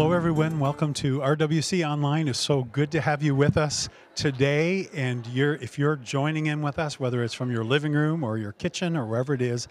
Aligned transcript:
Hello, 0.00 0.12
everyone. 0.12 0.58
Welcome 0.58 0.94
to 0.94 1.18
RWC 1.18 1.86
Online. 1.86 2.26
It's 2.26 2.38
so 2.38 2.64
good 2.64 2.90
to 2.92 3.02
have 3.02 3.22
you 3.22 3.34
with 3.34 3.58
us 3.58 3.90
today. 4.14 4.88
And 4.94 5.26
you're, 5.26 5.56
if 5.56 5.78
you're 5.78 5.96
joining 5.96 6.46
in 6.46 6.62
with 6.62 6.78
us, 6.78 6.98
whether 6.98 7.22
it's 7.22 7.34
from 7.34 7.52
your 7.52 7.64
living 7.64 7.92
room 7.92 8.24
or 8.24 8.38
your 8.38 8.52
kitchen 8.52 8.96
or 8.96 9.04
wherever 9.04 9.34
it 9.34 9.42
is, 9.42 9.68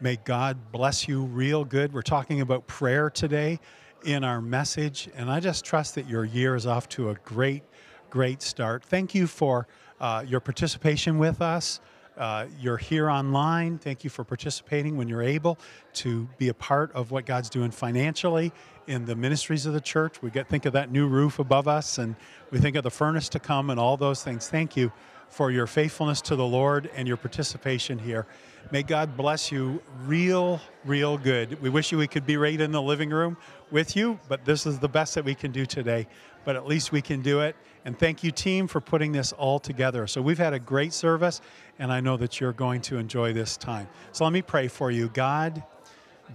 may 0.00 0.18
God 0.24 0.70
bless 0.70 1.08
you 1.08 1.24
real 1.24 1.64
good. 1.64 1.92
We're 1.92 2.02
talking 2.02 2.40
about 2.40 2.68
prayer 2.68 3.10
today 3.10 3.58
in 4.04 4.22
our 4.22 4.40
message, 4.40 5.08
and 5.16 5.28
I 5.28 5.40
just 5.40 5.64
trust 5.64 5.96
that 5.96 6.08
your 6.08 6.24
year 6.24 6.54
is 6.54 6.64
off 6.64 6.88
to 6.90 7.10
a 7.10 7.16
great, 7.16 7.64
great 8.08 8.40
start. 8.40 8.84
Thank 8.84 9.16
you 9.16 9.26
for 9.26 9.66
uh, 10.00 10.24
your 10.24 10.38
participation 10.38 11.18
with 11.18 11.42
us. 11.42 11.80
Uh, 12.16 12.46
you're 12.60 12.76
here 12.76 13.08
online. 13.08 13.78
Thank 13.78 14.04
you 14.04 14.10
for 14.10 14.22
participating 14.22 14.98
when 14.98 15.08
you're 15.08 15.22
able 15.22 15.58
to 15.94 16.28
be 16.36 16.48
a 16.48 16.54
part 16.54 16.92
of 16.92 17.10
what 17.10 17.24
God's 17.24 17.48
doing 17.48 17.70
financially 17.70 18.52
in 18.86 19.06
the 19.06 19.16
ministries 19.16 19.64
of 19.64 19.72
the 19.72 19.80
church. 19.80 20.20
We 20.20 20.30
get 20.30 20.46
think 20.48 20.66
of 20.66 20.74
that 20.74 20.90
new 20.90 21.08
roof 21.08 21.38
above 21.38 21.68
us, 21.68 21.96
and 21.96 22.14
we 22.50 22.58
think 22.58 22.76
of 22.76 22.84
the 22.84 22.90
furnace 22.90 23.30
to 23.30 23.38
come, 23.38 23.70
and 23.70 23.80
all 23.80 23.96
those 23.96 24.22
things. 24.22 24.48
Thank 24.48 24.76
you 24.76 24.92
for 25.30 25.50
your 25.50 25.66
faithfulness 25.66 26.20
to 26.20 26.36
the 26.36 26.44
Lord 26.44 26.90
and 26.94 27.08
your 27.08 27.16
participation 27.16 27.98
here. 27.98 28.26
May 28.70 28.82
God 28.82 29.16
bless 29.16 29.50
you 29.50 29.82
real, 30.04 30.60
real 30.84 31.16
good. 31.16 31.60
We 31.62 31.70
wish 31.70 31.90
you 31.92 31.98
we 31.98 32.06
could 32.06 32.26
be 32.26 32.36
right 32.36 32.60
in 32.60 32.72
the 32.72 32.82
living 32.82 33.08
room 33.08 33.38
with 33.70 33.96
you, 33.96 34.20
but 34.28 34.44
this 34.44 34.66
is 34.66 34.78
the 34.78 34.88
best 34.88 35.14
that 35.14 35.24
we 35.24 35.34
can 35.34 35.50
do 35.50 35.64
today. 35.64 36.06
But 36.44 36.56
at 36.56 36.66
least 36.66 36.92
we 36.92 37.00
can 37.00 37.22
do 37.22 37.40
it. 37.40 37.56
And 37.84 37.98
thank 37.98 38.22
you, 38.22 38.30
team, 38.30 38.68
for 38.68 38.80
putting 38.80 39.12
this 39.12 39.32
all 39.32 39.58
together. 39.58 40.06
So 40.06 40.22
we've 40.22 40.38
had 40.38 40.52
a 40.52 40.58
great 40.58 40.92
service, 40.92 41.40
and 41.78 41.92
I 41.92 42.00
know 42.00 42.16
that 42.16 42.40
you're 42.40 42.52
going 42.52 42.80
to 42.82 42.96
enjoy 42.96 43.32
this 43.32 43.56
time. 43.56 43.88
So 44.12 44.24
let 44.24 44.32
me 44.32 44.42
pray 44.42 44.68
for 44.68 44.90
you. 44.90 45.08
God, 45.08 45.62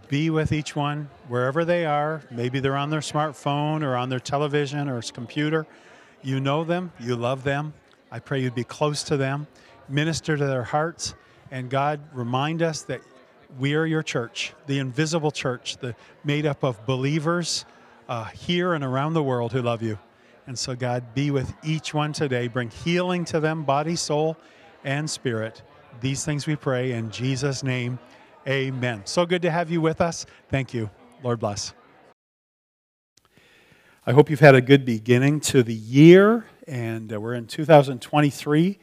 be 0.09 0.29
with 0.29 0.51
each 0.51 0.75
one 0.75 1.09
wherever 1.27 1.63
they 1.63 1.85
are. 1.85 2.21
Maybe 2.31 2.59
they're 2.59 2.75
on 2.75 2.89
their 2.89 2.99
smartphone 2.99 3.81
or 3.81 3.95
on 3.95 4.09
their 4.09 4.19
television 4.19 4.89
or 4.89 5.01
computer. 5.01 5.65
You 6.21 6.39
know 6.39 6.63
them, 6.63 6.91
you 6.99 7.15
love 7.15 7.43
them. 7.43 7.73
I 8.11 8.19
pray 8.19 8.41
you'd 8.41 8.55
be 8.55 8.63
close 8.63 9.03
to 9.03 9.17
them, 9.17 9.47
minister 9.87 10.35
to 10.35 10.45
their 10.45 10.63
hearts, 10.63 11.13
and 11.51 11.69
God, 11.69 12.01
remind 12.13 12.61
us 12.61 12.81
that 12.83 13.01
we 13.57 13.75
are 13.75 13.85
your 13.85 14.03
church, 14.03 14.53
the 14.65 14.79
invisible 14.79 15.31
church, 15.31 15.77
the 15.77 15.95
made 16.23 16.45
up 16.45 16.63
of 16.63 16.85
believers 16.85 17.65
uh, 18.09 18.25
here 18.25 18.73
and 18.73 18.83
around 18.83 19.13
the 19.13 19.23
world 19.23 19.53
who 19.53 19.61
love 19.61 19.81
you. 19.81 19.97
And 20.47 20.57
so, 20.57 20.75
God, 20.75 21.13
be 21.13 21.29
with 21.29 21.53
each 21.61 21.93
one 21.93 22.13
today. 22.13 22.47
Bring 22.47 22.69
healing 22.69 23.25
to 23.25 23.41
them, 23.41 23.63
body, 23.63 23.97
soul, 23.97 24.37
and 24.85 25.09
spirit. 25.09 25.61
These 25.99 26.23
things 26.23 26.47
we 26.47 26.55
pray 26.55 26.93
in 26.93 27.11
Jesus' 27.11 27.63
name. 27.63 27.99
Amen. 28.47 29.01
So 29.03 29.25
good 29.25 29.41
to 29.41 29.51
have 29.51 29.69
you 29.69 29.81
with 29.81 29.99
us. 29.99 30.25
Thank 30.47 30.73
you. 30.73 30.89
Lord 31.21 31.39
bless. 31.39 31.73
I 34.05 34.13
hope 34.13 34.29
you've 34.29 34.39
had 34.39 34.55
a 34.55 34.61
good 34.61 34.85
beginning 34.85 35.41
to 35.41 35.63
the 35.63 35.73
year, 35.73 36.45
and 36.65 37.11
uh, 37.11 37.19
we're 37.19 37.33
in 37.33 37.45
2023. 37.45 38.79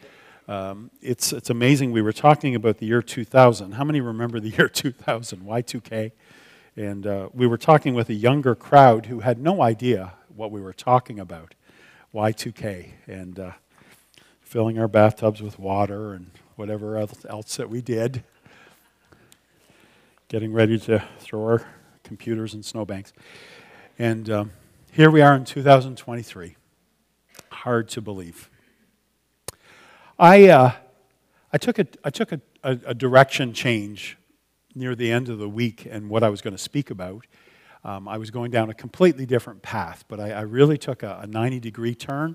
Um, 0.47 0.91
it's, 1.01 1.33
it's 1.33 1.49
amazing. 1.49 1.93
We 1.93 2.03
were 2.03 2.13
talking 2.13 2.55
about 2.55 2.77
the 2.77 2.85
year 2.85 3.01
2000. 3.01 3.73
How 3.73 3.85
many 3.85 4.03
remember 4.03 4.39
the 4.39 4.51
year 4.59 4.69
2000, 4.69 5.41
Y2K? 5.41 6.13
And 6.77 7.07
uh, 7.07 7.31
we 7.33 7.47
were 7.47 7.57
talking 7.57 7.95
with 7.95 8.11
a 8.11 8.15
younger 8.15 8.55
crowd 8.55 9.07
who 9.07 9.21
had 9.21 9.39
no 9.39 9.63
idea 9.63 10.13
what 10.35 10.51
we 10.51 10.61
were 10.61 10.73
talking 10.73 11.21
about, 11.21 11.55
Y2K, 12.15 12.91
and 13.07 13.39
uh, 13.39 13.53
filling 14.41 14.79
our 14.79 14.89
bathtubs 14.89 15.41
with 15.41 15.59
water 15.59 16.13
and 16.13 16.31
whatever 16.57 16.97
else 16.99 17.57
that 17.57 17.69
we 17.71 17.81
did, 17.81 18.25
getting 20.29 20.53
ready 20.53 20.79
to 20.79 21.05
throw 21.19 21.45
our 21.45 21.67
computers 22.03 22.55
in 22.55 22.63
snowbanks. 22.63 23.13
And 23.99 24.29
um, 24.31 24.51
here 24.93 25.11
we 25.11 25.23
are 25.23 25.35
in 25.35 25.45
2023. 25.45 26.57
Hard 27.51 27.89
to 27.91 28.01
believe. 28.01 28.51
I, 30.19 30.49
uh, 30.49 30.73
I 31.53 31.59
took, 31.59 31.79
a, 31.79 31.87
I 32.05 32.11
took 32.11 32.33
a, 32.33 32.41
a, 32.63 32.79
a, 32.87 32.95
direction 32.95 33.53
change 33.53 34.17
near 34.75 34.95
the 34.95 35.11
end 35.11 35.29
of 35.29 35.39
the 35.39 35.49
week 35.49 35.87
and 35.91 36.09
what 36.09 36.23
I 36.23 36.29
was 36.29 36.41
going 36.41 36.55
to 36.55 36.63
speak 36.63 36.91
about. 36.91 37.27
Um, 37.85 38.09
I 38.09 38.17
was 38.17 38.31
going 38.31 38.51
down 38.51 38.71
a 38.71 38.75
completely 38.75 39.27
different 39.27 39.63
path, 39.63 40.05
but 40.09 40.19
I, 40.19 40.31
I 40.31 40.41
really 40.41 40.79
took 40.79 41.03
a, 41.03 41.21
a 41.23 41.27
90 41.27 41.61
degree 41.61 41.95
turn. 41.95 42.35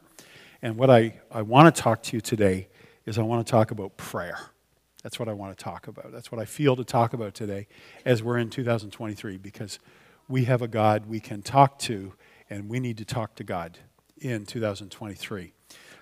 And 0.62 0.78
what 0.78 0.90
I, 0.90 1.20
I 1.32 1.42
want 1.42 1.74
to 1.74 1.82
talk 1.82 2.04
to 2.04 2.18
you 2.18 2.22
today 2.22 2.68
is 3.06 3.18
I 3.18 3.24
want 3.24 3.46
to 3.46 3.50
talk 3.50 3.72
about 3.72 3.98
prayer. 3.98 4.38
That's 5.02 5.18
what 5.18 5.30
I 5.30 5.34
want 5.34 5.58
to 5.58 5.64
talk 5.64 5.88
about. 5.88 6.12
That's 6.12 6.32
what 6.32 6.40
I 6.40 6.46
feel 6.46 6.76
to 6.76 6.84
talk 6.84 7.14
about 7.14 7.34
today 7.34 7.68
as 8.06 8.22
we're 8.22 8.38
in 8.38 8.50
2023 8.50 9.38
because 9.38 9.80
we 10.28 10.46
have 10.46 10.62
a 10.62 10.68
God 10.68 11.08
we 11.08 11.20
can 11.20 11.42
talk 11.42 11.80
to 11.80 12.14
and 12.50 12.70
we 12.70 12.80
need 12.80 12.98
to 12.98 13.06
talk 13.06 13.36
to 13.36 13.44
God 13.44 13.80
in 14.18 14.46
2023. 14.46 15.54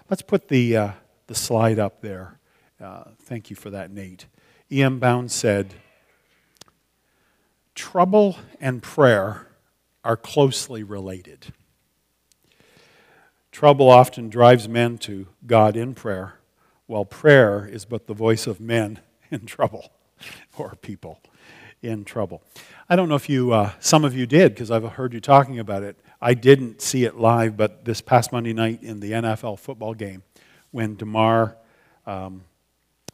Let's 0.09 0.21
put 0.21 0.47
the, 0.47 0.75
uh, 0.75 0.91
the 1.27 1.35
slide 1.35 1.79
up 1.79 2.01
there. 2.01 2.39
Uh, 2.81 3.03
thank 3.21 3.49
you 3.49 3.55
for 3.55 3.69
that, 3.69 3.91
Nate. 3.91 4.25
E.M. 4.71 4.99
Bounds 4.99 5.33
said, 5.33 5.75
Trouble 7.77 8.39
and 8.59 8.81
prayer 8.81 9.45
are 10.03 10.17
closely 10.17 10.81
related. 10.81 11.53
Trouble 13.51 13.88
often 13.88 14.29
drives 14.29 14.67
men 14.67 14.97
to 14.97 15.27
God 15.45 15.77
in 15.77 15.93
prayer, 15.93 16.39
while 16.88 17.05
prayer 17.05 17.67
is 17.67 17.85
but 17.85 18.07
the 18.07 18.15
voice 18.15 18.47
of 18.47 18.59
men 18.59 18.99
in 19.29 19.45
trouble 19.45 19.91
or 20.57 20.73
people 20.81 21.21
in 21.83 22.03
trouble. 22.03 22.41
I 22.89 22.95
don't 22.95 23.09
know 23.09 23.15
if 23.15 23.29
you, 23.29 23.53
uh, 23.53 23.73
some 23.79 24.03
of 24.03 24.15
you 24.15 24.25
did, 24.25 24.55
because 24.55 24.71
I've 24.71 24.83
heard 24.94 25.13
you 25.13 25.21
talking 25.21 25.59
about 25.59 25.83
it. 25.83 25.99
I 26.19 26.33
didn't 26.33 26.81
see 26.81 27.03
it 27.03 27.17
live, 27.17 27.55
but 27.57 27.85
this 27.85 28.01
past 28.01 28.31
Monday 28.31 28.53
night 28.53 28.81
in 28.81 29.01
the 29.01 29.11
NFL 29.11 29.59
football 29.59 29.94
game, 29.94 30.23
when 30.71 30.95
Damar, 30.95 31.55
um, 32.07 32.44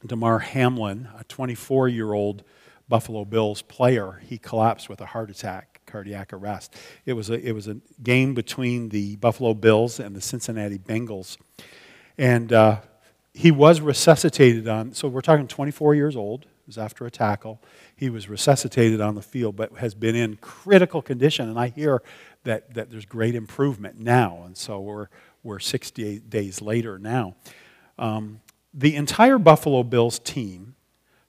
Damar 0.06 0.40
Hamlin, 0.40 1.10
a 1.20 1.26
24 1.26 1.90
year 1.90 2.14
old 2.14 2.46
Buffalo 2.94 3.26
Bills 3.26 3.64
player, 3.64 4.22
he 4.24 4.38
collapsed 4.38 4.88
with 4.88 5.02
a 5.02 5.08
heart 5.08 5.32
attack, 5.32 5.82
cardiac 5.88 6.32
arrest. 6.32 6.76
It 7.08 7.14
was 7.14 7.32
a, 7.32 7.44
it 7.44 7.52
was 7.52 7.68
a 7.68 7.78
game 8.04 8.36
between 8.36 8.90
the 8.90 9.16
Buffalo 9.16 9.56
Bills 9.56 10.00
and 10.00 10.16
the 10.16 10.22
Cincinnati 10.22 10.78
Bengals. 10.78 11.38
And 12.20 12.54
uh, 12.54 12.82
he 13.34 13.50
was 13.50 13.82
resuscitated 13.82 14.68
on, 14.68 14.94
so 14.94 15.08
we're 15.08 15.22
talking 15.22 15.48
24 15.48 15.96
years 15.96 16.16
old. 16.16 16.44
It 16.44 16.68
was 16.68 16.78
after 16.78 17.08
a 17.08 17.10
tackle. 17.10 17.60
He 17.96 18.12
was 18.12 18.30
resuscitated 18.30 19.02
on 19.02 19.16
the 19.16 19.24
field, 19.24 19.56
but 19.56 19.76
has 19.78 19.96
been 19.96 20.16
in 20.16 20.36
critical 20.36 21.02
condition. 21.02 21.50
And 21.50 21.60
I 21.60 21.70
hear 21.70 22.04
that, 22.44 22.76
that 22.76 22.92
there's 22.92 23.08
great 23.08 23.34
improvement 23.34 24.00
now. 24.00 24.44
And 24.46 24.56
so 24.56 24.80
we're, 24.80 25.08
we're 25.42 25.58
68 25.58 26.30
days 26.30 26.62
later 26.62 27.00
now. 27.00 27.34
Um, 27.98 28.42
the 28.72 28.96
entire 28.96 29.40
Buffalo 29.40 29.82
Bills 29.82 30.20
team 30.20 30.76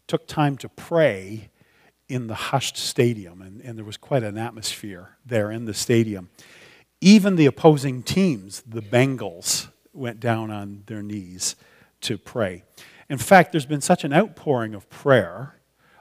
took 0.06 0.26
time 0.26 0.58
to 0.58 0.68
pray 0.68 1.48
in 2.08 2.26
the 2.26 2.34
hushed 2.34 2.76
stadium, 2.76 3.40
and, 3.40 3.60
and 3.62 3.78
there 3.78 3.84
was 3.84 3.96
quite 3.96 4.22
an 4.22 4.36
atmosphere 4.36 5.16
there 5.24 5.50
in 5.50 5.64
the 5.64 5.74
stadium. 5.74 6.28
Even 7.00 7.36
the 7.36 7.46
opposing 7.46 8.02
teams, 8.02 8.62
the 8.66 8.82
Bengals, 8.82 9.68
went 9.92 10.20
down 10.20 10.50
on 10.50 10.82
their 10.86 11.02
knees 11.02 11.56
to 12.02 12.18
pray. 12.18 12.64
In 13.08 13.18
fact, 13.18 13.52
there's 13.52 13.66
been 13.66 13.80
such 13.80 14.04
an 14.04 14.12
outpouring 14.12 14.74
of 14.74 14.88
prayer 14.90 15.54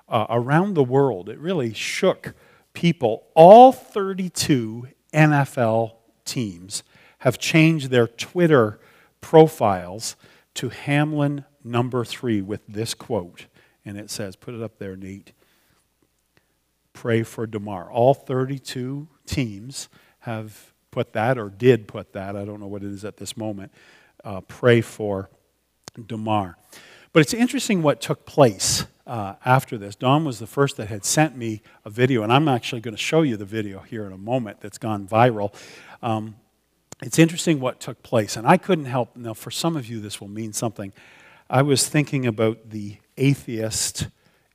uh, 0.09 0.27
around 0.29 0.73
the 0.73 0.83
world, 0.83 1.29
it 1.29 1.39
really 1.39 1.73
shook 1.73 2.35
people. 2.73 3.25
All 3.33 3.71
32 3.71 4.87
NFL 5.13 5.93
teams 6.25 6.83
have 7.19 7.39
changed 7.39 7.89
their 7.89 8.07
Twitter 8.07 8.79
profiles 9.21 10.15
to 10.55 10.69
Hamlin 10.69 11.45
number 11.63 12.03
three 12.03 12.41
with 12.41 12.61
this 12.67 12.93
quote. 12.93 13.47
And 13.85 13.97
it 13.97 14.09
says, 14.09 14.35
put 14.35 14.53
it 14.53 14.61
up 14.61 14.77
there, 14.77 14.95
Nate. 14.95 15.31
Pray 16.93 17.23
for 17.23 17.45
Damar. 17.45 17.91
All 17.91 18.13
32 18.13 19.07
teams 19.25 19.89
have 20.19 20.73
put 20.91 21.13
that 21.13 21.37
or 21.37 21.49
did 21.49 21.87
put 21.87 22.13
that. 22.13 22.35
I 22.35 22.45
don't 22.45 22.59
know 22.59 22.67
what 22.67 22.83
it 22.83 22.91
is 22.91 23.03
at 23.03 23.17
this 23.17 23.35
moment. 23.35 23.71
Uh, 24.23 24.41
pray 24.41 24.81
for 24.81 25.29
Damar. 26.05 26.57
But 27.11 27.21
it's 27.21 27.33
interesting 27.33 27.81
what 27.81 28.01
took 28.01 28.25
place 28.25 28.85
uh, 29.05 29.35
after 29.45 29.77
this. 29.77 29.95
Don 29.95 30.23
was 30.23 30.39
the 30.39 30.47
first 30.47 30.77
that 30.77 30.87
had 30.87 31.05
sent 31.05 31.35
me 31.35 31.61
a 31.85 31.89
video, 31.89 32.23
and 32.23 32.31
I'm 32.31 32.47
actually 32.47 32.81
going 32.81 32.95
to 32.95 33.01
show 33.01 33.21
you 33.21 33.37
the 33.37 33.45
video 33.45 33.79
here 33.79 34.05
in 34.05 34.13
a 34.13 34.17
moment 34.17 34.61
that's 34.61 34.77
gone 34.77 35.07
viral. 35.07 35.53
Um, 36.01 36.35
it's 37.01 37.19
interesting 37.19 37.59
what 37.59 37.79
took 37.79 38.01
place, 38.01 38.37
and 38.37 38.47
I 38.47 38.57
couldn't 38.57 38.85
help. 38.85 39.15
Now, 39.15 39.33
for 39.33 39.51
some 39.51 39.75
of 39.75 39.87
you, 39.87 39.99
this 39.99 40.21
will 40.21 40.29
mean 40.29 40.53
something. 40.53 40.93
I 41.49 41.61
was 41.61 41.87
thinking 41.87 42.25
about 42.25 42.69
the 42.69 42.97
atheist, 43.17 44.07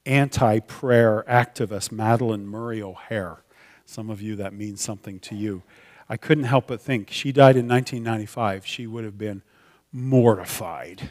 anti 0.09 0.61
prayer 0.61 1.25
activist 1.29 1.91
Madalyn 1.91 2.45
Murray 2.45 2.83
O'Hair. 2.83 3.39
Some 3.85 4.11
of 4.11 4.21
you, 4.21 4.37
that 4.37 4.53
means 4.53 4.81
something 4.81 5.21
to 5.21 5.35
you. 5.35 5.63
I 6.09 6.17
couldn't 6.17 6.45
help 6.45 6.69
but 6.69 6.81
think 6.81 7.11
she 7.11 7.33
died 7.33 7.57
in 7.57 7.69
1995. 7.69 8.67
She 8.67 8.87
would 8.87 9.05
have 9.05 9.19
been 9.19 9.43
mortified 9.93 11.11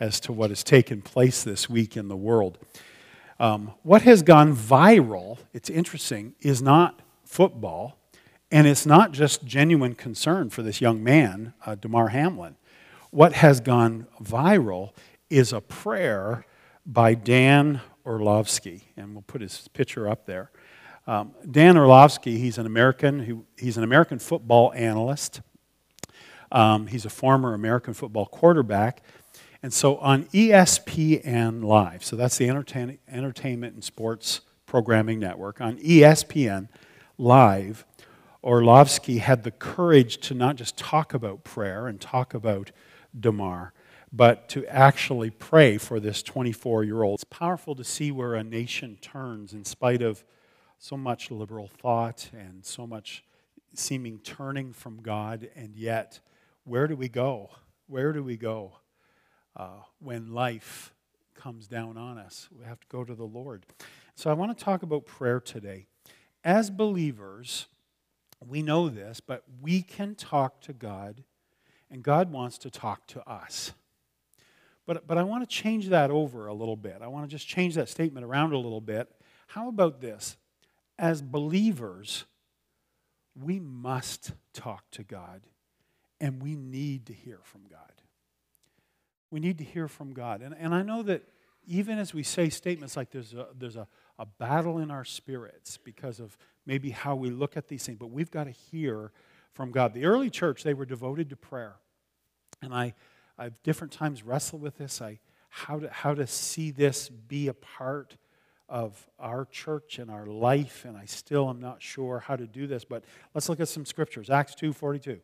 as 0.00 0.20
to 0.20 0.32
what 0.32 0.50
has 0.50 0.64
taken 0.64 1.02
place 1.02 1.44
this 1.44 1.70
week 1.70 1.96
in 1.96 2.08
the 2.08 2.16
world. 2.16 2.58
Um, 3.38 3.72
what 3.82 4.02
has 4.02 4.22
gone 4.22 4.54
viral, 4.54 5.38
it's 5.52 5.70
interesting, 5.70 6.34
is 6.40 6.60
not 6.60 7.00
football 7.24 7.96
And 8.50 8.68
it's 8.68 8.86
not 8.86 9.10
just 9.10 9.44
genuine 9.44 9.96
concern 9.96 10.48
for 10.50 10.62
this 10.62 10.80
young 10.80 11.02
man, 11.02 11.54
uh, 11.66 11.74
Damar 11.74 12.08
Hamlin. 12.08 12.54
What 13.10 13.32
has 13.32 13.58
gone 13.60 14.06
viral 14.22 14.92
is 15.28 15.52
a 15.52 15.60
prayer 15.60 16.46
by 16.86 17.14
Dan 17.14 17.80
Orlovsky, 18.04 18.92
and 18.96 19.14
we'll 19.14 19.22
put 19.22 19.40
his 19.40 19.68
picture 19.68 20.08
up 20.08 20.26
there. 20.26 20.50
Um, 21.06 21.32
Dan 21.50 21.76
Orlovsky, 21.76 22.38
he's 22.38 22.58
an 22.58 22.66
American, 22.66 23.20
who, 23.20 23.44
he's 23.58 23.76
an 23.76 23.84
American 23.84 24.18
football 24.18 24.72
analyst. 24.74 25.40
Um, 26.50 26.86
he's 26.86 27.04
a 27.04 27.10
former 27.10 27.54
American 27.54 27.94
football 27.94 28.26
quarterback. 28.26 29.02
And 29.62 29.72
so 29.72 29.96
on 29.96 30.24
ESPN 30.26 31.64
Live, 31.64 32.04
so 32.04 32.16
that's 32.16 32.36
the 32.36 32.48
Entertain- 32.48 32.98
Entertainment 33.08 33.74
and 33.74 33.82
Sports 33.82 34.42
Programming 34.66 35.18
Network, 35.18 35.60
on 35.60 35.78
ESPN 35.78 36.68
Live, 37.16 37.86
Orlovsky 38.42 39.18
had 39.18 39.42
the 39.42 39.50
courage 39.50 40.18
to 40.18 40.34
not 40.34 40.56
just 40.56 40.76
talk 40.76 41.14
about 41.14 41.44
prayer 41.44 41.86
and 41.86 41.98
talk 42.00 42.34
about 42.34 42.72
Damar, 43.18 43.72
but 44.16 44.48
to 44.48 44.64
actually 44.66 45.28
pray 45.28 45.76
for 45.76 45.98
this 45.98 46.22
24 46.22 46.84
year 46.84 47.02
old. 47.02 47.16
It's 47.16 47.24
powerful 47.24 47.74
to 47.74 47.82
see 47.82 48.12
where 48.12 48.34
a 48.34 48.44
nation 48.44 48.96
turns 49.00 49.52
in 49.52 49.64
spite 49.64 50.02
of 50.02 50.24
so 50.78 50.96
much 50.96 51.32
liberal 51.32 51.66
thought 51.66 52.30
and 52.32 52.64
so 52.64 52.86
much 52.86 53.24
seeming 53.74 54.20
turning 54.20 54.72
from 54.72 55.02
God, 55.02 55.48
and 55.56 55.74
yet, 55.74 56.20
where 56.62 56.86
do 56.86 56.94
we 56.94 57.08
go? 57.08 57.50
Where 57.88 58.12
do 58.12 58.22
we 58.22 58.36
go 58.36 58.74
uh, 59.56 59.80
when 59.98 60.32
life 60.32 60.94
comes 61.34 61.66
down 61.66 61.96
on 61.96 62.16
us? 62.16 62.48
We 62.56 62.64
have 62.66 62.78
to 62.78 62.86
go 62.88 63.02
to 63.02 63.16
the 63.16 63.24
Lord. 63.24 63.66
So, 64.14 64.30
I 64.30 64.34
want 64.34 64.56
to 64.56 64.64
talk 64.64 64.84
about 64.84 65.06
prayer 65.06 65.40
today. 65.40 65.86
As 66.44 66.70
believers, 66.70 67.66
we 68.46 68.62
know 68.62 68.88
this, 68.88 69.18
but 69.18 69.42
we 69.60 69.82
can 69.82 70.14
talk 70.14 70.60
to 70.60 70.72
God, 70.72 71.24
and 71.90 72.04
God 72.04 72.30
wants 72.30 72.58
to 72.58 72.70
talk 72.70 73.08
to 73.08 73.28
us. 73.28 73.72
But, 74.86 75.06
but 75.06 75.16
I 75.16 75.22
want 75.22 75.48
to 75.48 75.54
change 75.54 75.88
that 75.88 76.10
over 76.10 76.46
a 76.46 76.54
little 76.54 76.76
bit. 76.76 76.98
I 77.00 77.06
want 77.08 77.28
to 77.28 77.30
just 77.30 77.48
change 77.48 77.74
that 77.76 77.88
statement 77.88 78.24
around 78.24 78.52
a 78.52 78.58
little 78.58 78.80
bit. 78.80 79.10
How 79.46 79.68
about 79.68 80.00
this? 80.00 80.36
As 80.98 81.22
believers, 81.22 82.24
we 83.34 83.58
must 83.60 84.32
talk 84.52 84.90
to 84.92 85.02
God, 85.02 85.40
and 86.20 86.42
we 86.42 86.54
need 86.54 87.06
to 87.06 87.12
hear 87.12 87.40
from 87.42 87.62
God. 87.70 87.80
We 89.30 89.40
need 89.40 89.58
to 89.58 89.64
hear 89.64 89.88
from 89.88 90.12
God. 90.12 90.42
And, 90.42 90.54
and 90.58 90.74
I 90.74 90.82
know 90.82 91.02
that 91.02 91.24
even 91.66 91.98
as 91.98 92.12
we 92.12 92.22
say 92.22 92.50
statements 92.50 92.96
like 92.96 93.10
there's 93.10 93.32
a, 93.32 93.48
there's 93.58 93.76
a, 93.76 93.88
a 94.18 94.26
battle 94.26 94.78
in 94.78 94.90
our 94.90 95.04
spirits 95.04 95.78
because 95.78 96.20
of 96.20 96.36
maybe 96.66 96.90
how 96.90 97.14
we 97.14 97.30
look 97.30 97.56
at 97.56 97.68
these 97.68 97.84
things, 97.84 97.98
but 97.98 98.10
we've 98.10 98.30
got 98.30 98.44
to 98.44 98.50
hear 98.50 99.12
from 99.52 99.70
God. 99.70 99.94
The 99.94 100.04
early 100.04 100.30
church, 100.30 100.62
they 100.62 100.74
were 100.74 100.84
devoted 100.84 101.30
to 101.30 101.36
prayer. 101.36 101.76
And 102.62 102.74
I, 102.74 102.94
I've 103.38 103.60
different 103.62 103.92
times 103.92 104.22
wrestled 104.22 104.62
with 104.62 104.78
this. 104.78 105.00
I, 105.02 105.18
how, 105.48 105.80
to, 105.80 105.90
how 105.90 106.14
to 106.14 106.26
see 106.26 106.70
this 106.70 107.08
be 107.08 107.48
a 107.48 107.54
part 107.54 108.16
of 108.68 109.08
our 109.18 109.44
church 109.44 109.98
and 109.98 110.10
our 110.10 110.26
life, 110.26 110.84
and 110.84 110.96
I 110.96 111.04
still 111.04 111.48
am 111.50 111.60
not 111.60 111.82
sure 111.82 112.20
how 112.20 112.36
to 112.36 112.46
do 112.46 112.66
this, 112.66 112.84
but 112.84 113.04
let's 113.34 113.48
look 113.48 113.60
at 113.60 113.68
some 113.68 113.84
scriptures. 113.84 114.30
Acts 114.30 114.54
2 114.54 114.72
42. 114.72 115.20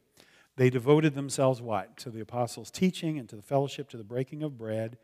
They 0.57 0.71
devoted 0.71 1.15
themselves 1.15 1.63
what? 1.63 1.97
To 1.99 2.11
the 2.11 2.21
apostles' 2.21 2.71
teaching 2.71 3.19
and 3.19 3.29
to 3.29 3.37
the 3.37 3.43
fellowship, 3.43 3.89
to 3.91 3.97
the 3.97 4.05
breaking 4.05 4.43
of 4.43 4.59
bread, 4.59 4.99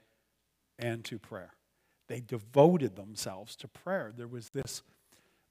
and 0.79 1.05
to 1.06 1.19
prayer. 1.19 1.55
They 2.09 2.20
devoted 2.20 2.94
themselves 2.94 3.56
to 3.56 3.69
prayer. 3.69 4.12
There 4.14 4.29
was 4.29 4.50
this 4.50 4.82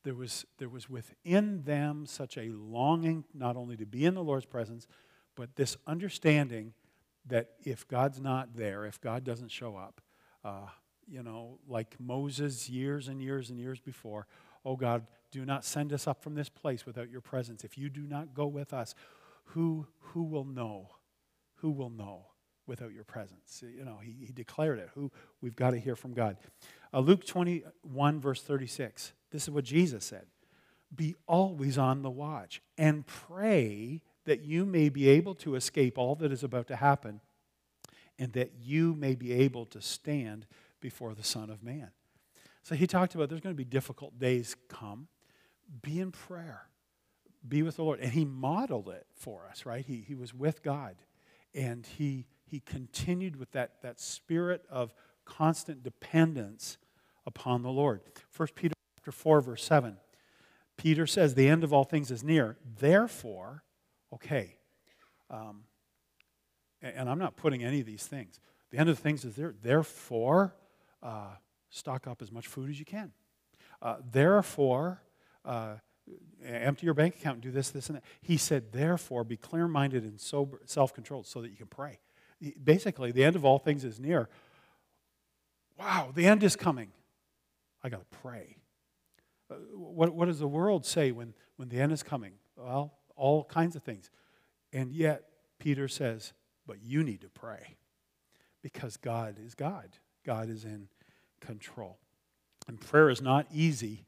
there 0.05 0.13
was, 0.13 0.45
there 0.59 0.69
was 0.69 0.87
within 0.87 1.63
them 1.63 2.05
such 2.05 2.37
a 2.37 2.51
longing 2.51 3.25
not 3.33 3.57
only 3.57 3.75
to 3.75 3.87
be 3.87 4.05
in 4.05 4.13
the 4.13 4.23
Lord's 4.23 4.45
presence, 4.45 4.87
but 5.35 5.55
this 5.55 5.77
understanding 5.87 6.73
that 7.27 7.51
if 7.63 7.87
God's 7.87 8.19
not 8.19 8.55
there, 8.55 8.85
if 8.85 9.01
God 9.01 9.23
doesn't 9.23 9.51
show 9.51 9.75
up, 9.75 10.01
uh, 10.43 10.67
you 11.07 11.23
know, 11.23 11.59
like 11.67 11.95
Moses 11.99 12.69
years 12.69 13.07
and 13.07 13.21
years 13.21 13.49
and 13.49 13.59
years 13.59 13.79
before, 13.79 14.27
oh 14.63 14.75
God, 14.75 15.05
do 15.31 15.45
not 15.45 15.65
send 15.65 15.91
us 15.93 16.07
up 16.07 16.21
from 16.21 16.35
this 16.35 16.49
place 16.49 16.85
without 16.85 17.09
your 17.09 17.21
presence. 17.21 17.63
If 17.63 17.77
you 17.77 17.89
do 17.89 18.01
not 18.01 18.33
go 18.33 18.47
with 18.47 18.73
us, 18.73 18.95
who, 19.49 19.87
who 19.99 20.23
will 20.23 20.45
know? 20.45 20.89
Who 21.57 21.71
will 21.71 21.89
know 21.89 22.27
without 22.67 22.93
your 22.93 23.03
presence? 23.03 23.63
You 23.63 23.85
know, 23.85 23.99
he, 24.01 24.25
he 24.25 24.33
declared 24.33 24.79
it. 24.79 24.89
Who 24.95 25.11
we've 25.41 25.55
got 25.55 25.71
to 25.71 25.79
hear 25.79 25.95
from 25.95 26.13
God. 26.13 26.37
Uh, 26.93 26.99
Luke 26.99 27.25
21, 27.25 28.19
verse 28.19 28.41
36. 28.41 29.13
This 29.31 29.43
is 29.43 29.49
what 29.49 29.65
Jesus 29.65 30.05
said 30.05 30.25
Be 30.95 31.15
always 31.27 31.77
on 31.77 32.01
the 32.01 32.09
watch 32.09 32.61
and 32.77 33.05
pray 33.05 34.01
that 34.25 34.43
you 34.43 34.65
may 34.65 34.89
be 34.89 35.07
able 35.07 35.35
to 35.35 35.55
escape 35.55 35.97
all 35.97 36.15
that 36.15 36.31
is 36.31 36.43
about 36.43 36.67
to 36.67 36.75
happen 36.75 37.21
and 38.17 38.33
that 38.33 38.53
you 38.59 38.95
may 38.95 39.15
be 39.15 39.33
able 39.33 39.65
to 39.65 39.81
stand 39.81 40.45
before 40.79 41.13
the 41.13 41.23
Son 41.23 41.49
of 41.49 41.63
Man. 41.63 41.91
So 42.63 42.75
he 42.75 42.87
talked 42.87 43.15
about 43.15 43.29
there's 43.29 43.41
going 43.41 43.55
to 43.55 43.57
be 43.57 43.63
difficult 43.63 44.17
days 44.19 44.55
come. 44.69 45.07
Be 45.81 45.99
in 45.99 46.11
prayer, 46.11 46.67
be 47.47 47.63
with 47.63 47.77
the 47.77 47.83
Lord. 47.83 47.99
And 47.99 48.11
he 48.11 48.25
modeled 48.25 48.89
it 48.89 49.05
for 49.15 49.47
us, 49.49 49.65
right? 49.65 49.85
He, 49.85 50.03
he 50.07 50.15
was 50.15 50.33
with 50.33 50.63
God 50.63 50.95
and 51.53 51.85
he, 51.85 52.27
he 52.45 52.59
continued 52.59 53.37
with 53.37 53.51
that, 53.51 53.81
that 53.81 53.99
spirit 53.99 54.63
of 54.69 54.93
constant 55.25 55.83
dependence 55.83 56.77
upon 57.25 57.63
the 57.63 57.71
Lord. 57.71 58.01
1 58.35 58.49
Peter 58.55 58.73
chapter 58.97 59.11
4, 59.11 59.41
verse 59.41 59.63
7. 59.63 59.97
Peter 60.77 61.07
says, 61.07 61.33
The 61.33 61.47
end 61.47 61.63
of 61.63 61.73
all 61.73 61.83
things 61.83 62.11
is 62.11 62.23
near. 62.23 62.57
Therefore, 62.79 63.63
okay, 64.15 64.57
um, 65.29 65.63
and 66.81 67.09
I'm 67.09 67.19
not 67.19 67.35
putting 67.35 67.63
any 67.63 67.79
of 67.79 67.85
these 67.85 68.05
things. 68.05 68.39
The 68.71 68.77
end 68.77 68.89
of 68.89 68.95
the 68.95 69.01
things 69.01 69.25
is 69.25 69.35
there. 69.35 69.53
Therefore, 69.61 70.55
uh, 71.01 71.35
stock 71.69 72.07
up 72.07 72.21
as 72.21 72.31
much 72.31 72.47
food 72.47 72.69
as 72.69 72.79
you 72.79 72.85
can. 72.85 73.11
Uh, 73.81 73.97
therefore, 74.11 75.01
uh, 75.43 75.75
empty 76.43 76.85
your 76.85 76.93
bank 76.93 77.15
account 77.15 77.35
and 77.35 77.43
do 77.43 77.51
this, 77.51 77.69
this, 77.69 77.89
and 77.89 77.97
that. 77.97 78.03
He 78.21 78.37
said, 78.37 78.71
therefore, 78.71 79.23
be 79.23 79.37
clear 79.37 79.67
minded 79.67 80.03
and 80.03 80.19
sober, 80.19 80.61
self 80.65 80.93
controlled 80.93 81.27
so 81.27 81.41
that 81.41 81.49
you 81.49 81.57
can 81.57 81.67
pray. 81.67 81.99
Basically, 82.63 83.11
the 83.11 83.23
end 83.23 83.35
of 83.35 83.45
all 83.45 83.59
things 83.59 83.83
is 83.83 83.99
near. 83.99 84.29
Wow, 85.79 86.11
the 86.13 86.25
end 86.25 86.43
is 86.43 86.55
coming. 86.55 86.91
I 87.83 87.89
got 87.89 87.99
to 87.99 88.17
pray. 88.17 88.57
Uh, 89.49 89.55
what, 89.73 90.13
what 90.13 90.25
does 90.25 90.39
the 90.39 90.47
world 90.47 90.85
say 90.85 91.11
when, 91.11 91.33
when 91.57 91.69
the 91.69 91.79
end 91.79 91.91
is 91.91 92.03
coming? 92.03 92.33
Well, 92.57 92.93
all 93.15 93.43
kinds 93.43 93.75
of 93.75 93.83
things. 93.83 94.09
And 94.73 94.91
yet, 94.91 95.23
Peter 95.59 95.87
says, 95.87 96.33
but 96.67 96.77
you 96.83 97.03
need 97.03 97.21
to 97.21 97.29
pray 97.29 97.77
because 98.61 98.97
God 98.97 99.37
is 99.43 99.55
God. 99.55 99.89
God 100.25 100.49
is 100.49 100.65
in 100.65 100.87
control. 101.39 101.97
And 102.67 102.79
prayer 102.79 103.09
is 103.09 103.21
not 103.21 103.45
easy 103.53 104.05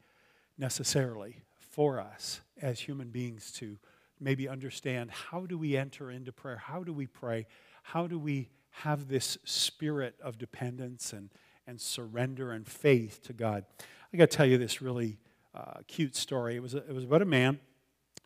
necessarily 0.58 1.42
for 1.54 2.00
us 2.00 2.40
as 2.60 2.80
human 2.80 3.10
beings 3.10 3.52
to 3.52 3.78
maybe 4.20 4.48
understand 4.48 5.10
how 5.10 5.46
do 5.46 5.56
we 5.56 5.76
enter 5.76 6.10
into 6.10 6.32
prayer? 6.32 6.56
How 6.56 6.82
do 6.82 6.92
we 6.92 7.06
pray? 7.06 7.46
How 7.82 8.06
do 8.06 8.18
we 8.18 8.50
have 8.70 9.08
this 9.08 9.38
spirit 9.44 10.16
of 10.20 10.38
dependence 10.38 11.12
and, 11.12 11.30
and 11.66 11.80
surrender 11.80 12.50
and 12.52 12.66
faith 12.66 13.22
to 13.24 13.32
God? 13.32 13.64
I 14.12 14.16
got 14.16 14.30
to 14.30 14.36
tell 14.36 14.46
you 14.46 14.58
this 14.58 14.82
really 14.82 15.18
uh, 15.54 15.80
cute 15.86 16.16
story. 16.16 16.56
It 16.56 16.62
was, 16.62 16.74
a, 16.74 16.78
it 16.78 16.92
was 16.92 17.04
about 17.04 17.22
a 17.22 17.26
man, 17.26 17.60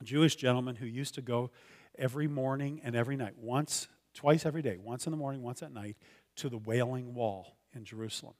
Jewish 0.04 0.36
gentleman, 0.36 0.76
who 0.76 0.86
used 0.86 1.14
to 1.14 1.22
go 1.22 1.50
every 1.98 2.26
morning 2.26 2.80
and 2.84 2.94
every 2.94 3.16
night, 3.16 3.34
once, 3.38 3.88
twice 4.14 4.46
every 4.46 4.62
day, 4.62 4.76
once 4.76 5.06
in 5.06 5.10
the 5.10 5.16
morning, 5.16 5.42
once 5.42 5.62
at 5.62 5.72
night, 5.72 5.96
to 6.36 6.48
the 6.48 6.58
Wailing 6.58 7.14
Wall 7.14 7.56
in 7.74 7.84
Jerusalem. 7.84 8.34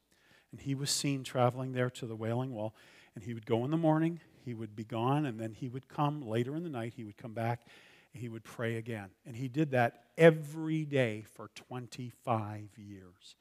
And 0.51 0.61
he 0.61 0.75
was 0.75 0.91
seen 0.91 1.25
traveling 1.25 1.73
there 1.73 1.91
to 1.91 2.07
the 2.07 2.17
Wailing 2.17 2.53
Wall. 2.53 2.75
And 3.15 3.25
he 3.25 3.35
would 3.35 3.47
go 3.47 3.65
in 3.65 3.71
the 3.71 3.77
morning, 3.77 4.21
he 4.45 4.55
would 4.55 4.75
be 4.75 4.85
gone, 4.85 5.27
and 5.27 5.39
then 5.39 5.53
he 5.53 5.69
would 5.69 5.89
come 5.89 6.23
later 6.23 6.57
in 6.57 6.63
the 6.63 6.71
night, 6.71 6.95
he 6.97 7.05
would 7.05 7.17
come 7.17 7.35
back, 7.35 7.67
he 8.13 8.29
would 8.29 8.45
pray 8.45 8.77
again. 8.77 9.11
And 9.27 9.37
he 9.37 9.49
did 9.49 9.71
that 9.73 10.05
every 10.17 10.85
day 10.85 11.25
for 11.35 11.49
25 11.55 12.71
years. 12.77 13.37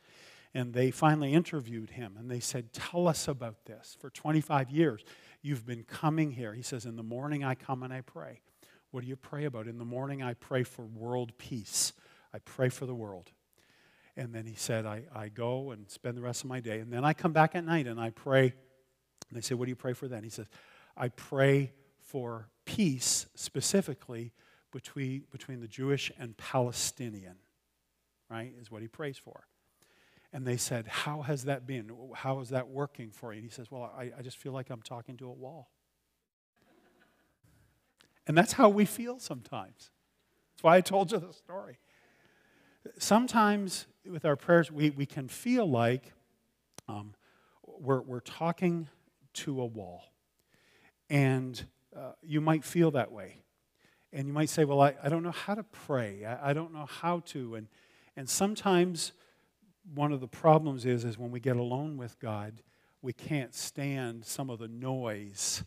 And 0.53 0.73
they 0.73 0.91
finally 0.91 1.33
interviewed 1.33 1.91
him 1.91 2.15
and 2.19 2.29
they 2.29 2.41
said, 2.41 2.73
Tell 2.73 3.07
us 3.07 3.27
about 3.27 3.65
this. 3.65 3.95
For 3.99 4.09
25 4.09 4.69
years, 4.69 5.03
you've 5.41 5.65
been 5.65 5.83
coming 5.83 6.31
here. 6.31 6.53
He 6.53 6.61
says, 6.61 6.85
In 6.85 6.95
the 6.95 7.03
morning, 7.03 7.43
I 7.43 7.55
come 7.55 7.83
and 7.83 7.93
I 7.93 8.01
pray. 8.01 8.41
What 8.91 9.01
do 9.01 9.07
you 9.07 9.15
pray 9.15 9.45
about? 9.45 9.67
In 9.67 9.77
the 9.77 9.85
morning, 9.85 10.21
I 10.21 10.33
pray 10.33 10.63
for 10.63 10.83
world 10.83 11.37
peace. 11.37 11.93
I 12.33 12.39
pray 12.39 12.69
for 12.69 12.85
the 12.85 12.95
world. 12.95 13.31
And 14.17 14.33
then 14.33 14.45
he 14.45 14.55
said, 14.55 14.85
I, 14.85 15.03
I 15.15 15.29
go 15.29 15.71
and 15.71 15.89
spend 15.89 16.17
the 16.17 16.21
rest 16.21 16.43
of 16.43 16.49
my 16.49 16.59
day. 16.59 16.79
And 16.79 16.91
then 16.91 17.05
I 17.05 17.13
come 17.13 17.31
back 17.31 17.55
at 17.55 17.63
night 17.63 17.87
and 17.87 17.99
I 17.99 18.09
pray. 18.09 18.43
And 18.43 19.37
they 19.37 19.41
say, 19.41 19.55
What 19.55 19.65
do 19.65 19.69
you 19.69 19.75
pray 19.75 19.93
for 19.93 20.07
then? 20.07 20.23
He 20.23 20.29
says, 20.29 20.47
I 20.97 21.09
pray 21.09 21.71
for 21.99 22.49
peace 22.65 23.27
specifically 23.35 24.33
between, 24.71 25.23
between 25.31 25.61
the 25.61 25.67
Jewish 25.67 26.11
and 26.19 26.35
Palestinian, 26.37 27.35
right? 28.29 28.53
Is 28.59 28.69
what 28.69 28.81
he 28.81 28.87
prays 28.87 29.17
for. 29.17 29.45
And 30.33 30.45
they 30.45 30.57
said, 30.57 30.87
How 30.87 31.21
has 31.21 31.45
that 31.45 31.67
been? 31.67 31.91
How 32.15 32.39
is 32.39 32.49
that 32.49 32.69
working 32.69 33.11
for 33.11 33.33
you? 33.33 33.39
And 33.39 33.45
he 33.45 33.53
says, 33.53 33.69
Well, 33.69 33.91
I, 33.97 34.11
I 34.17 34.21
just 34.21 34.37
feel 34.37 34.53
like 34.53 34.69
I'm 34.69 34.81
talking 34.81 35.17
to 35.17 35.27
a 35.27 35.33
wall. 35.33 35.69
And 38.27 38.37
that's 38.37 38.53
how 38.53 38.69
we 38.69 38.85
feel 38.85 39.19
sometimes. 39.19 39.89
That's 40.53 40.63
why 40.63 40.77
I 40.77 40.81
told 40.81 41.11
you 41.11 41.19
the 41.19 41.33
story. 41.33 41.79
Sometimes 42.97 43.87
with 44.09 44.25
our 44.25 44.35
prayers, 44.35 44.71
we, 44.71 44.91
we 44.91 45.05
can 45.05 45.27
feel 45.27 45.69
like 45.69 46.13
um, 46.87 47.13
we're, 47.65 48.01
we're 48.01 48.19
talking 48.21 48.87
to 49.33 49.61
a 49.61 49.65
wall. 49.65 50.03
And 51.09 51.61
uh, 51.95 52.13
you 52.21 52.41
might 52.41 52.63
feel 52.63 52.91
that 52.91 53.11
way. 53.11 53.37
And 54.13 54.27
you 54.27 54.33
might 54.33 54.49
say, 54.49 54.63
Well, 54.63 54.79
I, 54.79 54.95
I 55.03 55.09
don't 55.09 55.23
know 55.23 55.31
how 55.31 55.55
to 55.55 55.63
pray. 55.63 56.23
I, 56.23 56.51
I 56.51 56.53
don't 56.53 56.73
know 56.73 56.85
how 56.85 57.19
to. 57.27 57.55
And, 57.55 57.67
and 58.15 58.29
sometimes 58.29 59.11
one 59.93 60.11
of 60.11 60.21
the 60.21 60.27
problems 60.27 60.85
is, 60.85 61.03
is 61.03 61.17
when 61.17 61.31
we 61.31 61.39
get 61.39 61.57
alone 61.57 61.97
with 61.97 62.19
God, 62.19 62.61
we 63.01 63.13
can't 63.13 63.53
stand 63.53 64.25
some 64.25 64.49
of 64.49 64.59
the 64.59 64.67
noise 64.67 65.63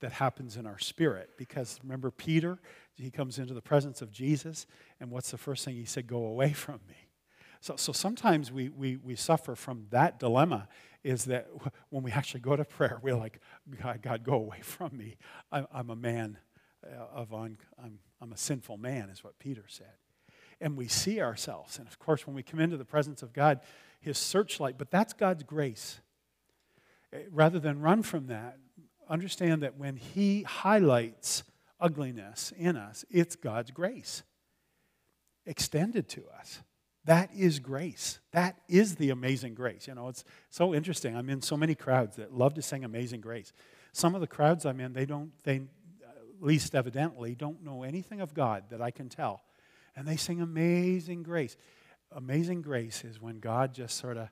that 0.00 0.12
happens 0.12 0.56
in 0.56 0.66
our 0.66 0.78
spirit. 0.78 1.30
Because 1.36 1.78
remember, 1.82 2.10
Peter, 2.10 2.58
he 2.94 3.10
comes 3.10 3.38
into 3.38 3.54
the 3.54 3.62
presence 3.62 4.02
of 4.02 4.10
Jesus, 4.10 4.66
and 5.00 5.10
what's 5.10 5.30
the 5.30 5.38
first 5.38 5.64
thing 5.64 5.76
he 5.76 5.84
said? 5.84 6.06
Go 6.06 6.24
away 6.26 6.52
from 6.54 6.80
me. 6.88 7.08
So, 7.60 7.76
so 7.76 7.92
sometimes 7.92 8.52
we, 8.52 8.68
we, 8.68 8.96
we 8.96 9.16
suffer 9.16 9.54
from 9.54 9.86
that 9.90 10.18
dilemma 10.18 10.68
is 11.02 11.24
that 11.26 11.48
when 11.90 12.02
we 12.02 12.10
actually 12.10 12.40
go 12.40 12.56
to 12.56 12.64
prayer, 12.64 12.98
we're 13.02 13.16
like, 13.16 13.40
God, 13.82 14.02
God 14.02 14.24
go 14.24 14.34
away 14.34 14.58
from 14.62 14.96
me. 14.96 15.16
I'm, 15.50 15.66
I'm 15.72 15.90
a 15.90 15.96
man 15.96 16.38
uh, 16.84 17.04
of, 17.14 17.32
on, 17.32 17.58
I'm, 17.82 17.98
I'm 18.20 18.32
a 18.32 18.36
sinful 18.36 18.76
man, 18.76 19.08
is 19.10 19.24
what 19.24 19.38
Peter 19.38 19.64
said. 19.68 19.92
And 20.64 20.78
we 20.78 20.88
see 20.88 21.20
ourselves. 21.20 21.78
And 21.78 21.86
of 21.86 21.98
course, 21.98 22.26
when 22.26 22.34
we 22.34 22.42
come 22.42 22.58
into 22.58 22.78
the 22.78 22.86
presence 22.86 23.22
of 23.22 23.34
God, 23.34 23.60
his 24.00 24.16
searchlight, 24.16 24.78
but 24.78 24.90
that's 24.90 25.12
God's 25.12 25.42
grace. 25.42 26.00
Eh, 27.12 27.18
rather 27.30 27.58
than 27.58 27.82
run 27.82 28.02
from 28.02 28.28
that, 28.28 28.56
understand 29.06 29.62
that 29.62 29.76
when 29.76 29.96
he 29.96 30.42
highlights 30.42 31.44
ugliness 31.78 32.50
in 32.56 32.76
us, 32.78 33.04
it's 33.10 33.36
God's 33.36 33.72
grace 33.72 34.22
extended 35.44 36.08
to 36.08 36.22
us. 36.38 36.62
That 37.04 37.28
is 37.36 37.58
grace. 37.58 38.18
That 38.32 38.56
is 38.66 38.96
the 38.96 39.10
amazing 39.10 39.52
grace. 39.52 39.86
You 39.86 39.94
know, 39.94 40.08
it's 40.08 40.24
so 40.48 40.74
interesting. 40.74 41.14
I'm 41.14 41.28
in 41.28 41.42
so 41.42 41.58
many 41.58 41.74
crowds 41.74 42.16
that 42.16 42.32
love 42.32 42.54
to 42.54 42.62
sing 42.62 42.84
Amazing 42.84 43.20
Grace. 43.20 43.52
Some 43.92 44.14
of 44.14 44.22
the 44.22 44.26
crowds 44.26 44.64
I'm 44.64 44.80
in, 44.80 44.94
they 44.94 45.04
don't, 45.04 45.30
they 45.44 45.60
least 46.40 46.74
evidently, 46.74 47.34
don't 47.34 47.62
know 47.62 47.82
anything 47.82 48.22
of 48.22 48.32
God 48.32 48.64
that 48.70 48.80
I 48.80 48.90
can 48.90 49.10
tell. 49.10 49.42
And 49.96 50.06
they 50.06 50.16
sing 50.16 50.40
Amazing 50.40 51.22
Grace. 51.22 51.56
Amazing 52.12 52.62
grace 52.62 53.04
is 53.04 53.20
when 53.20 53.40
God 53.40 53.74
just 53.74 53.96
sort 53.96 54.16
of 54.16 54.28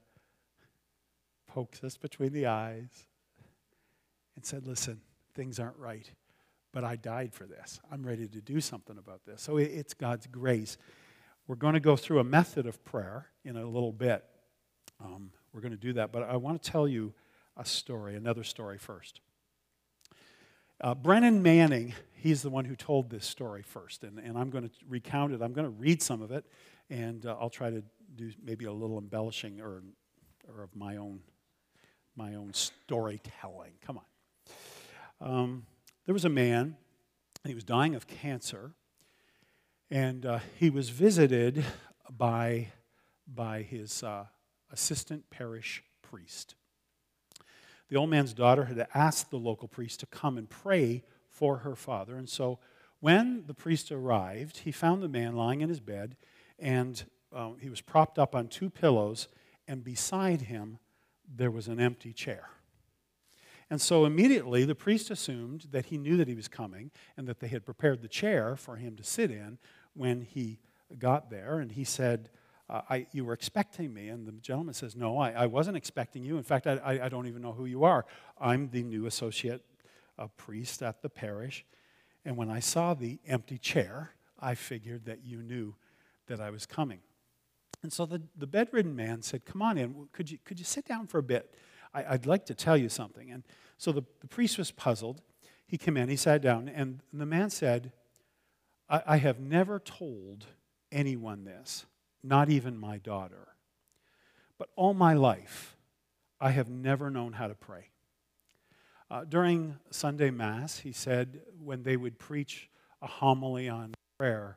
pokes 1.49 1.83
us 1.83 1.97
between 1.97 2.33
the 2.33 2.47
eyes 2.47 3.07
and 4.37 4.47
said, 4.47 4.67
Listen, 4.67 5.01
things 5.35 5.59
aren't 5.59 5.77
right, 5.79 6.09
but 6.73 6.85
I 6.85 6.97
died 6.97 7.35
for 7.35 7.45
this. 7.45 7.81
I'm 7.91 8.05
ready 8.05 8.29
to 8.29 8.41
do 8.41 8.61
something 8.61 8.99
about 8.99 9.25
this. 9.27 9.43
So 9.43 9.57
it's 9.57 9.95
God's 9.95 10.29
grace. 10.29 10.79
We're 11.49 11.57
going 11.57 11.75
to 11.75 11.81
go 11.81 11.97
through 11.97 12.21
a 12.21 12.25
method 12.25 12.67
of 12.67 12.85
prayer 12.85 13.27
in 13.45 13.57
a 13.57 13.65
little 13.65 13.93
bit. 13.93 14.25
Um, 15.05 15.33
we're 15.53 15.61
going 15.61 15.73
to 15.73 15.77
do 15.77 15.95
that, 15.95 16.13
but 16.13 16.23
I 16.23 16.37
want 16.37 16.63
to 16.63 16.71
tell 16.71 16.87
you 16.87 17.13
a 17.57 17.65
story, 17.65 18.15
another 18.15 18.45
story 18.45 18.79
first. 18.79 19.21
Uh, 20.81 20.95
Brennan 20.95 21.43
Manning, 21.43 21.95
he's 22.23 22.41
the 22.41 22.51
one 22.51 22.65
who 22.65 22.77
told 22.77 23.11
this 23.11 23.27
story 23.27 23.63
first, 23.63 24.05
and, 24.05 24.19
and 24.21 24.39
I'm 24.39 24.49
going 24.49 24.69
to 24.69 24.71
recount 24.89 25.33
it. 25.33 25.43
I'm 25.43 25.53
going 25.53 25.67
to 25.67 25.77
read 25.77 26.01
some 26.01 26.23
of 26.23 26.31
it, 26.31 26.45
and 26.89 27.27
uh, 27.27 27.37
I'll 27.41 27.51
try 27.51 27.69
to 27.69 27.83
do 28.15 28.31
maybe 28.43 28.65
a 28.67 28.73
little 28.73 28.97
embellishing 28.97 29.61
or, 29.61 29.83
or 30.49 30.63
of 30.63 30.77
my 30.77 30.97
own, 30.97 31.21
my 32.15 32.37
own 32.37 32.55
storytelling. 32.55 33.73
Come 33.85 33.99
on. 33.99 34.05
Um, 35.21 35.67
there 36.07 36.13
was 36.13 36.25
a 36.25 36.29
man, 36.29 36.77
and 37.43 37.49
he 37.49 37.55
was 37.55 37.65
dying 37.65 37.97
of 37.97 38.07
cancer, 38.07 38.73
and 39.91 40.25
uh, 40.25 40.39
he 40.61 40.71
was 40.71 40.91
visited 40.91 41.65
by, 42.09 42.69
by 43.27 43.63
his 43.63 44.05
uh, 44.05 44.27
assistant 44.71 45.29
parish 45.29 45.83
priest. 46.03 46.55
The 47.89 47.97
old 47.97 48.11
man's 48.11 48.33
daughter 48.33 48.67
had 48.67 48.87
asked 48.95 49.31
the 49.31 49.39
local 49.39 49.67
priest 49.67 49.99
to 50.01 50.07
come 50.07 50.39
and 50.39 50.49
pray 50.49 51.03
for 51.43 51.57
her 51.57 51.75
father. 51.75 52.15
And 52.15 52.29
so 52.29 52.61
when 53.01 53.43
the 53.49 53.53
priest 53.53 53.91
arrived, 53.91 54.59
he 54.59 54.71
found 54.71 55.03
the 55.03 55.09
man 55.09 55.35
lying 55.35 55.61
in 55.61 55.69
his 55.69 55.81
bed, 55.81 56.15
and 56.57 57.03
um, 57.35 57.57
he 57.59 57.69
was 57.69 57.81
propped 57.81 58.17
up 58.17 58.37
on 58.37 58.47
two 58.47 58.71
pillows, 58.71 59.27
and 59.67 59.83
beside 59.83 60.43
him 60.43 60.79
there 61.29 61.51
was 61.51 61.67
an 61.67 61.81
empty 61.81 62.13
chair. 62.13 62.51
And 63.71 63.81
so 63.81 64.05
immediately 64.05 64.65
the 64.65 64.77
priest 64.77 65.11
assumed 65.11 65.67
that 65.73 65.87
he 65.87 65.99
knew 65.99 66.17
that 66.17 66.29
he 66.29 66.37
was 66.37 66.47
coming 66.47 66.93
and 67.17 67.27
that 67.27 67.41
they 67.41 67.49
had 67.49 67.67
prepared 67.67 68.03
the 68.03 68.09
chair 68.09 68.55
for 68.55 68.77
him 68.77 68.95
to 68.95 69.03
sit 69.03 69.33
in 69.33 69.59
when 69.95 70.21
he 70.21 70.61
got 70.97 71.29
there. 71.29 71.59
And 71.59 71.73
he 71.73 71.83
said, 71.83 72.31
uh, 72.71 72.83
I, 72.89 73.09
You 73.11 73.25
were 73.25 73.33
expecting 73.33 73.93
me. 73.93 74.11
And 74.11 74.29
the 74.29 74.33
gentleman 74.33 74.75
says, 74.75 74.95
No, 74.95 75.19
I, 75.19 75.33
I 75.33 75.47
wasn't 75.47 75.77
expecting 75.77 76.23
you. 76.23 76.37
In 76.37 76.45
fact, 76.45 76.69
I, 76.69 77.01
I, 77.03 77.09
don't 77.09 77.27
even 77.27 77.43
know 77.43 77.53
who 77.53 77.65
you 77.65 77.83
are. 77.83 78.07
I'm 78.41 78.69
the 78.71 78.85
new 78.85 79.07
associate 79.07 79.65
uh, 80.19 80.29
priest 80.37 80.83
at 80.83 81.03
the 81.03 81.09
parish. 81.09 81.65
And 82.25 82.37
when 82.37 82.51
I 82.51 82.61
saw 82.61 82.95
the 82.95 83.19
empty 83.27 83.59
chair, 83.59 84.13
I 84.39 84.55
figured 84.55 85.07
that 85.07 85.25
you 85.25 85.43
knew 85.43 85.75
that 86.27 86.41
I 86.41 86.51
was 86.51 86.67
coming. 86.67 87.01
And 87.83 87.93
so 87.93 88.07
the, 88.07 88.23
the 88.37 88.47
bedridden 88.47 88.95
man 88.95 89.23
said, 89.23 89.45
Come 89.45 89.63
on 89.63 89.77
in. 89.79 90.09
Could 90.13 90.31
you, 90.31 90.39
could 90.45 90.59
you 90.59 90.65
sit 90.65 90.87
down 90.87 91.07
for 91.07 91.19
a 91.19 91.23
bit? 91.23 91.55
I, 91.95 92.13
would 92.13 92.27
like 92.27 92.47
to 92.47 92.55
tell 92.55 92.77
you 92.77 92.89
something. 92.89 93.31
And 93.31 93.43
so 93.77 93.93
the, 93.93 94.03
the 94.21 94.29
priest 94.29 94.57
was 94.57 94.71
puzzled. 94.71 95.21
He 95.67 95.77
came 95.77 95.97
in, 95.97 96.09
he 96.09 96.17
sat 96.17 96.43
down, 96.43 96.69
and 96.69 97.01
the 97.13 97.27
man 97.27 97.51
said, 97.51 97.93
I, 98.89 99.03
I 99.07 99.17
have 99.19 99.41
never 99.41 99.79
told 99.79 100.47
anyone 100.91 101.45
this, 101.45 101.87
not 102.23 102.51
even 102.51 102.79
my 102.79 102.99
daughter. 102.99 103.49
But 104.59 104.69
all 104.77 104.95
my 104.95 105.15
life, 105.15 105.77
I 106.41 106.51
have 106.51 106.69
never 106.69 107.11
known 107.11 107.35
how 107.35 107.49
to 107.49 107.55
pray. 107.55 107.92
Uh, 109.13 109.25
during 109.25 109.77
Sunday 109.91 110.31
Mass, 110.31 110.79
he 110.79 110.91
said, 110.91 111.43
when 111.63 111.83
they 111.83 111.99
would 111.99 112.19
preach 112.19 112.71
a 113.03 113.07
homily 113.07 113.69
on 113.69 113.93
prayer, 114.19 114.57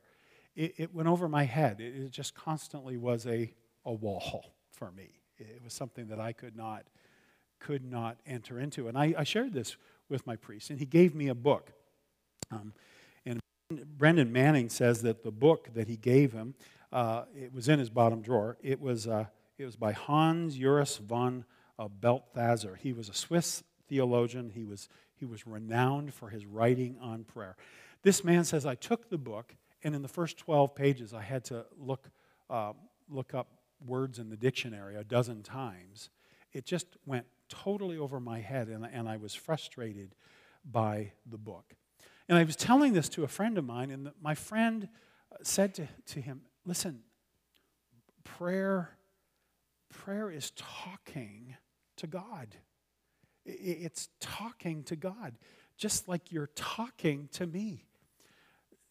it, 0.55 0.75
it 0.77 0.95
went 0.95 1.09
over 1.09 1.27
my 1.27 1.43
head. 1.43 1.81
It, 1.81 1.93
it, 1.93 2.09
just 2.09 2.33
constantly 2.33 2.95
was 2.95 3.27
a, 3.27 3.53
a 3.85 3.91
wall 3.91 4.53
for 4.71 4.93
me. 4.93 5.09
It 5.37 5.59
was 5.61 5.73
something 5.73 6.07
that 6.07 6.21
I 6.21 6.31
could 6.31 6.55
not 6.55 6.85
could 7.59 7.83
not 7.83 8.17
enter 8.25 8.57
into. 8.57 8.87
And 8.87 8.97
I, 8.97 9.13
I 9.17 9.23
shared 9.25 9.51
this 9.51 9.75
with 10.07 10.25
my 10.25 10.37
priest, 10.37 10.69
and 10.69 10.79
he 10.79 10.85
gave 10.85 11.13
me 11.15 11.27
a 11.27 11.35
book. 11.35 11.71
Um, 12.49 12.71
and 13.25 13.41
Brennan 13.97 14.31
Manning 14.31 14.69
says 14.69 15.01
that 15.01 15.21
the 15.21 15.31
book 15.31 15.69
that 15.73 15.89
he 15.89 15.97
gave 15.97 16.31
him, 16.31 16.53
uh, 16.93 17.23
it 17.35 17.51
was 17.53 17.67
in 17.67 17.79
his 17.79 17.89
bottom 17.89 18.21
drawer. 18.21 18.57
It 18.61 18.79
was, 18.79 19.05
uh, 19.05 19.25
it 19.57 19.65
was 19.65 19.75
by 19.75 19.91
Hans 19.91 20.57
Urs 20.57 20.99
von 20.99 21.43
Balthasar. 21.99 22.75
He 22.75 22.93
was 22.93 23.09
a 23.09 23.13
Swiss 23.13 23.61
theologian. 23.87 24.51
He 24.53 24.63
was, 24.63 24.89
he 25.15 25.25
was 25.25 25.45
renowned 25.47 26.13
for 26.13 26.29
his 26.29 26.45
writing 26.45 26.97
on 27.01 27.23
prayer. 27.23 27.55
This 28.03 28.23
man 28.23 28.43
says, 28.43 28.65
I 28.65 28.75
took 28.75 29.09
the 29.09 29.17
book, 29.17 29.55
and 29.83 29.95
in 29.95 30.01
the 30.01 30.07
first 30.07 30.37
12 30.37 30.75
pages, 30.75 31.13
I 31.13 31.21
had 31.21 31.43
to 31.45 31.65
look, 31.79 32.09
uh, 32.49 32.73
look 33.09 33.33
up 33.33 33.47
words 33.85 34.19
in 34.19 34.29
the 34.29 34.37
dictionary 34.37 34.95
a 34.95 35.03
dozen 35.03 35.43
times. 35.43 36.09
It 36.53 36.65
just 36.65 36.87
went 37.05 37.25
totally 37.49 37.97
over 37.97 38.19
my 38.19 38.39
head, 38.39 38.67
and, 38.67 38.85
and 38.85 39.09
I 39.09 39.17
was 39.17 39.33
frustrated 39.33 40.15
by 40.63 41.11
the 41.29 41.37
book. 41.37 41.75
And 42.27 42.37
I 42.37 42.43
was 42.43 42.55
telling 42.55 42.93
this 42.93 43.09
to 43.09 43.23
a 43.23 43.27
friend 43.27 43.57
of 43.57 43.65
mine, 43.65 43.91
and 43.91 44.11
my 44.21 44.33
friend 44.35 44.87
said 45.43 45.75
to, 45.75 45.87
to 46.07 46.21
him, 46.21 46.41
Listen, 46.65 47.01
prayer, 48.23 48.89
prayer 49.89 50.31
is 50.31 50.51
talking 50.55 51.55
to 51.97 52.07
God. 52.07 52.55
It's 53.45 54.09
talking 54.19 54.83
to 54.85 54.95
God, 54.95 55.33
just 55.77 56.07
like 56.07 56.31
you're 56.31 56.49
talking 56.55 57.29
to 57.33 57.45
me. 57.45 57.85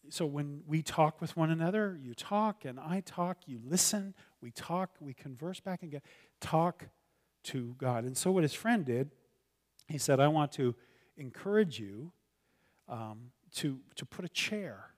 So 0.09 0.25
when 0.25 0.61
we 0.67 0.81
talk 0.81 1.19
with 1.19 1.35
one 1.35 1.49
another, 1.49 1.97
you 2.01 2.13
talk 2.13 2.63
and 2.63 2.79
I 2.79 3.01
talk, 3.01 3.37
you 3.47 3.59
listen, 3.65 4.13
we 4.41 4.51
talk, 4.51 4.91
we 4.99 5.13
converse 5.13 5.59
back 5.59 5.81
and 5.81 5.91
get 5.91 6.03
talk 6.39 6.85
to 7.45 7.75
God. 7.77 8.03
And 8.03 8.15
so, 8.15 8.31
what 8.31 8.43
his 8.43 8.53
friend 8.53 8.85
did, 8.85 9.11
he 9.87 9.97
said, 9.97 10.19
I 10.19 10.27
want 10.27 10.51
to 10.53 10.75
encourage 11.17 11.79
you 11.79 12.11
um, 12.87 13.31
to, 13.55 13.79
to 13.95 14.05
put 14.05 14.25
a 14.25 14.29
chair. 14.29 14.91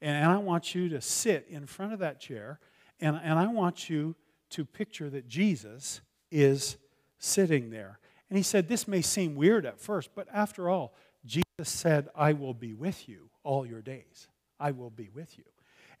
And, 0.00 0.30
I 0.30 0.38
want 0.38 0.74
you 0.74 0.88
to 0.90 1.00
sit 1.00 1.46
in 1.48 1.66
front 1.66 1.92
of 1.92 1.98
that 1.98 2.20
chair. 2.20 2.58
And, 3.00 3.20
and 3.22 3.38
I 3.38 3.48
want 3.48 3.90
you 3.90 4.16
to 4.50 4.64
picture 4.64 5.10
that 5.10 5.28
Jesus 5.28 6.00
is 6.30 6.76
sitting 7.18 7.70
there. 7.70 7.98
And 8.30 8.36
he 8.36 8.42
said, 8.42 8.68
This 8.68 8.88
may 8.88 9.02
seem 9.02 9.34
weird 9.34 9.66
at 9.66 9.80
first, 9.80 10.10
but 10.14 10.28
after 10.32 10.70
all, 10.70 10.94
Jesus 11.26 11.44
said, 11.64 12.08
I 12.14 12.32
will 12.32 12.54
be 12.54 12.72
with 12.72 13.08
you 13.08 13.28
all 13.42 13.66
your 13.66 13.82
days. 13.82 14.28
I 14.58 14.70
will 14.70 14.90
be 14.90 15.10
with 15.12 15.36
you. 15.36 15.44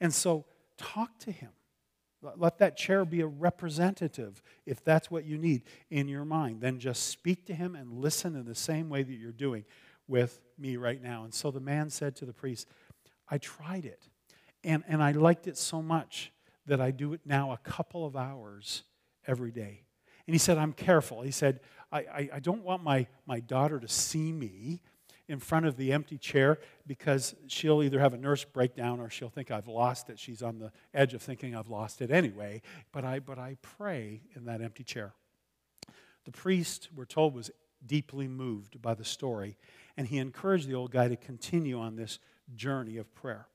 And 0.00 0.14
so, 0.14 0.46
talk 0.78 1.18
to 1.20 1.32
him. 1.32 1.50
Let 2.36 2.58
that 2.58 2.76
chair 2.76 3.06
be 3.06 3.22
a 3.22 3.26
representative, 3.26 4.42
if 4.66 4.84
that's 4.84 5.10
what 5.10 5.24
you 5.24 5.38
need 5.38 5.62
in 5.90 6.06
your 6.06 6.26
mind. 6.26 6.60
Then 6.60 6.78
just 6.78 7.08
speak 7.08 7.46
to 7.46 7.54
him 7.54 7.74
and 7.74 7.92
listen 7.92 8.36
in 8.36 8.44
the 8.44 8.54
same 8.54 8.90
way 8.90 9.02
that 9.02 9.12
you're 9.12 9.32
doing 9.32 9.64
with 10.06 10.40
me 10.58 10.76
right 10.76 11.02
now. 11.02 11.24
And 11.24 11.32
so 11.32 11.50
the 11.50 11.60
man 11.60 11.88
said 11.88 12.14
to 12.16 12.26
the 12.26 12.34
priest, 12.34 12.68
I 13.30 13.38
tried 13.38 13.86
it. 13.86 14.06
And, 14.62 14.84
and 14.86 15.02
I 15.02 15.12
liked 15.12 15.46
it 15.46 15.56
so 15.56 15.80
much 15.80 16.30
that 16.66 16.80
I 16.80 16.90
do 16.90 17.14
it 17.14 17.20
now 17.24 17.52
a 17.52 17.58
couple 17.58 18.04
of 18.04 18.16
hours 18.16 18.82
every 19.26 19.50
day. 19.50 19.84
And 20.26 20.34
he 20.34 20.38
said, 20.38 20.58
I'm 20.58 20.74
careful. 20.74 21.22
He 21.22 21.30
said, 21.30 21.60
I, 21.92 22.30
I, 22.34 22.40
don't 22.40 22.62
want 22.62 22.84
my, 22.84 23.06
my 23.26 23.40
daughter 23.40 23.80
to 23.80 23.88
see 23.88 24.32
me 24.32 24.80
in 25.28 25.38
front 25.38 25.66
of 25.66 25.76
the 25.76 25.92
empty 25.92 26.18
chair 26.18 26.58
because 26.86 27.34
she'll 27.46 27.82
either 27.82 28.00
have 28.00 28.14
a 28.14 28.16
nurse 28.16 28.44
breakdown 28.44 29.00
or 29.00 29.10
she'll 29.10 29.28
think 29.28 29.50
I've 29.50 29.68
lost 29.68 30.10
it. 30.10 30.18
She's 30.18 30.42
on 30.42 30.58
the 30.58 30.72
edge 30.94 31.14
of 31.14 31.22
thinking 31.22 31.54
I've 31.54 31.68
lost 31.68 32.00
it 32.00 32.10
anyway. 32.10 32.62
But 32.92 33.04
I, 33.04 33.18
but 33.20 33.38
I 33.38 33.56
pray 33.62 34.22
in 34.34 34.44
that 34.44 34.60
empty 34.60 34.84
chair. 34.84 35.14
The 36.24 36.32
priest, 36.32 36.88
we're 36.94 37.06
told, 37.06 37.34
was 37.34 37.50
deeply 37.84 38.28
moved 38.28 38.82
by 38.82 38.94
the 38.94 39.04
story, 39.04 39.56
and 39.96 40.06
he 40.06 40.18
encouraged 40.18 40.68
the 40.68 40.74
old 40.74 40.90
guy 40.90 41.08
to 41.08 41.16
continue 41.16 41.78
on 41.78 41.96
this 41.96 42.18
journey 42.54 42.96
of 42.96 43.14
prayer. 43.14 43.46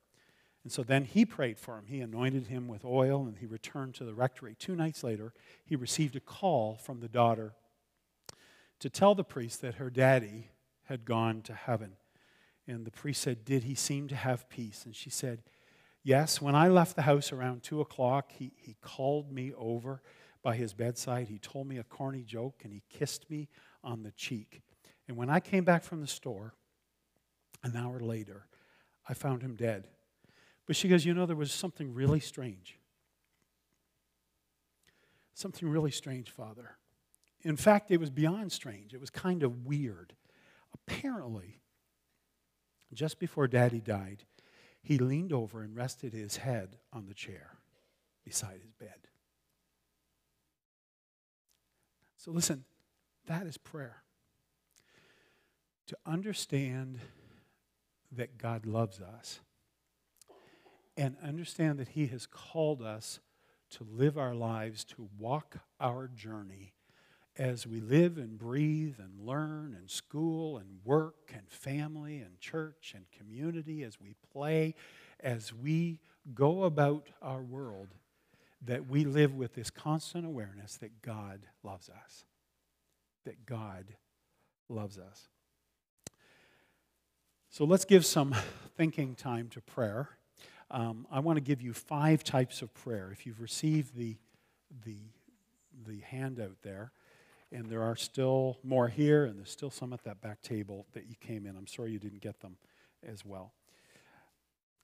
And 0.63 0.71
so 0.71 0.81
then 0.81 1.05
he 1.05 1.25
prayed 1.25 1.59
for 1.59 1.77
him. 1.77 1.85
He 1.87 2.01
anointed 2.01 2.47
him 2.47 2.67
with 2.67 2.83
oil 2.83 3.27
and 3.27 3.37
he 3.37 3.45
returned 3.45 3.93
to 3.95 4.03
the 4.03 4.15
rectory. 4.15 4.55
Two 4.55 4.75
nights 4.75 5.03
later, 5.03 5.31
he 5.63 5.75
received 5.75 6.15
a 6.15 6.19
call 6.19 6.75
from 6.75 7.01
the 7.01 7.07
daughter 7.07 7.53
to 8.79 8.89
tell 8.89 9.15
the 9.15 9.23
priest 9.23 9.61
that 9.61 9.75
her 9.75 9.89
daddy 9.89 10.49
had 10.83 11.05
gone 11.05 11.41
to 11.43 11.53
heaven. 11.53 11.93
And 12.67 12.85
the 12.85 12.91
priest 12.91 13.21
said, 13.21 13.45
Did 13.45 13.63
he 13.63 13.75
seem 13.75 14.07
to 14.07 14.15
have 14.15 14.49
peace? 14.49 14.85
And 14.85 14.95
she 14.95 15.09
said, 15.09 15.43
Yes. 16.03 16.41
When 16.41 16.55
I 16.55 16.67
left 16.67 16.95
the 16.95 17.01
house 17.03 17.31
around 17.31 17.63
two 17.63 17.81
o'clock, 17.81 18.31
he, 18.31 18.51
he 18.57 18.75
called 18.81 19.31
me 19.31 19.53
over 19.57 20.01
by 20.43 20.55
his 20.55 20.73
bedside. 20.73 21.27
He 21.27 21.39
told 21.39 21.67
me 21.67 21.77
a 21.77 21.83
corny 21.83 22.23
joke 22.23 22.61
and 22.63 22.71
he 22.71 22.83
kissed 22.89 23.29
me 23.29 23.49
on 23.83 24.03
the 24.03 24.11
cheek. 24.11 24.61
And 25.07 25.17
when 25.17 25.29
I 25.29 25.39
came 25.39 25.63
back 25.63 25.83
from 25.83 26.01
the 26.01 26.07
store, 26.07 26.53
an 27.63 27.75
hour 27.75 27.99
later, 27.99 28.45
I 29.07 29.15
found 29.15 29.41
him 29.41 29.55
dead. 29.55 29.87
But 30.67 30.75
she 30.75 30.87
goes, 30.87 31.05
You 31.05 31.13
know, 31.13 31.25
there 31.25 31.35
was 31.35 31.51
something 31.51 31.93
really 31.93 32.19
strange. 32.19 32.79
Something 35.33 35.67
really 35.67 35.91
strange, 35.91 36.29
Father. 36.29 36.77
In 37.45 37.55
fact, 37.55 37.91
it 37.91 37.99
was 37.99 38.09
beyond 38.09 38.51
strange. 38.51 38.93
It 38.93 38.99
was 38.99 39.11
kind 39.11 39.43
of 39.43 39.67
weird. 39.67 40.15
Apparently, 40.73 41.61
just 42.91 43.19
before 43.19 43.47
Daddy 43.47 43.79
died, 43.79 44.23
he 44.81 44.97
leaned 44.97 45.31
over 45.31 45.61
and 45.61 45.75
rested 45.75 46.11
his 46.11 46.37
head 46.37 46.77
on 46.91 47.05
the 47.05 47.13
chair 47.13 47.59
beside 48.23 48.61
his 48.61 48.73
bed. 48.73 49.07
So, 52.17 52.31
listen, 52.31 52.65
that 53.27 53.45
is 53.45 53.57
prayer. 53.57 53.97
To 55.87 55.97
understand 56.03 56.97
that 58.11 58.39
God 58.39 58.65
loves 58.65 58.99
us 58.99 59.39
and 60.97 61.15
understand 61.21 61.77
that 61.77 61.89
He 61.89 62.07
has 62.07 62.25
called 62.25 62.81
us 62.81 63.19
to 63.71 63.83
live 63.83 64.17
our 64.17 64.33
lives, 64.33 64.83
to 64.85 65.09
walk 65.19 65.57
our 65.79 66.07
journey 66.07 66.74
as 67.37 67.67
we 67.67 67.81
live 67.81 68.17
and 68.17 68.37
breathe 68.37 68.95
and 68.99 69.25
learn 69.25 69.75
and 69.77 69.89
school 69.89 70.57
and 70.57 70.79
work 70.83 71.31
and 71.33 71.49
family 71.49 72.19
and 72.19 72.39
church 72.39 72.93
and 72.95 73.05
community, 73.11 73.83
as 73.83 73.99
we 73.99 74.15
play, 74.31 74.75
as 75.19 75.53
we 75.53 75.99
go 76.33 76.63
about 76.63 77.09
our 77.21 77.41
world, 77.41 77.89
that 78.61 78.87
we 78.87 79.03
live 79.03 79.35
with 79.35 79.53
this 79.53 79.69
constant 79.69 80.25
awareness 80.25 80.77
that 80.77 81.01
God 81.01 81.41
loves 81.63 81.89
us. 81.89 82.25
That 83.25 83.45
God 83.45 83.85
loves 84.69 84.97
us. 84.97 85.27
So 87.49 87.65
let's 87.65 87.85
give 87.85 88.05
some 88.05 88.35
thinking 88.77 89.15
time 89.15 89.49
to 89.49 89.61
prayer 89.61 90.17
um, 90.71 91.05
I 91.11 91.19
want 91.19 91.37
to 91.37 91.41
give 91.41 91.61
you 91.61 91.73
five 91.73 92.23
types 92.23 92.61
of 92.61 92.73
prayer. 92.73 93.09
If 93.11 93.25
you've 93.25 93.39
received 93.39 93.95
the, 93.95 94.17
the, 94.83 94.97
the 95.85 95.99
handout 96.01 96.57
there, 96.63 96.91
and 97.55 97.69
there 97.69 97.83
are 97.83 97.95
still 97.95 98.59
more 98.63 98.89
here, 98.89 99.25
and 99.25 99.39
there's 99.39 99.49
still 99.49 99.69
some 99.69 99.93
at 99.93 100.03
that 100.03 100.21
back 100.21 100.41
table 100.41 100.85
that 100.93 101.07
you 101.07 101.15
came 101.19 101.45
in. 101.45 101.55
I'm 101.55 101.67
sorry 101.67 101.91
you 101.91 101.99
didn't 101.99 102.21
get 102.21 102.41
them 102.41 102.57
as 103.07 103.23
well. 103.23 103.53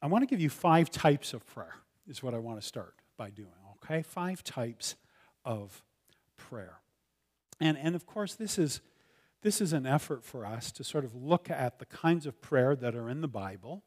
I 0.02 0.08
want 0.08 0.22
to 0.24 0.26
give 0.26 0.40
you 0.40 0.50
five 0.50 0.90
types 0.90 1.34
of 1.34 1.46
prayer, 1.46 1.76
is 2.08 2.24
what 2.24 2.34
I 2.34 2.38
want 2.38 2.62
to 2.62 2.66
start 2.66 2.96
by 3.18 3.30
doing, 3.30 3.50
okay? 3.84 4.02
Five 4.02 4.44
types 4.44 4.96
of 5.44 5.84
prayer. 6.38 6.80
And, 7.60 7.78
and 7.78 7.94
of 7.94 8.06
course, 8.06 8.36
this 8.36 8.58
is, 8.58 8.82
this 9.44 9.60
is 9.62 9.74
an 9.74 9.86
effort 9.86 10.24
for 10.24 10.46
us 10.46 10.72
to 10.72 10.84
sort 10.84 11.04
of 11.04 11.14
look 11.14 11.50
at 11.50 11.78
the 11.78 11.86
kinds 11.86 12.26
of 12.26 12.42
prayer 12.42 12.76
that 12.76 12.96
are 12.96 13.10
in 13.10 13.22
the 13.22 13.28
Bible 13.28 13.84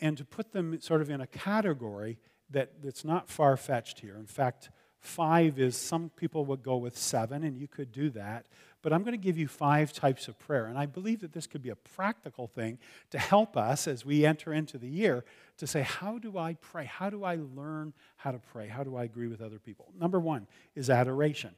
and 0.00 0.18
to 0.18 0.24
put 0.24 0.52
them 0.52 0.78
sort 0.80 1.00
of 1.00 1.08
in 1.08 1.20
a 1.20 1.26
category 1.26 2.18
that, 2.50 2.82
that's 2.82 3.04
not 3.04 3.30
far 3.30 3.56
fetched 3.56 4.00
here. 4.00 4.16
In 4.16 4.26
fact, 4.26 4.70
five 5.02 5.58
is 5.58 5.76
some 5.76 6.10
people 6.16 6.44
would 6.46 6.62
go 6.62 6.76
with 6.76 6.96
seven, 6.96 7.44
and 7.44 7.58
you 7.58 7.68
could 7.68 7.92
do 7.92 8.08
that. 8.10 8.46
But 8.82 8.92
I'm 8.92 9.02
going 9.02 9.12
to 9.12 9.18
give 9.18 9.38
you 9.38 9.46
five 9.46 9.92
types 9.92 10.26
of 10.26 10.38
prayer. 10.38 10.66
And 10.66 10.76
I 10.76 10.86
believe 10.86 11.20
that 11.20 11.32
this 11.32 11.46
could 11.46 11.62
be 11.62 11.68
a 11.68 11.76
practical 11.76 12.48
thing 12.48 12.78
to 13.10 13.18
help 13.18 13.56
us 13.56 13.86
as 13.86 14.04
we 14.04 14.24
enter 14.24 14.52
into 14.52 14.78
the 14.78 14.88
year 14.88 15.24
to 15.58 15.66
say, 15.66 15.82
how 15.82 16.18
do 16.18 16.36
I 16.36 16.54
pray? 16.54 16.84
How 16.86 17.08
do 17.08 17.22
I 17.22 17.36
learn 17.36 17.92
how 18.16 18.32
to 18.32 18.38
pray? 18.38 18.66
How 18.66 18.82
do 18.82 18.96
I 18.96 19.04
agree 19.04 19.28
with 19.28 19.40
other 19.40 19.60
people? 19.60 19.92
Number 19.96 20.18
one 20.18 20.48
is 20.74 20.90
adoration. 20.90 21.54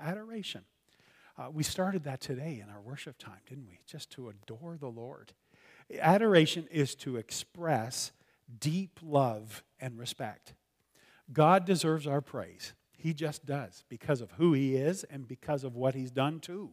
Adoration. 0.00 0.62
Uh, 1.38 1.50
we 1.52 1.62
started 1.62 2.04
that 2.04 2.20
today 2.20 2.60
in 2.62 2.72
our 2.72 2.80
worship 2.80 3.18
time, 3.18 3.40
didn't 3.48 3.68
we? 3.68 3.78
Just 3.86 4.10
to 4.12 4.28
adore 4.28 4.76
the 4.76 4.88
Lord. 4.88 5.32
Adoration 6.00 6.66
is 6.72 6.96
to 6.96 7.16
express 7.16 8.10
deep 8.58 8.98
love 9.02 9.62
and 9.80 9.96
respect. 9.96 10.54
God 11.32 11.64
deserves 11.64 12.06
our 12.06 12.20
praise. 12.20 12.74
He 12.96 13.12
just 13.12 13.44
does 13.44 13.84
because 13.88 14.20
of 14.20 14.32
who 14.32 14.52
He 14.52 14.76
is 14.76 15.04
and 15.04 15.26
because 15.26 15.64
of 15.64 15.76
what 15.76 15.94
He's 15.94 16.10
done 16.10 16.40
too. 16.40 16.70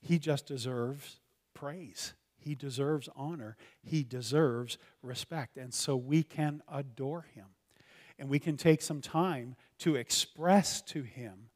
He 0.00 0.18
just 0.18 0.46
deserves 0.46 1.20
praise. 1.54 2.14
He 2.36 2.54
deserves 2.54 3.08
honor. 3.14 3.56
He 3.82 4.02
deserves 4.02 4.78
respect. 5.02 5.56
And 5.56 5.72
so 5.72 5.96
we 5.96 6.22
can 6.22 6.62
adore 6.70 7.26
Him. 7.34 7.46
And 8.18 8.28
we 8.28 8.38
can 8.38 8.56
take 8.56 8.82
some 8.82 9.00
time 9.00 9.56
to 9.78 9.96
express 9.96 10.82
to 10.82 11.02
Him 11.02 11.50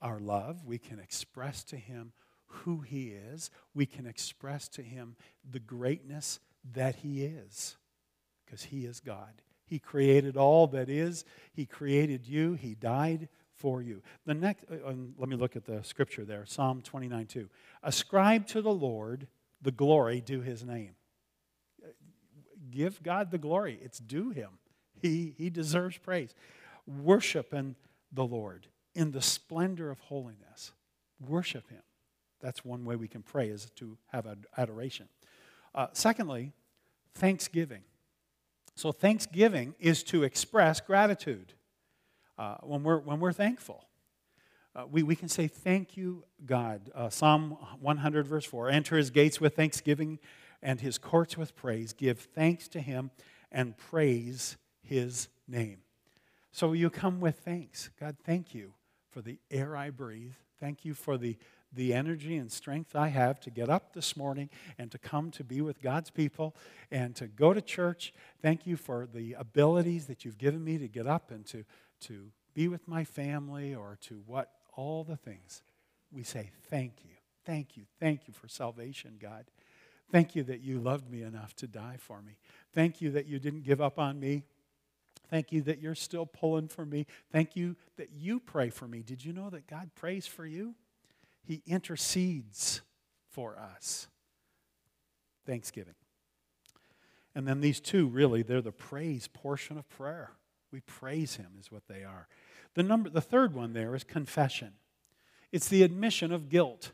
our 0.00 0.18
love. 0.18 0.64
We 0.64 0.78
can 0.78 0.98
express 0.98 1.62
to 1.64 1.76
Him 1.76 2.12
who 2.50 2.80
He 2.80 3.08
is, 3.08 3.50
we 3.74 3.86
can 3.86 4.06
express 4.06 4.68
to 4.70 4.82
Him 4.82 5.16
the 5.48 5.60
greatness 5.60 6.40
that 6.72 6.96
He 6.96 7.24
is, 7.24 7.76
because 8.44 8.64
He 8.64 8.84
is 8.86 9.00
God. 9.00 9.40
He 9.70 9.78
created 9.78 10.36
all 10.36 10.66
that 10.66 10.88
is, 10.88 11.24
He 11.52 11.64
created 11.64 12.26
you, 12.26 12.54
He 12.54 12.74
died 12.74 13.28
for 13.54 13.80
you. 13.80 14.02
The 14.26 14.34
next, 14.34 14.64
uh, 14.68 14.92
let 15.16 15.28
me 15.28 15.36
look 15.36 15.54
at 15.54 15.64
the 15.64 15.84
scripture 15.84 16.24
there 16.24 16.44
Psalm 16.44 16.82
29 16.82 17.26
2. 17.26 17.48
Ascribe 17.84 18.48
to 18.48 18.62
the 18.62 18.72
Lord 18.72 19.28
the 19.62 19.70
glory 19.70 20.20
due 20.20 20.40
His 20.40 20.64
name. 20.64 20.96
Give 22.68 23.00
God 23.00 23.30
the 23.30 23.38
glory, 23.38 23.78
it's 23.80 24.00
due 24.00 24.30
Him. 24.30 24.58
He, 25.00 25.34
he 25.38 25.50
deserves 25.50 25.96
praise. 25.96 26.34
Worship 26.86 27.54
in 27.54 27.76
the 28.12 28.26
Lord 28.26 28.66
in 28.96 29.12
the 29.12 29.22
splendor 29.22 29.88
of 29.92 30.00
holiness. 30.00 30.72
Worship 31.24 31.70
Him. 31.70 31.82
That's 32.40 32.64
one 32.64 32.84
way 32.84 32.96
we 32.96 33.06
can 33.06 33.22
pray, 33.22 33.50
is 33.50 33.70
to 33.76 33.96
have 34.08 34.26
adoration. 34.56 35.08
Uh, 35.76 35.86
secondly, 35.92 36.52
thanksgiving. 37.14 37.82
So, 38.80 38.92
thanksgiving 38.92 39.74
is 39.78 40.02
to 40.04 40.22
express 40.22 40.80
gratitude 40.80 41.52
uh, 42.38 42.54
when, 42.62 42.82
we're, 42.82 43.00
when 43.00 43.20
we're 43.20 43.34
thankful. 43.34 43.84
Uh, 44.74 44.84
we, 44.90 45.02
we 45.02 45.14
can 45.14 45.28
say, 45.28 45.48
Thank 45.48 45.98
you, 45.98 46.24
God. 46.46 46.90
Uh, 46.94 47.10
Psalm 47.10 47.58
100, 47.80 48.26
verse 48.26 48.46
4 48.46 48.70
Enter 48.70 48.96
his 48.96 49.10
gates 49.10 49.38
with 49.38 49.54
thanksgiving 49.54 50.18
and 50.62 50.80
his 50.80 50.96
courts 50.96 51.36
with 51.36 51.54
praise. 51.54 51.92
Give 51.92 52.18
thanks 52.18 52.68
to 52.68 52.80
him 52.80 53.10
and 53.52 53.76
praise 53.76 54.56
his 54.80 55.28
name. 55.46 55.80
So, 56.50 56.72
you 56.72 56.88
come 56.88 57.20
with 57.20 57.38
thanks. 57.40 57.90
God, 58.00 58.16
thank 58.24 58.54
you 58.54 58.72
for 59.10 59.20
the 59.20 59.38
air 59.50 59.76
I 59.76 59.90
breathe. 59.90 60.32
Thank 60.58 60.86
you 60.86 60.94
for 60.94 61.18
the, 61.18 61.36
the 61.72 61.94
energy 61.94 62.36
and 62.36 62.50
strength 62.50 62.96
I 62.96 63.08
have 63.08 63.40
to 63.40 63.50
get 63.50 63.68
up 63.68 63.92
this 63.92 64.16
morning 64.16 64.50
and 64.78 64.90
to 64.90 64.98
come 64.98 65.30
to 65.32 65.44
be 65.44 65.60
with 65.60 65.80
God's 65.80 66.10
people 66.10 66.56
and 66.90 67.14
to 67.16 67.26
go 67.26 67.52
to 67.52 67.60
church. 67.60 68.12
Thank 68.42 68.66
you 68.66 68.76
for 68.76 69.06
the 69.12 69.34
abilities 69.34 70.06
that 70.06 70.24
you've 70.24 70.38
given 70.38 70.64
me 70.64 70.78
to 70.78 70.88
get 70.88 71.06
up 71.06 71.30
and 71.30 71.46
to, 71.46 71.64
to 72.02 72.32
be 72.54 72.68
with 72.68 72.88
my 72.88 73.04
family 73.04 73.74
or 73.74 73.98
to 74.02 74.22
what, 74.26 74.50
all 74.74 75.04
the 75.04 75.16
things. 75.16 75.62
We 76.12 76.24
say, 76.24 76.50
Thank 76.68 77.04
you. 77.04 77.14
Thank 77.44 77.76
you. 77.76 77.84
Thank 77.98 78.28
you 78.28 78.34
for 78.34 78.48
salvation, 78.48 79.16
God. 79.20 79.46
Thank 80.10 80.34
you 80.34 80.42
that 80.44 80.60
you 80.60 80.80
loved 80.80 81.10
me 81.10 81.22
enough 81.22 81.54
to 81.56 81.66
die 81.66 81.96
for 81.98 82.20
me. 82.20 82.36
Thank 82.74 83.00
you 83.00 83.10
that 83.12 83.26
you 83.26 83.38
didn't 83.38 83.62
give 83.62 83.80
up 83.80 83.98
on 83.98 84.18
me. 84.18 84.44
Thank 85.30 85.52
you 85.52 85.62
that 85.62 85.80
you're 85.80 85.94
still 85.94 86.26
pulling 86.26 86.66
for 86.66 86.84
me. 86.84 87.06
Thank 87.30 87.54
you 87.54 87.76
that 87.96 88.10
you 88.12 88.40
pray 88.40 88.70
for 88.70 88.88
me. 88.88 89.02
Did 89.02 89.24
you 89.24 89.32
know 89.32 89.48
that 89.50 89.68
God 89.68 89.90
prays 89.94 90.26
for 90.26 90.44
you? 90.44 90.74
He 91.42 91.62
intercedes 91.66 92.82
for 93.30 93.58
us. 93.58 94.08
thanksgiving. 95.46 95.94
And 97.34 97.46
then 97.46 97.60
these 97.60 97.80
two, 97.80 98.06
really, 98.06 98.42
they're 98.42 98.60
the 98.60 98.72
praise 98.72 99.26
portion 99.28 99.78
of 99.78 99.88
prayer. 99.88 100.32
We 100.70 100.80
praise 100.80 101.36
Him, 101.36 101.52
is 101.58 101.72
what 101.72 101.88
they 101.88 102.04
are. 102.04 102.28
The, 102.74 102.82
number, 102.82 103.08
the 103.08 103.20
third 103.20 103.54
one 103.54 103.72
there 103.72 103.94
is 103.94 104.04
confession. 104.04 104.72
It's 105.50 105.68
the 105.68 105.82
admission 105.82 106.32
of 106.32 106.48
guilt. 106.48 106.92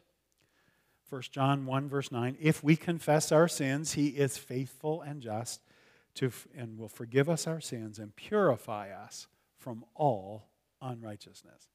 1 1.10 1.22
John 1.30 1.66
1, 1.66 1.88
verse 1.88 2.10
9 2.10 2.36
If 2.40 2.64
we 2.64 2.76
confess 2.76 3.30
our 3.32 3.48
sins, 3.48 3.92
He 3.92 4.08
is 4.08 4.38
faithful 4.38 5.02
and 5.02 5.20
just 5.20 5.60
to, 6.16 6.30
and 6.56 6.78
will 6.78 6.88
forgive 6.88 7.28
us 7.28 7.46
our 7.46 7.60
sins 7.60 7.98
and 7.98 8.14
purify 8.16 8.90
us 8.90 9.26
from 9.58 9.84
all 9.94 10.48
unrighteousness. 10.80 11.68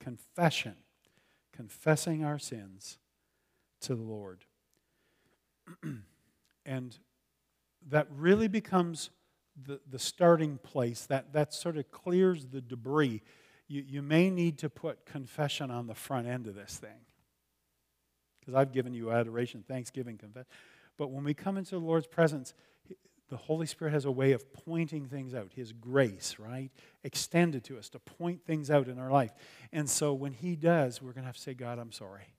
Confession, 0.00 0.74
confessing 1.56 2.24
our 2.24 2.38
sins 2.38 2.98
to 3.80 3.94
the 3.94 4.02
Lord. 4.02 4.44
and 6.66 6.98
that 7.88 8.08
really 8.10 8.48
becomes 8.48 9.10
the, 9.64 9.80
the 9.88 9.98
starting 9.98 10.58
place. 10.58 11.06
That, 11.06 11.32
that 11.32 11.54
sort 11.54 11.76
of 11.76 11.90
clears 11.90 12.46
the 12.46 12.60
debris. 12.60 13.22
You, 13.68 13.84
you 13.86 14.02
may 14.02 14.30
need 14.30 14.58
to 14.58 14.70
put 14.70 15.06
confession 15.06 15.70
on 15.70 15.86
the 15.86 15.94
front 15.94 16.26
end 16.26 16.46
of 16.46 16.54
this 16.54 16.76
thing. 16.76 17.00
Because 18.40 18.54
I've 18.54 18.72
given 18.72 18.94
you 18.94 19.10
adoration, 19.10 19.64
thanksgiving, 19.66 20.18
confession. 20.18 20.48
But 20.96 21.10
when 21.10 21.24
we 21.24 21.34
come 21.34 21.56
into 21.56 21.72
the 21.72 21.80
Lord's 21.80 22.06
presence, 22.06 22.54
the 23.28 23.36
Holy 23.36 23.66
Spirit 23.66 23.92
has 23.92 24.04
a 24.04 24.10
way 24.10 24.32
of 24.32 24.52
pointing 24.52 25.06
things 25.06 25.34
out, 25.34 25.52
His 25.54 25.72
grace, 25.72 26.36
right? 26.38 26.70
Extended 27.02 27.64
to 27.64 27.78
us 27.78 27.88
to 27.90 27.98
point 27.98 28.44
things 28.44 28.70
out 28.70 28.88
in 28.88 28.98
our 28.98 29.10
life. 29.10 29.32
And 29.72 29.90
so 29.90 30.14
when 30.14 30.32
He 30.32 30.54
does, 30.54 31.02
we're 31.02 31.12
going 31.12 31.22
to 31.22 31.28
have 31.28 31.36
to 31.36 31.42
say, 31.42 31.54
God, 31.54 31.78
I'm 31.78 31.92
sorry. 31.92 32.34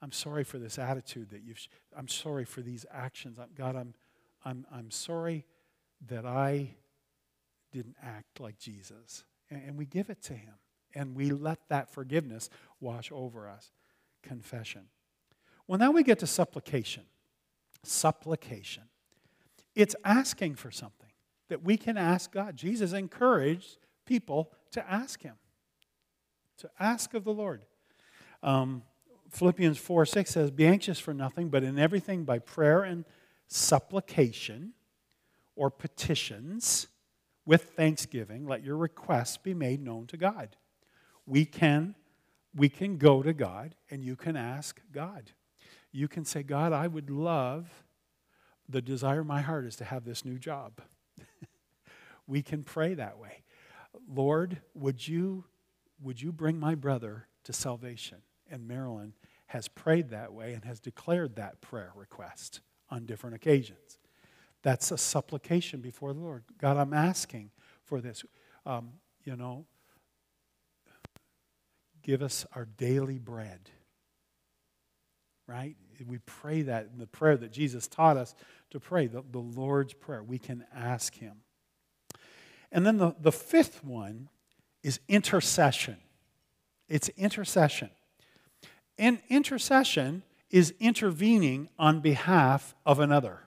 I'm 0.00 0.12
sorry 0.12 0.42
for 0.42 0.58
this 0.58 0.78
attitude 0.78 1.30
that 1.30 1.42
you've, 1.42 1.60
I'm 1.96 2.08
sorry 2.08 2.44
for 2.44 2.60
these 2.60 2.84
actions. 2.92 3.38
God, 3.56 3.76
I'm, 3.76 3.94
I'm, 4.44 4.66
I'm 4.72 4.90
sorry 4.90 5.46
that 6.08 6.26
I 6.26 6.70
didn't 7.70 7.96
act 8.02 8.40
like 8.40 8.58
Jesus. 8.58 9.22
And, 9.50 9.62
and 9.68 9.78
we 9.78 9.86
give 9.86 10.10
it 10.10 10.20
to 10.24 10.34
Him. 10.34 10.54
And 10.94 11.14
we 11.14 11.30
let 11.30 11.58
that 11.68 11.90
forgiveness 11.90 12.50
wash 12.80 13.10
over 13.12 13.48
us. 13.48 13.70
Confession. 14.22 14.82
Well, 15.66 15.78
now 15.78 15.92
we 15.92 16.02
get 16.02 16.18
to 16.18 16.26
supplication. 16.26 17.04
Supplication. 17.84 18.82
It's 19.74 19.96
asking 20.04 20.56
for 20.56 20.70
something 20.70 21.08
that 21.48 21.62
we 21.62 21.76
can 21.76 21.96
ask 21.96 22.32
God. 22.32 22.56
Jesus 22.56 22.92
encouraged 22.92 23.78
people 24.06 24.52
to 24.72 24.90
ask 24.90 25.22
Him, 25.22 25.34
to 26.58 26.70
ask 26.78 27.14
of 27.14 27.24
the 27.24 27.32
Lord. 27.32 27.64
Um, 28.42 28.82
Philippians 29.30 29.78
4 29.78 30.04
6 30.04 30.30
says, 30.30 30.50
Be 30.50 30.66
anxious 30.66 30.98
for 30.98 31.14
nothing, 31.14 31.48
but 31.48 31.62
in 31.62 31.78
everything 31.78 32.24
by 32.24 32.38
prayer 32.38 32.82
and 32.82 33.04
supplication 33.48 34.72
or 35.56 35.70
petitions 35.70 36.86
with 37.44 37.72
thanksgiving, 37.76 38.46
let 38.46 38.62
your 38.62 38.76
requests 38.76 39.36
be 39.36 39.54
made 39.54 39.82
known 39.82 40.06
to 40.08 40.16
God. 40.16 40.56
We 41.26 41.44
can, 41.44 41.94
we 42.54 42.68
can 42.68 42.98
go 42.98 43.22
to 43.22 43.32
God 43.32 43.74
and 43.90 44.04
you 44.04 44.16
can 44.16 44.36
ask 44.36 44.80
God. 44.92 45.32
You 45.90 46.08
can 46.08 46.24
say, 46.24 46.42
God, 46.42 46.72
I 46.72 46.86
would 46.86 47.10
love, 47.10 47.81
the 48.68 48.82
desire 48.82 49.20
of 49.20 49.26
my 49.26 49.40
heart 49.40 49.64
is 49.64 49.76
to 49.76 49.84
have 49.84 50.04
this 50.04 50.24
new 50.24 50.38
job. 50.38 50.80
we 52.26 52.42
can 52.42 52.62
pray 52.62 52.94
that 52.94 53.18
way. 53.18 53.42
Lord, 54.08 54.62
would 54.74 55.06
you, 55.06 55.44
would 56.00 56.20
you 56.22 56.32
bring 56.32 56.58
my 56.58 56.74
brother 56.74 57.26
to 57.44 57.52
salvation? 57.52 58.22
and 58.52 58.68
Marilyn 58.68 59.14
has 59.46 59.66
prayed 59.66 60.10
that 60.10 60.32
way 60.32 60.52
and 60.52 60.64
has 60.64 60.78
declared 60.78 61.36
that 61.36 61.60
prayer 61.60 61.90
request 61.96 62.60
on 62.90 63.06
different 63.06 63.34
occasions. 63.34 63.98
That's 64.62 64.92
a 64.92 64.98
supplication 64.98 65.80
before 65.80 66.12
the 66.12 66.20
Lord. 66.20 66.44
God, 66.58 66.76
I'm 66.76 66.92
asking 66.92 67.50
for 67.84 68.00
this. 68.00 68.24
Um, 68.64 68.92
you 69.24 69.34
know, 69.34 69.66
give 72.02 72.22
us 72.22 72.46
our 72.54 72.66
daily 72.66 73.18
bread. 73.18 73.70
Right? 75.48 75.76
We 76.06 76.18
pray 76.18 76.62
that 76.62 76.88
in 76.92 76.98
the 76.98 77.06
prayer 77.06 77.36
that 77.36 77.52
Jesus 77.52 77.86
taught 77.86 78.16
us 78.16 78.34
to 78.70 78.80
pray, 78.80 79.06
the, 79.06 79.22
the 79.30 79.38
Lord's 79.38 79.92
Prayer. 79.92 80.22
We 80.22 80.38
can 80.38 80.64
ask 80.74 81.14
Him. 81.14 81.42
And 82.70 82.86
then 82.86 82.96
the, 82.96 83.14
the 83.20 83.32
fifth 83.32 83.84
one 83.84 84.28
is 84.82 84.98
intercession. 85.08 85.98
It's 86.88 87.08
intercession. 87.10 87.90
And 88.98 89.20
intercession 89.28 90.22
is 90.50 90.74
intervening 90.80 91.68
on 91.78 92.00
behalf 92.00 92.74
of 92.84 92.98
another. 92.98 93.40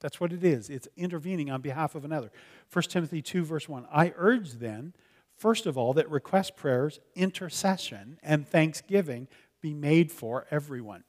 That's 0.00 0.20
what 0.20 0.32
it 0.32 0.44
is. 0.44 0.70
It's 0.70 0.88
intervening 0.96 1.50
on 1.50 1.60
behalf 1.60 1.94
of 1.94 2.04
another. 2.04 2.30
1 2.72 2.82
Timothy 2.84 3.22
2, 3.22 3.44
verse 3.44 3.68
1. 3.68 3.86
I 3.92 4.12
urge 4.16 4.52
then, 4.52 4.94
first 5.36 5.66
of 5.66 5.76
all, 5.76 5.92
that 5.94 6.10
request 6.10 6.56
prayers, 6.56 7.00
intercession, 7.14 8.18
and 8.22 8.48
thanksgiving 8.48 9.28
be 9.60 9.74
made 9.74 10.10
for 10.10 10.46
everyone. 10.50 11.04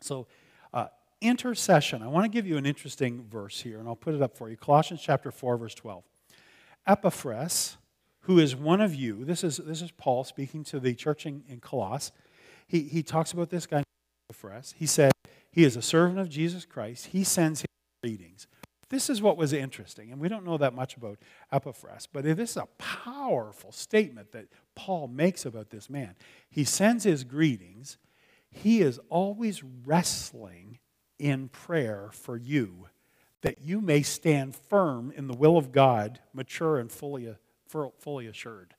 So, 0.00 0.26
uh, 0.72 0.86
intercession. 1.20 2.02
I 2.02 2.08
want 2.08 2.24
to 2.24 2.28
give 2.28 2.46
you 2.46 2.56
an 2.56 2.66
interesting 2.66 3.24
verse 3.30 3.60
here, 3.60 3.78
and 3.78 3.88
I'll 3.88 3.96
put 3.96 4.14
it 4.14 4.22
up 4.22 4.36
for 4.36 4.50
you. 4.50 4.56
Colossians 4.56 5.00
chapter 5.02 5.30
4, 5.30 5.56
verse 5.56 5.74
12. 5.74 6.04
Epaphras, 6.86 7.76
who 8.20 8.38
is 8.38 8.54
one 8.54 8.80
of 8.80 8.94
you, 8.94 9.24
this 9.24 9.42
is, 9.42 9.56
this 9.56 9.82
is 9.82 9.90
Paul 9.92 10.24
speaking 10.24 10.62
to 10.64 10.78
the 10.78 10.94
church 10.94 11.26
in, 11.26 11.42
in 11.48 11.60
Colossus 11.60 12.12
he, 12.66 12.82
he 12.82 13.02
talks 13.02 13.32
about 13.32 13.50
this 13.50 13.66
guy 13.66 13.82
us. 14.52 14.74
He 14.76 14.86
said, 14.86 15.12
He 15.50 15.64
is 15.64 15.76
a 15.76 15.82
servant 15.82 16.18
of 16.18 16.28
Jesus 16.28 16.64
Christ. 16.64 17.06
He 17.06 17.24
sends 17.24 17.60
his 17.60 17.66
greetings. 18.02 18.46
This 18.90 19.10
is 19.10 19.20
what 19.20 19.36
was 19.36 19.52
interesting, 19.52 20.12
and 20.12 20.20
we 20.20 20.28
don't 20.28 20.44
know 20.44 20.58
that 20.58 20.72
much 20.72 20.96
about 20.96 21.18
Epaphras, 21.50 22.06
but 22.12 22.22
this 22.22 22.50
is 22.50 22.56
a 22.56 22.68
powerful 22.78 23.72
statement 23.72 24.30
that 24.32 24.46
Paul 24.76 25.08
makes 25.08 25.44
about 25.44 25.70
this 25.70 25.90
man. 25.90 26.14
He 26.48 26.62
sends 26.62 27.02
his 27.02 27.24
greetings. 27.24 27.98
He 28.50 28.80
is 28.80 29.00
always 29.08 29.62
wrestling 29.62 30.78
in 31.18 31.48
prayer 31.48 32.10
for 32.12 32.36
you 32.36 32.88
that 33.42 33.60
you 33.60 33.80
may 33.80 34.02
stand 34.02 34.56
firm 34.56 35.12
in 35.14 35.28
the 35.28 35.36
will 35.36 35.56
of 35.56 35.70
God, 35.70 36.20
mature 36.32 36.78
and 36.78 36.90
fully, 36.90 37.34
fully 37.68 38.26
assured. 38.26 38.74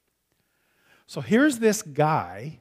So 1.06 1.21
here's 1.21 1.60
this 1.60 1.82
guy 1.82 2.60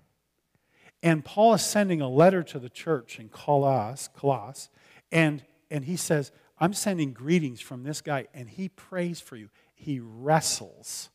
and 1.03 1.25
Paul 1.25 1.55
is 1.55 1.63
sending 1.63 2.01
a 2.01 2.09
letter 2.09 2.43
to 2.43 2.59
the 2.59 2.69
church 2.69 3.21
in 3.21 3.29
Colossus, 3.29 4.09
Colossus 4.17 4.71
and, 5.13 5.43
and 5.71 5.85
he 5.85 5.97
says, 5.97 6.33
I'm 6.59 6.73
sending 6.73 7.13
greetings 7.13 7.61
from 7.61 7.85
this 7.85 8.01
guy, 8.01 8.27
and 8.33 8.49
he 8.49 8.69
prays 8.69 9.21
for 9.21 9.37
you. 9.37 9.51
He 9.75 10.01
wrestles 10.01 11.11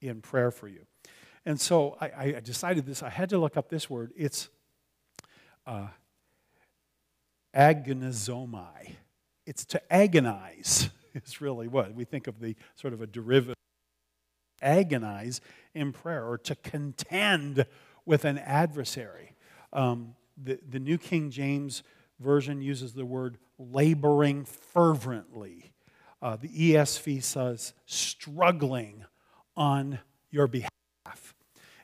in 0.00 0.22
prayer 0.22 0.50
for 0.50 0.66
you. 0.66 0.86
And 1.44 1.60
so 1.60 1.96
I, 2.00 2.34
I 2.36 2.40
decided 2.40 2.86
this, 2.86 3.02
I 3.02 3.10
had 3.10 3.30
to 3.30 3.38
look 3.38 3.56
up 3.56 3.68
this 3.68 3.88
word. 3.88 4.12
It's 4.16 4.48
uh, 5.68 5.86
agonizomai. 7.54 8.94
It's 9.46 9.64
to 9.66 9.92
agonize, 9.92 10.88
is 11.14 11.40
really 11.40 11.68
what 11.68 11.94
we 11.94 12.04
think 12.04 12.26
of 12.26 12.40
the 12.40 12.56
sort 12.74 12.94
of 12.94 13.02
a 13.02 13.06
derivative. 13.06 13.54
Agonize 14.60 15.40
in 15.74 15.92
prayer 15.92 16.26
or 16.26 16.36
to 16.38 16.56
contend 16.56 17.64
with 18.04 18.24
an 18.24 18.38
adversary. 18.38 19.36
Um, 19.72 20.16
the, 20.42 20.58
the 20.68 20.80
New 20.80 20.98
King 20.98 21.30
James 21.30 21.84
Version 22.18 22.60
uses 22.60 22.94
the 22.94 23.06
word 23.06 23.38
laboring 23.60 24.44
fervently. 24.44 25.72
Uh, 26.20 26.34
the 26.34 26.48
ESV 26.48 27.22
says 27.22 27.74
struggling 27.86 29.04
on 29.56 30.00
your 30.32 30.48
behalf. 30.48 30.70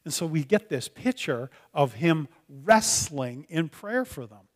And 0.04 0.12
so 0.12 0.26
we 0.26 0.44
get 0.44 0.68
this 0.68 0.88
picture 0.88 1.50
of 1.72 1.94
him 1.94 2.28
wrestling 2.48 3.46
in 3.48 3.68
prayer 3.68 4.04
for 4.04 4.26
them. 4.26 4.48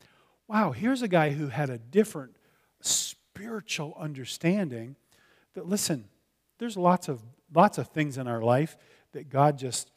Wow, 0.47 0.73
here's 0.73 1.03
a 1.03 1.09
guy 1.09 1.31
who 1.31 1.49
had 1.49 1.71
a 1.71 1.79
different 1.79 2.37
spiritual 2.81 3.97
understanding 3.99 4.97
that, 5.55 5.67
listen, 5.67 6.09
there's 6.59 6.77
lots 6.77 7.09
of, 7.09 7.21
lots 7.55 7.79
of 7.79 7.89
things 7.89 8.19
in 8.19 8.29
our 8.29 8.43
life 8.43 8.77
that 9.13 9.31
God 9.31 9.59
just 9.59 9.91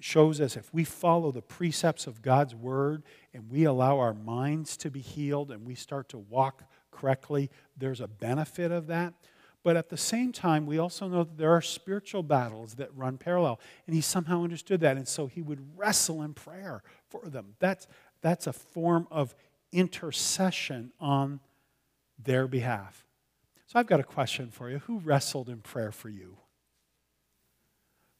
shows 0.00 0.40
us 0.40 0.56
if 0.56 0.72
we 0.72 0.84
follow 0.84 1.32
the 1.32 1.42
precepts 1.42 2.06
of 2.06 2.22
God's 2.22 2.54
word 2.54 3.02
and 3.34 3.50
we 3.50 3.64
allow 3.64 3.98
our 3.98 4.14
minds 4.14 4.76
to 4.78 4.90
be 4.90 5.00
healed 5.00 5.50
and 5.50 5.66
we 5.66 5.74
start 5.74 6.08
to 6.10 6.18
walk 6.18 6.62
correctly, 6.90 7.50
there's 7.76 8.00
a 8.00 8.08
benefit 8.08 8.70
of 8.70 8.86
that. 8.88 9.14
But 9.64 9.76
at 9.76 9.88
the 9.88 9.96
same 9.96 10.32
time, 10.32 10.66
we 10.66 10.78
also 10.78 11.08
know 11.08 11.24
that 11.24 11.36
there 11.36 11.52
are 11.52 11.60
spiritual 11.60 12.22
battles 12.22 12.74
that 12.74 12.94
run 12.96 13.18
parallel. 13.18 13.60
And 13.86 13.94
he 13.94 14.00
somehow 14.00 14.44
understood 14.44 14.80
that. 14.80 14.96
And 14.96 15.06
so 15.06 15.26
he 15.26 15.42
would 15.42 15.76
wrestle 15.76 16.22
in 16.22 16.34
prayer 16.34 16.82
for 17.08 17.28
them. 17.28 17.54
That's, 17.58 17.86
that's 18.22 18.46
a 18.46 18.52
form 18.52 19.08
of 19.10 19.34
intercession 19.72 20.92
on 21.00 21.40
their 22.22 22.46
behalf. 22.46 23.04
So 23.66 23.78
I've 23.78 23.86
got 23.86 24.00
a 24.00 24.04
question 24.04 24.50
for 24.50 24.70
you. 24.70 24.78
Who 24.80 24.98
wrestled 25.00 25.48
in 25.48 25.58
prayer 25.58 25.92
for 25.92 26.08
you? 26.08 26.38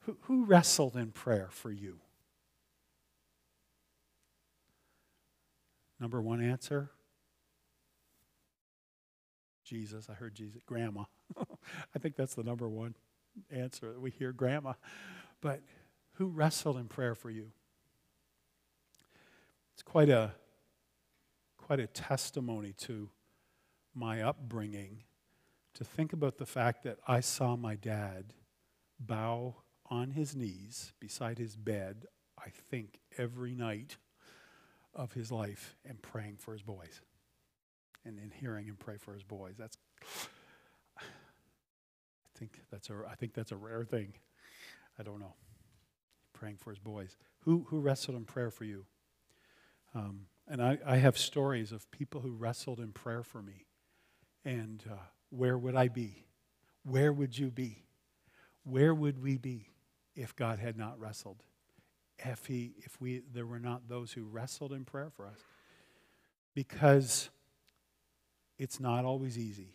Who, 0.01 0.17
who 0.23 0.45
wrestled 0.45 0.97
in 0.97 1.13
prayer 1.13 1.49
for 1.51 1.71
you? 1.71 2.01
Number 6.01 6.21
one 6.21 6.43
answer 6.43 6.91
Jesus. 9.69 10.09
I 10.09 10.15
heard 10.15 10.35
Jesus. 10.35 10.63
Grandma. 10.67 11.05
I 11.95 11.99
think 11.99 12.17
that's 12.17 12.35
the 12.35 12.43
number 12.43 12.69
one 12.69 12.95
answer 13.51 13.93
that 13.93 14.01
we 14.01 14.11
hear, 14.11 14.33
Grandma. 14.33 14.73
But 15.41 15.61
who 16.15 16.27
wrestled 16.27 16.79
in 16.79 16.87
prayer 16.89 17.15
for 17.15 17.31
you? 17.31 17.53
It's 19.75 19.83
quite 19.83 20.09
a 20.09 20.33
quite 21.57 21.81
a 21.81 21.87
testimony 21.87 22.73
to 22.73 23.11
my 23.95 24.23
upbringing 24.23 25.03
to 25.75 25.85
think 25.85 26.15
about 26.15 26.39
the 26.39 26.47
fact 26.47 26.83
that 26.85 26.99
I 27.07 27.21
saw 27.21 27.57
my 27.57 27.75
dad 27.75 28.33
bow 28.99 29.57
on 29.91 30.13
his 30.13 30.35
knees 30.35 30.93
beside 30.99 31.39
his 31.39 31.57
bed, 31.57 32.07
I 32.39 32.49
think, 32.49 33.01
every 33.19 33.55
night 33.55 33.99
of 34.95 35.13
his 35.13 35.31
life 35.31 35.77
and 35.85 36.01
praying 36.01 36.39
for 36.39 36.53
his 36.53 36.63
boys. 36.63 37.03
And, 38.05 38.19
and 38.19 38.33
hearing 38.33 38.67
him 38.67 38.77
pray 38.79 38.97
for 38.97 39.13
his 39.13 39.23
boys. 39.23 39.57
That's 39.59 39.77
I 40.97 41.03
think 42.39 42.61
that's 42.71 42.89
a 42.89 42.95
I 43.11 43.15
think 43.17 43.35
that's 43.35 43.53
a 43.53 43.57
rare 43.57 43.85
thing. 43.85 44.15
I 44.99 45.03
don't 45.03 45.21
know. 45.21 45.35
Praying 46.33 46.57
for 46.57 46.71
his 46.71 46.79
boys. 46.79 47.17
Who 47.41 47.67
who 47.69 47.81
wrestled 47.81 48.17
in 48.17 48.25
prayer 48.25 48.51
for 48.51 48.65
you? 48.65 48.87
Um, 49.95 50.27
and 50.47 50.63
I, 50.63 50.79
I 50.87 50.97
have 50.97 51.19
stories 51.19 51.73
of 51.73 51.91
people 51.91 52.21
who 52.21 52.33
wrestled 52.33 52.81
in 52.81 52.93
prayer 52.93 53.23
for 53.23 53.43
me. 53.43 53.67
And 54.45 54.83
uh, 54.91 54.97
where 55.31 55.59
would 55.59 55.75
I 55.75 55.89
be? 55.89 56.25
Where 56.85 57.13
would 57.13 57.39
you 57.39 57.51
be? 57.51 57.85
Where 58.65 58.95
would 58.95 59.23
we 59.23 59.37
be 59.37 59.69
if 60.15 60.35
God 60.35 60.59
had 60.59 60.77
not 60.77 60.99
wrestled? 60.99 61.43
If, 62.19 62.47
he, 62.47 62.73
if 62.79 63.01
we, 63.01 63.23
there 63.33 63.47
were 63.47 63.61
not 63.61 63.89
those 63.89 64.13
who 64.13 64.25
wrestled 64.25 64.73
in 64.73 64.85
prayer 64.85 65.11
for 65.15 65.27
us? 65.27 65.39
Because 66.55 67.29
it's 68.59 68.81
not 68.81 69.05
always 69.05 69.39
easy. 69.39 69.75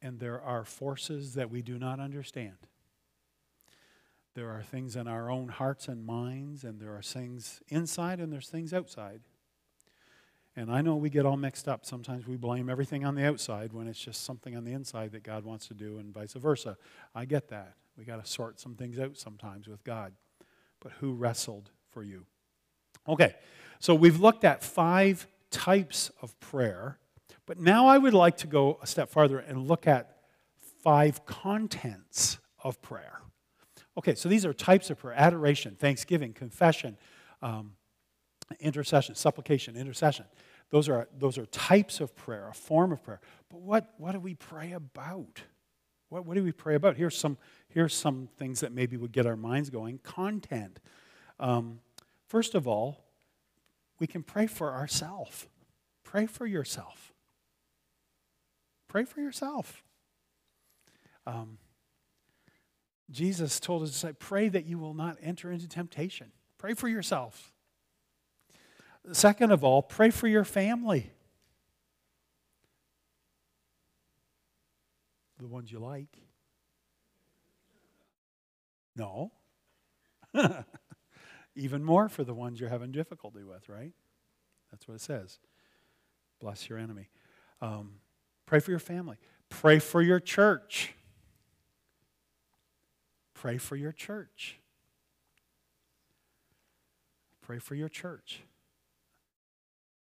And 0.00 0.20
there 0.20 0.40
are 0.40 0.64
forces 0.64 1.34
that 1.34 1.50
we 1.50 1.60
do 1.60 1.78
not 1.78 1.98
understand. 1.98 2.56
There 4.34 4.50
are 4.50 4.62
things 4.62 4.94
in 4.94 5.08
our 5.08 5.30
own 5.30 5.48
hearts 5.48 5.88
and 5.88 6.06
minds, 6.06 6.62
and 6.62 6.80
there 6.80 6.94
are 6.94 7.02
things 7.02 7.60
inside 7.68 8.20
and 8.20 8.32
there's 8.32 8.48
things 8.48 8.72
outside. 8.72 9.20
And 10.54 10.72
I 10.72 10.80
know 10.80 10.96
we 10.96 11.10
get 11.10 11.26
all 11.26 11.36
mixed 11.36 11.68
up. 11.68 11.84
Sometimes 11.84 12.26
we 12.26 12.36
blame 12.36 12.68
everything 12.68 13.04
on 13.04 13.14
the 13.14 13.26
outside 13.26 13.72
when 13.72 13.86
it's 13.86 13.98
just 13.98 14.24
something 14.24 14.56
on 14.56 14.64
the 14.64 14.72
inside 14.72 15.12
that 15.12 15.22
God 15.22 15.44
wants 15.44 15.68
to 15.68 15.74
do, 15.74 15.98
and 15.98 16.12
vice 16.12 16.34
versa. 16.34 16.76
I 17.14 17.24
get 17.24 17.48
that. 17.48 17.74
We 17.96 18.04
got 18.04 18.24
to 18.24 18.30
sort 18.30 18.60
some 18.60 18.74
things 18.74 18.98
out 18.98 19.16
sometimes 19.16 19.66
with 19.66 19.82
God. 19.82 20.12
But 20.80 20.92
who 21.00 21.14
wrestled 21.14 21.70
for 21.90 22.02
you? 22.02 22.26
Okay, 23.08 23.34
so 23.80 23.94
we've 23.94 24.20
looked 24.20 24.44
at 24.44 24.62
five 24.62 25.26
types 25.50 26.10
of 26.22 26.38
prayer, 26.40 26.98
but 27.46 27.58
now 27.58 27.86
I 27.86 27.98
would 27.98 28.14
like 28.14 28.36
to 28.38 28.46
go 28.46 28.78
a 28.82 28.86
step 28.86 29.10
farther 29.10 29.38
and 29.38 29.66
look 29.66 29.86
at 29.86 30.18
five 30.82 31.24
contents 31.26 32.38
of 32.62 32.80
prayer. 32.82 33.20
Okay, 33.96 34.14
so 34.14 34.28
these 34.28 34.46
are 34.46 34.52
types 34.52 34.90
of 34.90 34.98
prayer 34.98 35.14
adoration, 35.16 35.76
thanksgiving, 35.78 36.32
confession, 36.32 36.96
um, 37.42 37.72
intercession, 38.60 39.14
supplication, 39.14 39.76
intercession. 39.76 40.24
Those 40.70 40.88
are, 40.88 41.08
those 41.18 41.38
are 41.38 41.46
types 41.46 42.00
of 42.00 42.14
prayer, 42.14 42.48
a 42.48 42.54
form 42.54 42.92
of 42.92 43.02
prayer. 43.02 43.20
But 43.50 43.60
what, 43.60 43.94
what 43.98 44.12
do 44.12 44.20
we 44.20 44.34
pray 44.34 44.72
about? 44.72 45.42
What, 46.10 46.26
what 46.26 46.34
do 46.34 46.44
we 46.44 46.52
pray 46.52 46.74
about? 46.74 46.96
Here's 46.96 47.16
some, 47.16 47.38
here's 47.68 47.94
some 47.94 48.28
things 48.36 48.60
that 48.60 48.72
maybe 48.72 48.96
would 48.96 49.12
get 49.12 49.26
our 49.26 49.36
minds 49.36 49.70
going. 49.70 49.98
Content. 49.98 50.80
Um, 51.40 51.80
first 52.26 52.54
of 52.54 52.68
all, 52.68 53.04
we 53.98 54.06
can 54.06 54.22
pray 54.22 54.46
for 54.46 54.72
ourselves. 54.72 55.46
Pray 56.04 56.26
for 56.26 56.46
yourself. 56.46 57.12
Pray 58.88 59.04
for 59.04 59.20
yourself. 59.20 59.82
Um, 61.26 61.58
Jesus 63.10 63.60
told 63.60 63.82
us 63.82 63.90
to 63.90 63.96
say, 63.96 64.12
pray 64.12 64.48
that 64.48 64.66
you 64.66 64.78
will 64.78 64.94
not 64.94 65.16
enter 65.22 65.52
into 65.52 65.68
temptation. 65.68 66.32
Pray 66.58 66.74
for 66.74 66.88
yourself. 66.88 67.52
Second 69.12 69.52
of 69.52 69.64
all, 69.64 69.82
pray 69.82 70.10
for 70.10 70.26
your 70.26 70.44
family. 70.44 71.10
The 75.38 75.46
ones 75.46 75.70
you 75.70 75.78
like. 75.78 76.18
No. 78.96 79.32
Even 81.54 81.84
more 81.84 82.08
for 82.08 82.24
the 82.24 82.34
ones 82.34 82.60
you're 82.60 82.68
having 82.68 82.90
difficulty 82.90 83.44
with, 83.44 83.68
right? 83.68 83.92
That's 84.70 84.86
what 84.86 84.94
it 84.94 85.00
says. 85.00 85.38
Bless 86.40 86.68
your 86.68 86.78
enemy. 86.78 87.08
Um, 87.62 87.94
pray 88.48 88.60
for 88.60 88.70
your 88.70 88.80
family. 88.80 89.18
Pray 89.50 89.78
for 89.78 90.00
your 90.00 90.20
church. 90.20 90.94
Pray 93.34 93.58
for 93.58 93.76
your 93.76 93.92
church. 93.92 94.58
Pray 97.42 97.58
for 97.58 97.74
your 97.74 97.90
church. 97.90 98.40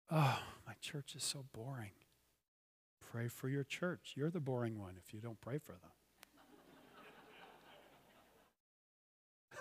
Oh, 0.09 0.39
my 0.65 0.73
church 0.81 1.13
is 1.15 1.23
so 1.23 1.43
boring. 1.53 1.91
Pray 3.11 3.27
for 3.27 3.49
your 3.49 3.65
church. 3.65 4.13
You're 4.15 4.29
the 4.29 4.39
boring 4.39 4.79
one 4.79 4.93
if 4.97 5.13
you 5.13 5.19
don't 5.19 5.39
pray 5.41 5.57
for 5.57 5.75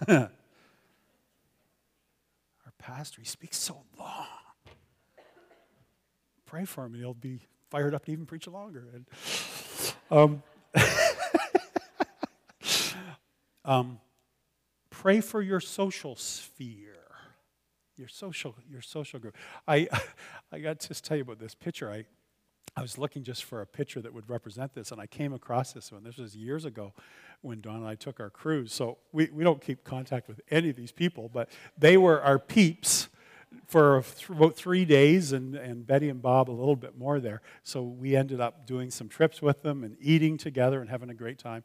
them. 0.07 0.09
Our 2.67 2.73
pastor, 2.79 3.21
he 3.21 3.27
speaks 3.27 3.57
so 3.59 3.83
long. 3.99 4.27
Pray 6.47 6.65
for 6.65 6.85
him, 6.85 6.95
and 6.95 7.03
he'll 7.03 7.15
be 7.15 7.43
fired 7.71 7.95
up 7.95 8.05
to 8.07 8.13
even 8.13 8.27
preach 8.27 8.47
longer. 8.47 8.85
And, 8.93 9.07
um, 10.11 10.43
um, 13.65 14.01
pray 14.91 15.21
for 15.21 15.41
your 15.41 15.61
social 15.61 16.17
sphere 16.17 17.01
your 18.01 18.09
social, 18.09 18.57
your 18.69 18.81
social 18.81 19.21
group. 19.21 19.37
I, 19.69 19.87
I 20.53 20.59
got 20.59 20.81
to 20.81 21.03
tell 21.03 21.17
you 21.19 21.23
about 21.23 21.39
this 21.39 21.55
picture. 21.55 21.93
I, 21.93 22.07
I 22.75 22.83
was 22.83 22.99
looking 22.99 23.23
just 23.23 23.45
for 23.45 23.61
a 23.61 23.67
picture 23.67 24.01
that 24.01 24.13
would 24.13 24.29
represent 24.29 24.75
this, 24.75 24.91
and 24.91 25.01
I 25.01 25.07
came 25.07 25.33
across 25.33 25.73
this 25.73 25.93
one. 25.93 26.03
This 26.03 26.17
was 26.17 26.35
years 26.35 26.65
ago 26.65 26.95
when 27.43 27.61
Don 27.61 27.77
and 27.77 27.87
I 27.87 27.95
took 27.95 28.19
our 28.19 28.31
cruise. 28.31 28.73
So 28.73 28.99
we, 29.13 29.29
we 29.33 29.45
don't 29.45 29.61
keep 29.61 29.85
contact 29.85 30.29
with 30.29 30.41
any 30.51 30.71
of 30.71 30.77
these 30.77 30.93
people, 30.93 31.31
but 31.33 31.51
they 31.79 31.97
were 31.97 32.21
our 32.23 32.39
peeps 32.39 33.09
for 33.67 34.03
about 34.29 34.57
three 34.57 34.85
days, 34.85 35.33
and, 35.33 35.55
and 35.55 35.87
Betty 35.87 36.09
and 36.09 36.21
Bob 36.23 36.51
a 36.51 36.53
little 36.53 36.77
bit 36.77 36.97
more 36.97 37.21
there. 37.21 37.43
So 37.63 37.83
we 37.83 38.17
ended 38.17 38.41
up 38.41 38.67
doing 38.67 38.91
some 38.91 39.09
trips 39.09 39.43
with 39.43 39.63
them 39.63 39.85
and 39.85 39.97
eating 40.01 40.37
together 40.37 40.81
and 40.81 40.89
having 40.89 41.11
a 41.11 41.15
great 41.15 41.39
time. 41.39 41.65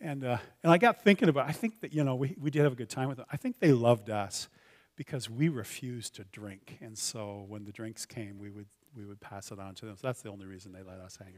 And, 0.00 0.24
uh, 0.24 0.38
and 0.62 0.72
I 0.72 0.78
got 0.78 1.02
thinking 1.02 1.28
about 1.28 1.48
I 1.48 1.52
think 1.52 1.80
that, 1.80 1.92
you 1.92 2.02
know, 2.02 2.14
we, 2.14 2.36
we 2.40 2.50
did 2.50 2.62
have 2.62 2.72
a 2.72 2.76
good 2.76 2.90
time 2.90 3.08
with 3.08 3.18
them. 3.18 3.26
I 3.30 3.36
think 3.36 3.60
they 3.60 3.72
loved 3.72 4.10
us 4.10 4.48
because 4.96 5.30
we 5.30 5.48
refused 5.48 6.16
to 6.16 6.24
drink. 6.24 6.78
And 6.80 6.98
so 6.98 7.44
when 7.48 7.64
the 7.64 7.72
drinks 7.72 8.04
came, 8.04 8.38
we 8.38 8.50
would, 8.50 8.66
we 8.96 9.04
would 9.04 9.20
pass 9.20 9.52
it 9.52 9.58
on 9.58 9.74
to 9.76 9.86
them. 9.86 9.96
So 9.96 10.06
that's 10.06 10.22
the 10.22 10.30
only 10.30 10.46
reason 10.46 10.72
they 10.72 10.82
let 10.82 10.98
us 10.98 11.18
hang 11.18 11.34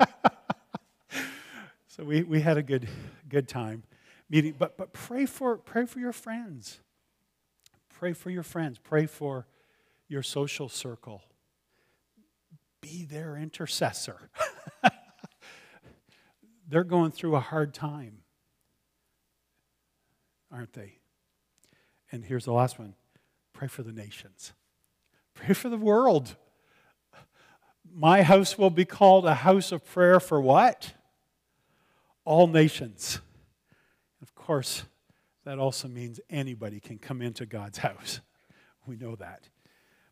around. 0.00 0.10
so 1.88 2.04
we, 2.04 2.22
we 2.22 2.40
had 2.40 2.58
a 2.58 2.62
good, 2.62 2.88
good 3.28 3.48
time 3.48 3.84
meeting. 4.28 4.54
But, 4.58 4.76
but 4.76 4.92
pray, 4.92 5.26
for, 5.26 5.56
pray 5.56 5.86
for 5.86 5.98
your 5.98 6.12
friends. 6.12 6.80
Pray 8.02 8.14
for 8.14 8.30
your 8.30 8.42
friends. 8.42 8.78
Pray 8.82 9.06
for 9.06 9.46
your 10.08 10.24
social 10.24 10.68
circle. 10.68 11.22
Be 12.80 13.04
their 13.04 13.36
intercessor. 13.36 14.30
They're 16.68 16.82
going 16.82 17.12
through 17.12 17.36
a 17.36 17.40
hard 17.40 17.72
time 17.74 18.22
aren't 20.52 20.74
they? 20.74 20.98
And 22.10 22.24
here's 22.24 22.44
the 22.44 22.52
last 22.52 22.78
one 22.78 22.94
pray 23.52 23.68
for 23.68 23.82
the 23.82 23.92
nations, 23.92 24.52
pray 25.34 25.54
for 25.54 25.68
the 25.68 25.78
world. 25.78 26.36
My 27.94 28.22
house 28.22 28.56
will 28.56 28.70
be 28.70 28.84
called 28.84 29.26
a 29.26 29.34
house 29.34 29.70
of 29.72 29.84
prayer 29.84 30.18
for 30.20 30.40
what? 30.40 30.92
All 32.24 32.46
nations. 32.46 33.20
Of 34.22 34.34
course, 34.34 34.84
that 35.44 35.58
also 35.58 35.88
means 35.88 36.20
anybody 36.30 36.80
can 36.80 36.98
come 36.98 37.20
into 37.22 37.46
God's 37.46 37.78
house. 37.88 38.20
We 38.86 38.96
know 38.96 39.16
that. 39.16 39.48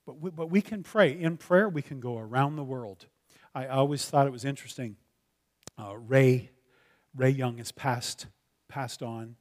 But 0.06 0.20
we, 0.20 0.30
but 0.30 0.50
we 0.50 0.62
can 0.62 0.82
pray. 0.82 1.12
In 1.12 1.36
prayer, 1.36 1.68
we 1.68 1.82
can 1.82 2.00
go 2.00 2.18
around 2.18 2.56
the 2.56 2.64
world. 2.64 3.06
I 3.54 3.66
always 3.66 4.04
thought 4.06 4.26
it 4.26 4.32
was 4.32 4.44
interesting. 4.44 4.96
Uh, 5.78 5.96
Ray, 5.96 6.50
Ray 7.16 7.30
Young 7.30 7.58
has 7.58 7.72
passed, 7.72 8.26
passed 8.68 9.02
on 9.02 9.36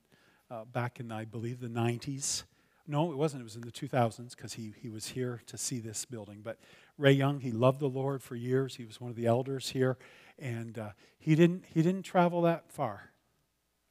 uh, 0.49 0.65
back 0.65 0.99
in, 0.99 1.12
I 1.12 1.25
believe, 1.25 1.60
the 1.60 1.67
90s. 1.67 2.43
No, 2.88 3.12
it 3.12 3.17
wasn't. 3.17 3.41
It 3.41 3.43
was 3.43 3.56
in 3.56 3.62
the 3.62 3.71
2000s 3.71 4.36
because 4.36 4.54
he, 4.54 4.73
he 4.82 4.89
was 4.89 5.10
here 5.10 5.41
to 5.45 5.58
see 5.58 5.80
this 5.80 6.06
building. 6.06 6.41
But 6.43 6.58
Ray 6.97 7.12
Young, 7.12 7.39
he 7.39 7.52
loved 7.52 7.80
the 7.80 7.88
Lord 7.88 8.23
for 8.23 8.36
years. 8.36 8.75
He 8.75 8.86
was 8.86 8.99
one 8.99 9.12
of 9.12 9.15
the 9.15 9.28
elders 9.28 9.69
here. 9.69 9.97
And 10.39 10.78
uh, 10.80 10.89
he, 11.19 11.36
didn't, 11.36 11.65
he 11.67 11.84
didn't 11.84 12.04
travel 12.04 12.41
that 12.43 12.71
far. 12.71 13.12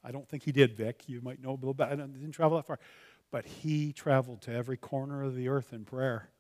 I 0.05 0.11
don't 0.11 0.29
think 0.29 0.45
he 0.45 0.53
did, 0.53 0.77
Vic. 0.77 1.05
You 1.07 1.21
might 1.21 1.43
know 1.43 1.51
a 1.51 1.53
little 1.53 1.75
bit. 1.75 1.91
He 1.91 1.97
didn't 1.97 2.33
travel 2.33 2.57
that 2.57 2.67
far. 2.67 2.79
But 3.31 3.45
he 3.45 3.93
traveled 3.93 4.43
to 4.43 4.53
every 4.53 4.77
corner 4.77 5.23
of 5.23 5.35
the 5.35 5.49
earth 5.49 5.73
in 5.73 5.85
prayer. 5.85 6.31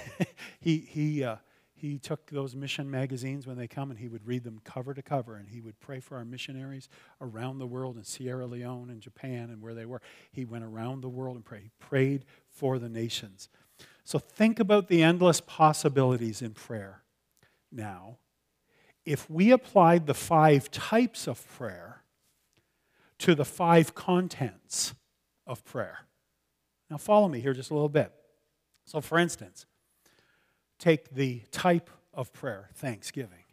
he, 0.60 0.78
he, 0.78 1.24
uh, 1.24 1.36
he 1.74 1.98
took 1.98 2.30
those 2.30 2.54
mission 2.54 2.90
magazines 2.90 3.46
when 3.46 3.56
they 3.56 3.68
come 3.68 3.90
and 3.90 3.98
he 3.98 4.08
would 4.08 4.26
read 4.26 4.44
them 4.44 4.60
cover 4.64 4.94
to 4.94 5.02
cover 5.02 5.36
and 5.36 5.48
he 5.48 5.60
would 5.60 5.78
pray 5.80 6.00
for 6.00 6.16
our 6.16 6.24
missionaries 6.24 6.88
around 7.20 7.58
the 7.58 7.66
world 7.66 7.96
in 7.96 8.04
Sierra 8.04 8.46
Leone 8.46 8.90
and 8.90 9.00
Japan 9.00 9.50
and 9.50 9.62
where 9.62 9.74
they 9.74 9.86
were. 9.86 10.02
He 10.30 10.44
went 10.44 10.64
around 10.64 11.00
the 11.00 11.08
world 11.08 11.36
and 11.36 11.44
prayed. 11.44 11.62
He 11.62 11.70
prayed 11.78 12.24
for 12.48 12.78
the 12.78 12.88
nations. 12.88 13.48
So 14.04 14.18
think 14.18 14.58
about 14.58 14.88
the 14.88 15.02
endless 15.02 15.40
possibilities 15.40 16.42
in 16.42 16.52
prayer. 16.52 17.02
Now, 17.70 18.18
if 19.04 19.28
we 19.30 19.52
applied 19.52 20.06
the 20.06 20.14
five 20.14 20.70
types 20.70 21.26
of 21.26 21.46
prayer 21.56 22.02
to 23.18 23.34
the 23.34 23.44
five 23.44 23.94
contents 23.94 24.94
of 25.46 25.64
prayer. 25.64 26.00
Now, 26.90 26.96
follow 26.96 27.28
me 27.28 27.40
here 27.40 27.52
just 27.52 27.70
a 27.70 27.74
little 27.74 27.88
bit. 27.88 28.12
So, 28.86 29.00
for 29.00 29.18
instance, 29.18 29.66
take 30.78 31.14
the 31.14 31.42
type 31.50 31.90
of 32.14 32.32
prayer, 32.32 32.70
thanksgiving. 32.74 33.44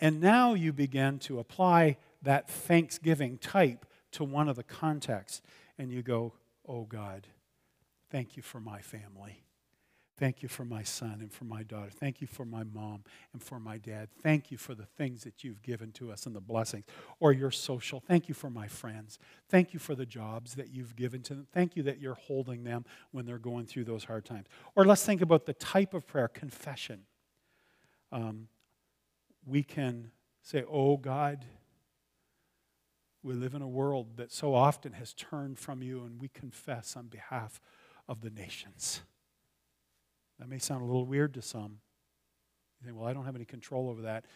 And 0.00 0.20
now 0.20 0.54
you 0.54 0.72
begin 0.72 1.18
to 1.20 1.38
apply 1.38 1.98
that 2.22 2.48
thanksgiving 2.48 3.38
type 3.38 3.86
to 4.12 4.24
one 4.24 4.48
of 4.48 4.56
the 4.56 4.62
contexts, 4.62 5.42
and 5.78 5.90
you 5.90 6.02
go, 6.02 6.32
Oh 6.66 6.84
God, 6.84 7.26
thank 8.10 8.36
you 8.36 8.42
for 8.42 8.60
my 8.60 8.80
family. 8.80 9.45
Thank 10.18 10.42
you 10.42 10.48
for 10.48 10.64
my 10.64 10.82
son 10.82 11.18
and 11.20 11.30
for 11.30 11.44
my 11.44 11.62
daughter. 11.62 11.90
Thank 11.90 12.22
you 12.22 12.26
for 12.26 12.46
my 12.46 12.64
mom 12.64 13.04
and 13.34 13.42
for 13.42 13.60
my 13.60 13.76
dad. 13.76 14.08
Thank 14.22 14.50
you 14.50 14.56
for 14.56 14.74
the 14.74 14.86
things 14.86 15.24
that 15.24 15.44
you've 15.44 15.62
given 15.62 15.92
to 15.92 16.10
us 16.10 16.24
and 16.24 16.34
the 16.34 16.40
blessings. 16.40 16.84
Or 17.20 17.32
your 17.32 17.50
social. 17.50 18.00
Thank 18.00 18.28
you 18.28 18.34
for 18.34 18.48
my 18.48 18.66
friends. 18.66 19.18
Thank 19.50 19.74
you 19.74 19.78
for 19.78 19.94
the 19.94 20.06
jobs 20.06 20.54
that 20.54 20.70
you've 20.70 20.96
given 20.96 21.22
to 21.24 21.34
them. 21.34 21.46
Thank 21.52 21.76
you 21.76 21.82
that 21.82 22.00
you're 22.00 22.14
holding 22.14 22.64
them 22.64 22.86
when 23.10 23.26
they're 23.26 23.38
going 23.38 23.66
through 23.66 23.84
those 23.84 24.04
hard 24.04 24.24
times. 24.24 24.46
Or 24.74 24.86
let's 24.86 25.04
think 25.04 25.20
about 25.20 25.44
the 25.44 25.54
type 25.54 25.92
of 25.92 26.06
prayer 26.06 26.28
confession. 26.28 27.02
Um, 28.10 28.48
we 29.44 29.62
can 29.62 30.12
say, 30.42 30.64
Oh 30.66 30.96
God, 30.96 31.44
we 33.22 33.34
live 33.34 33.54
in 33.54 33.60
a 33.60 33.68
world 33.68 34.16
that 34.16 34.32
so 34.32 34.54
often 34.54 34.92
has 34.92 35.12
turned 35.12 35.58
from 35.58 35.82
you, 35.82 36.04
and 36.04 36.20
we 36.20 36.28
confess 36.28 36.96
on 36.96 37.08
behalf 37.08 37.60
of 38.08 38.20
the 38.20 38.30
nations. 38.30 39.02
That 40.38 40.48
may 40.48 40.58
sound 40.58 40.82
a 40.82 40.86
little 40.86 41.06
weird 41.06 41.34
to 41.34 41.42
some. 41.42 41.78
You 42.80 42.86
think, 42.86 42.98
well, 42.98 43.08
I 43.08 43.12
don't 43.12 43.24
have 43.24 43.36
any 43.36 43.44
control 43.44 43.88
over 43.88 44.02
that. 44.02 44.26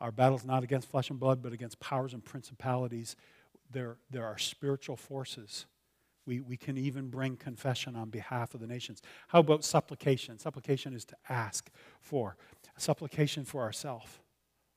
Our 0.00 0.10
battle's 0.10 0.44
not 0.44 0.64
against 0.64 0.90
flesh 0.90 1.10
and 1.10 1.20
blood, 1.20 1.42
but 1.42 1.52
against 1.52 1.78
powers 1.78 2.14
and 2.14 2.24
principalities. 2.24 3.16
There, 3.70 3.98
there 4.10 4.24
are 4.24 4.38
spiritual 4.38 4.96
forces. 4.96 5.66
We, 6.26 6.40
we 6.40 6.56
can 6.56 6.76
even 6.78 7.08
bring 7.08 7.36
confession 7.36 7.96
on 7.96 8.10
behalf 8.10 8.54
of 8.54 8.60
the 8.60 8.66
nations. 8.66 9.02
How 9.28 9.40
about 9.40 9.64
supplication? 9.64 10.38
Supplication 10.38 10.94
is 10.94 11.04
to 11.06 11.16
ask 11.28 11.70
for, 12.00 12.36
supplication 12.78 13.44
for 13.44 13.62
ourselves. 13.62 14.18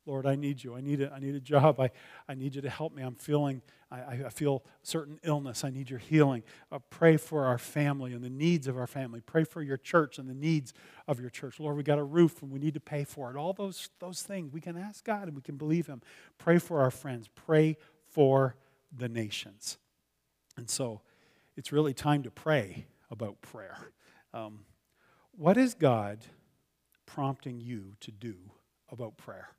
Lord, 0.06 0.28
I 0.28 0.36
need 0.36 0.64
you. 0.64 0.76
I 0.76 0.82
need 0.82 1.02
a, 1.02 1.12
I 1.12 1.20
need 1.20 1.34
a 1.34 1.40
job. 1.40 1.80
I, 1.80 1.90
I 2.30 2.36
need 2.36 2.56
you 2.56 2.62
to 2.62 2.70
help 2.70 2.94
me. 2.94 3.02
I'm 3.02 3.16
feeling, 3.16 3.62
I, 3.92 4.26
I 4.26 4.30
feel 4.30 4.64
certain 4.84 5.20
illness. 5.24 5.64
I 5.64 5.72
need 5.72 5.90
your 5.90 6.00
healing. 6.00 6.44
Uh, 6.72 6.80
pray 6.90 7.18
for 7.18 7.46
our 7.46 7.58
family 7.58 8.14
and 8.14 8.24
the 8.24 8.30
needs 8.30 8.68
of 8.68 8.78
our 8.78 8.86
family. 8.86 9.20
Pray 9.22 9.44
for 9.44 9.64
your 9.64 9.78
church 9.78 10.20
and 10.20 10.30
the 10.30 10.36
needs 10.36 10.74
of 11.08 11.20
your 11.20 11.32
church. 11.32 11.60
Lord, 11.60 11.76
we 11.76 11.84
got 11.84 11.98
a 11.98 12.04
roof 12.04 12.44
and 12.44 12.52
we 12.52 12.60
need 12.60 12.76
to 12.76 12.80
pay 12.80 13.04
for 13.04 13.32
it. 13.32 13.36
All 13.36 13.54
those, 13.54 13.90
those 14.00 14.22
things. 14.22 14.54
We 14.54 14.62
can 14.62 14.78
ask 14.78 15.04
God 15.04 15.24
and 15.24 15.36
we 15.36 15.42
can 15.42 15.58
believe 15.58 15.88
Him. 15.88 16.02
Pray 16.38 16.60
for 16.60 16.82
our 16.82 16.92
friends. 16.92 17.28
Pray 17.34 17.78
for 18.08 18.56
the 18.96 19.10
nations. 19.10 19.78
And 20.56 20.70
so 20.70 21.02
it's 21.58 21.72
really 21.72 21.94
time 21.94 22.24
to 22.24 22.32
pray 22.32 22.86
about 23.10 23.42
prayer. 23.42 23.78
Um, 24.34 24.66
what 25.32 25.58
is 25.58 25.74
God 25.74 26.20
prompting 27.06 27.60
you 27.60 27.94
to 28.02 28.12
do 28.12 28.36
about 28.90 29.18
prayer? 29.18 29.50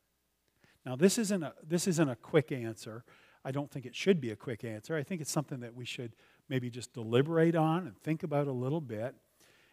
Now, 0.87 0.95
this 0.95 1.19
isn't 1.19 1.43
a, 1.43 1.53
this 1.67 1.89
isn't 1.89 2.09
a 2.09 2.15
quick 2.15 2.53
answer. 2.53 3.05
I 3.45 3.51
don't 3.51 3.71
think 3.71 3.85
it 3.85 3.95
should 3.95 4.21
be 4.21 4.31
a 4.31 4.37
quick 4.37 4.65
answer. 4.65 4.97
I 4.97 5.03
think 5.03 5.21
it's 5.21 5.31
something 5.31 5.61
that 5.61 5.75
we 5.75 5.85
should 5.85 6.15
maybe 6.49 6.71
just 6.71 6.95
deliberate 6.95 7.57
on 7.57 7.87
and 7.87 7.99
think 7.99 8.23
about 8.23 8.47
a 8.47 8.53
little 8.53 8.81
bit 8.81 9.17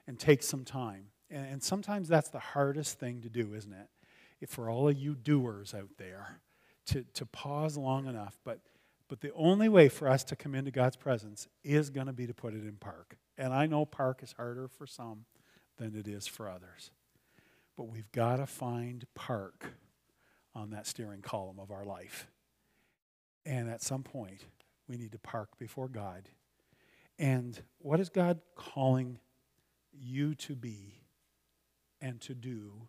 and 0.07 0.19
take 0.19 0.41
some 0.41 0.65
time. 0.65 1.05
And, 1.29 1.45
and 1.45 1.63
sometimes 1.63 2.07
that's 2.07 2.29
the 2.29 2.39
hardest 2.39 2.99
thing 2.99 3.21
to 3.21 3.29
do, 3.29 3.53
isn't 3.53 3.71
it? 3.71 3.87
If 4.41 4.49
for 4.49 4.69
all 4.69 4.89
of 4.89 4.97
you 4.97 5.15
doers 5.15 5.73
out 5.73 5.91
there, 5.97 6.41
to, 6.87 7.05
to 7.13 7.25
pause 7.25 7.77
long 7.77 8.07
enough. 8.07 8.37
But, 8.43 8.59
but 9.07 9.21
the 9.21 9.31
only 9.33 9.69
way 9.69 9.89
for 9.89 10.07
us 10.07 10.23
to 10.25 10.35
come 10.35 10.55
into 10.55 10.71
God's 10.71 10.97
presence 10.97 11.47
is 11.63 11.89
going 11.89 12.07
to 12.07 12.13
be 12.13 12.27
to 12.27 12.33
put 12.33 12.53
it 12.53 12.63
in 12.63 12.75
park. 12.79 13.17
And 13.37 13.53
I 13.53 13.67
know 13.67 13.85
park 13.85 14.21
is 14.23 14.33
harder 14.33 14.67
for 14.67 14.85
some 14.85 15.25
than 15.77 15.95
it 15.95 16.07
is 16.07 16.27
for 16.27 16.49
others. 16.49 16.91
But 17.77 17.85
we've 17.85 18.11
got 18.11 18.37
to 18.37 18.45
find 18.45 19.05
park 19.15 19.73
on 20.55 20.69
that 20.71 20.87
steering 20.87 21.21
column 21.21 21.59
of 21.59 21.71
our 21.71 21.85
life. 21.85 22.27
And 23.45 23.69
at 23.69 23.81
some 23.81 24.03
point, 24.03 24.45
we 24.87 24.97
need 24.97 25.11
to 25.11 25.19
park 25.19 25.57
before 25.57 25.87
God. 25.87 26.29
And 27.19 27.61
what 27.79 27.99
is 27.99 28.09
God 28.09 28.39
calling 28.55 29.19
you 29.91 30.35
to 30.35 30.55
be 30.55 31.01
and 32.01 32.19
to 32.21 32.33
do 32.33 32.87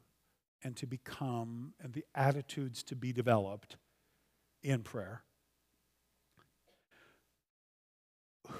and 0.63 0.77
to 0.77 0.87
become 0.87 1.75
and 1.83 1.93
the 1.93 2.05
attitudes 2.15 2.83
to 2.85 2.97
be 2.97 3.13
developed 3.13 3.77
in 4.63 4.83
prayer? 4.83 5.23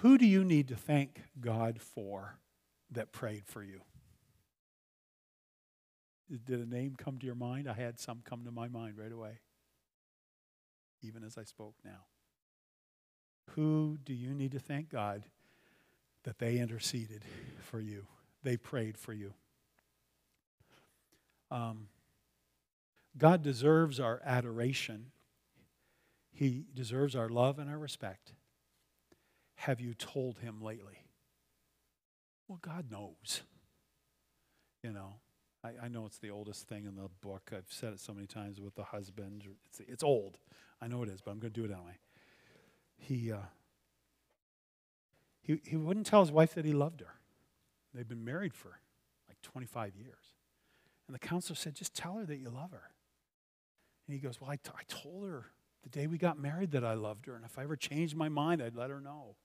Who 0.01 0.19
do 0.19 0.27
you 0.27 0.45
need 0.45 0.69
to 0.69 0.77
thank 0.77 1.23
God 1.41 1.81
for 1.81 2.39
that 2.91 3.13
prayed 3.13 3.47
for 3.47 3.63
you? 3.63 3.81
Did 6.31 6.61
a 6.61 6.67
name 6.67 6.95
come 6.97 7.19
to 7.19 7.27
your 7.27 7.35
mind? 7.35 7.69
I 7.69 7.75
had 7.75 7.99
some 7.99 8.23
come 8.25 8.45
to 8.45 8.51
my 8.51 8.69
mind 8.69 8.97
right 8.97 9.13
away, 9.13 9.41
even 11.03 11.23
as 11.23 11.37
I 11.37 11.45
spoke 11.45 11.75
now. 11.85 12.07
Who 13.51 13.99
do 14.05 14.15
you 14.15 14.35
need 14.35 14.53
to 14.53 14.59
thank 14.59 14.89
God 14.89 15.25
that 16.25 16.39
they 16.39 16.59
interceded 16.59 17.23
for 17.61 17.79
you? 17.79 18.07
They 18.43 18.57
prayed 18.57 18.97
for 18.97 19.13
you. 19.13 19.35
Um, 21.51 21.89
God 23.17 23.43
deserves 23.43 24.01
our 24.01 24.21
adoration. 24.25 25.13
He 26.33 26.65
deserves 26.75 27.15
our 27.15 27.29
love 27.29 27.59
and 27.59 27.71
our 27.71 27.79
respect. 27.79 28.33
Have 29.57 29.81
you 29.81 29.95
told 29.95 30.39
him 30.39 30.61
lately? 30.61 31.05
Well, 32.49 32.59
God 32.61 32.91
knows. 32.91 33.43
You 34.83 34.93
know, 34.93 35.15
I, 35.65 35.87
I, 35.87 35.89
know 35.89 36.05
it's 36.05 36.19
the 36.19 36.31
oldest 36.31 36.69
thing 36.69 36.85
in 36.85 36.95
the 36.95 37.09
book. 37.23 37.51
I've 37.53 37.65
said 37.69 37.95
it 37.95 38.01
so 38.01 38.13
many 38.13 38.27
times 38.27 38.61
with 38.61 38.75
the 38.75 38.85
husband. 38.85 39.45
It's, 39.67 39.81
it's 39.89 40.03
old. 40.03 40.39
I 40.83 40.89
know 40.89 41.03
it 41.03 41.09
is, 41.09 41.23
but 41.23 41.31
I'm 41.31 41.39
going 41.39 41.53
to 41.53 41.61
do 41.61 41.65
it 41.65 41.75
anyway. 41.75 41.97
He, 42.99 43.33
uh, 43.33 43.39
he, 45.41 45.61
he 45.65 45.77
wouldn't 45.77 46.07
tell 46.07 46.21
his 46.21 46.31
wife 46.31 46.55
that 46.55 46.65
he 46.65 46.73
loved 46.73 47.01
her. 47.01 47.15
They've 47.95 48.09
been 48.09 48.25
married 48.25 48.55
for 48.55 48.79
like 49.29 49.41
25 49.43 49.97
years. 49.97 50.35
And 51.07 51.15
the 51.15 51.19
counselor 51.19 51.57
said, 51.57 51.75
just 51.75 51.95
tell 51.95 52.17
her 52.17 52.27
that 52.27 52.37
you 52.37 52.51
love 52.51 52.73
her. 52.73 52.91
And 54.07 54.15
he 54.15 54.21
goes, 54.21 54.41
well, 54.41 54.51
I, 54.51 54.57
t- 54.57 54.71
I 54.75 54.83
told 54.89 55.27
her 55.27 55.47
the 55.83 55.89
day 55.89 56.07
we 56.07 56.19
got 56.19 56.39
married 56.39 56.73
that 56.73 56.85
I 56.85 56.95
loved 56.95 57.27
her. 57.27 57.35
And 57.35 57.45
if 57.45 57.59
I 57.59 57.63
ever 57.63 57.77
changed 57.77 58.17
my 58.17 58.29
mind, 58.29 58.63
I'd 58.63 58.75
let 58.75 58.91
her 58.91 59.01
know. 59.01 59.37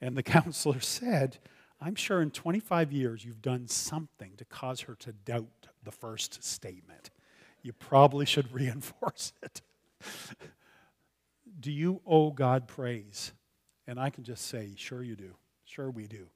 And 0.00 0.16
the 0.16 0.22
counselor 0.24 0.80
said, 0.80 1.38
I'm 1.84 1.96
sure 1.96 2.22
in 2.22 2.30
25 2.30 2.92
years 2.92 3.26
you've 3.26 3.42
done 3.42 3.68
something 3.68 4.32
to 4.38 4.46
cause 4.46 4.80
her 4.80 4.94
to 5.00 5.12
doubt 5.12 5.68
the 5.82 5.92
first 5.92 6.42
statement. 6.42 7.10
You 7.60 7.74
probably 7.74 8.24
should 8.24 8.50
reinforce 8.54 9.34
it. 9.42 9.60
do 11.60 11.70
you 11.70 12.00
owe 12.06 12.30
God 12.30 12.68
praise? 12.68 13.32
And 13.86 14.00
I 14.00 14.08
can 14.08 14.24
just 14.24 14.46
say, 14.46 14.70
sure 14.76 15.02
you 15.02 15.14
do. 15.14 15.34
Sure 15.66 15.90
we 15.90 16.06
do. 16.06 16.28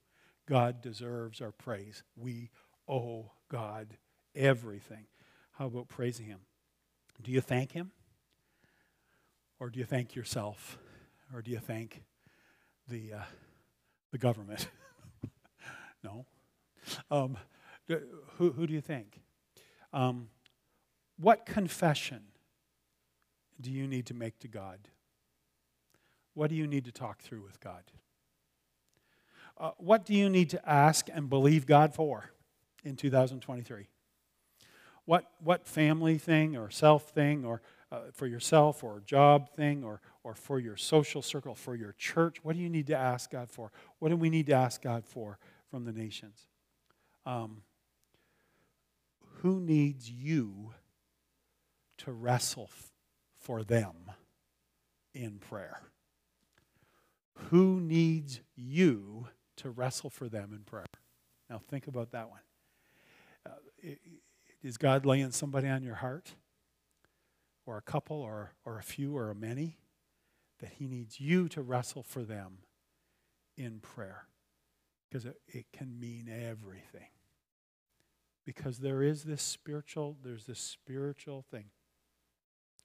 God 0.45 0.83
deserves 0.83 1.41
our 1.41 1.53
praise. 1.53 2.03
We 2.15 2.51
owe 2.87 3.31
God 3.51 3.97
everything. 4.37 5.07
How 5.53 5.65
about 5.65 5.89
praising 5.89 6.27
Him? 6.27 6.41
Do 7.23 7.33
you 7.33 7.41
thank 7.41 7.73
Him? 7.73 7.91
Or 9.59 9.71
do 9.71 9.79
you 9.79 9.87
thank 9.87 10.15
yourself? 10.15 10.77
Or 11.35 11.41
do 11.41 11.51
you 11.51 11.59
thank 11.59 12.03
the, 12.87 13.15
uh, 13.15 13.23
the 14.13 14.19
government? 14.19 14.69
No. 16.03 16.27
Um, 17.11 17.37
who, 17.89 18.53
who 18.53 18.67
do 18.67 18.73
you 18.73 18.81
think? 18.81 19.21
Um, 19.93 20.29
what 21.19 21.47
confession 21.47 22.23
do 23.61 23.71
you 23.71 23.87
need 23.87 24.07
to 24.07 24.15
make 24.15 24.39
to 24.41 24.49
God? 24.49 24.79
What 26.35 26.51
do 26.51 26.57
you 26.57 26.67
need 26.67 26.85
to 26.85 26.93
talk 26.93 27.21
through 27.21 27.43
with 27.43 27.61
God? 27.61 27.83
Uh, 29.59 29.73
what 29.79 30.07
do 30.07 30.15
you 30.15 30.29
need 30.29 30.51
to 30.51 30.69
ask 30.69 31.09
and 31.13 31.29
believe 31.29 31.67
God 31.67 31.95
for 31.95 32.31
in 32.85 32.95
2023? 32.95 33.89
What, 35.05 35.25
what 35.43 35.67
family 35.67 36.19
thing 36.19 36.57
or 36.57 36.71
self 36.71 37.11
thing 37.11 37.45
or 37.45 37.63
uh, 37.91 38.01
for 38.13 38.27
yourself 38.27 38.85
or 38.85 39.03
job 39.05 39.51
thing 39.57 39.83
or, 39.83 40.01
or 40.23 40.35
for 40.35 40.61
your 40.61 40.77
social 40.77 41.23
circle, 41.23 41.55
for 41.55 41.75
your 41.75 41.93
church, 41.99 42.45
what 42.45 42.55
do 42.55 42.63
you 42.63 42.69
need 42.69 42.87
to 42.89 42.97
ask 42.97 43.31
God 43.31 43.51
for? 43.51 43.73
What 43.99 44.11
do 44.11 44.17
we 44.17 44.31
need 44.31 44.47
to 44.47 44.53
ask 44.53 44.83
God 44.83 45.05
for 45.05 45.39
from 45.71 45.85
the 45.85 45.93
nations. 45.93 46.47
Um, 47.27 47.63
who 49.43 49.61
needs 49.61 50.11
you 50.11 50.73
to 51.99 52.13
wrestle 52.13 52.69
f- 52.71 52.93
for 53.39 53.63
them 53.63 53.95
in 55.15 55.39
prayer? 55.39 55.81
Who 57.51 57.81
needs 57.81 58.41
you 58.57 59.29
to 59.57 59.71
wrestle 59.71 60.11
for 60.11 60.29
them 60.29 60.53
in 60.53 60.61
prayer? 60.61 60.87
Now, 61.49 61.61
think 61.69 61.87
about 61.87 62.11
that 62.13 62.31
one. 62.31 62.41
Uh, 63.47 63.91
is 64.63 64.77
God 64.77 65.07
laying 65.07 65.31
somebody 65.31 65.69
on 65.69 65.83
your 65.83 65.97
heart? 65.97 66.35
Or 67.65 67.77
a 67.77 67.83
couple, 67.83 68.17
or, 68.17 68.53
or 68.65 68.79
a 68.79 68.83
few, 68.83 69.17
or 69.17 69.31
a 69.31 69.35
many? 69.35 69.77
That 70.61 70.73
He 70.79 70.87
needs 70.87 71.21
you 71.21 71.49
to 71.51 71.63
wrestle 71.63 72.03
for 72.03 72.23
them 72.23 72.59
in 73.57 73.81
prayer. 73.81 74.25
Because 75.09 75.25
it, 75.25 75.41
it 75.49 75.67
can 75.73 75.99
mean 75.99 76.29
everything. 76.29 77.09
Because 78.45 78.79
there 78.79 79.03
is 79.03 79.25
this 79.25 79.43
spiritual, 79.43 80.17
there's 80.23 80.47
this 80.47 80.61
spiritual 80.61 81.45
thing. 81.51 81.67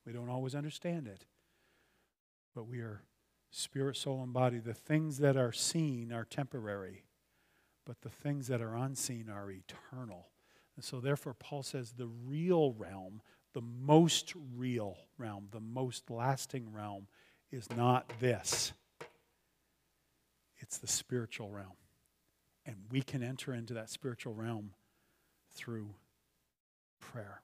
We 0.06 0.14
don't 0.14 0.30
always 0.30 0.56
understand 0.56 1.08
it. 1.08 1.26
But 2.56 2.68
we 2.68 2.80
are 2.80 3.02
spirit, 3.50 3.96
soul, 3.96 4.22
and 4.22 4.34
body. 4.34 4.60
The 4.60 4.74
things 4.74 5.20
that 5.20 5.38
are 5.38 5.52
seen 5.52 6.12
are 6.12 6.26
temporary, 6.26 7.06
but 7.86 8.02
the 8.02 8.10
things 8.10 8.48
that 8.48 8.62
are 8.62 8.76
unseen 8.76 9.30
are 9.30 9.52
eternal. 9.52 10.28
And 10.76 10.84
so, 10.84 11.00
therefore, 11.00 11.36
Paul 11.36 11.64
says 11.64 11.94
the 11.94 12.08
real 12.08 12.74
realm, 12.74 13.22
the 13.54 13.62
most 13.62 14.34
real 14.56 14.98
realm, 15.18 15.48
the 15.52 15.60
most 15.60 16.10
lasting 16.10 16.74
realm 16.74 17.08
is 17.52 17.70
not 17.76 18.12
this, 18.20 18.74
it's 20.58 20.78
the 20.78 20.88
spiritual 20.88 21.50
realm. 21.50 21.74
And 22.66 22.76
we 22.90 23.02
can 23.02 23.22
enter 23.22 23.54
into 23.54 23.74
that 23.74 23.90
spiritual 23.90 24.34
realm 24.34 24.72
through 25.54 25.90
prayer. 27.00 27.42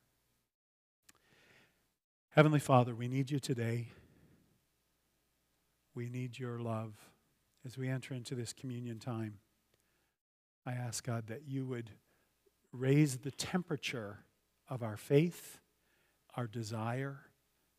Heavenly 2.29 2.59
Father, 2.59 2.95
we 2.95 3.07
need 3.07 3.31
you 3.31 3.39
today. 3.39 3.87
We 5.93 6.09
need 6.09 6.39
your 6.39 6.59
love 6.59 6.93
as 7.65 7.77
we 7.77 7.89
enter 7.89 8.13
into 8.13 8.35
this 8.35 8.53
communion 8.53 8.99
time. 8.99 9.39
I 10.65 10.71
ask 10.71 11.05
God 11.05 11.27
that 11.27 11.47
you 11.47 11.65
would 11.65 11.91
raise 12.71 13.17
the 13.17 13.31
temperature 13.31 14.19
of 14.69 14.83
our 14.83 14.95
faith, 14.95 15.59
our 16.35 16.47
desire 16.47 17.21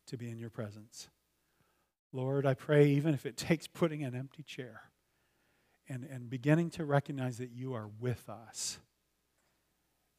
to 0.07 0.17
be 0.17 0.29
in 0.29 0.37
your 0.37 0.49
presence. 0.49 1.07
Lord, 2.11 2.45
I 2.45 2.53
pray, 2.53 2.89
even 2.89 3.13
if 3.13 3.25
it 3.25 3.37
takes 3.37 3.67
putting 3.67 4.03
an 4.03 4.13
empty 4.15 4.43
chair 4.43 4.90
and, 5.91 6.07
and 6.09 6.29
beginning 6.29 6.69
to 6.69 6.85
recognize 6.85 7.37
that 7.39 7.51
you 7.51 7.73
are 7.73 7.89
with 7.99 8.29
us, 8.29 8.79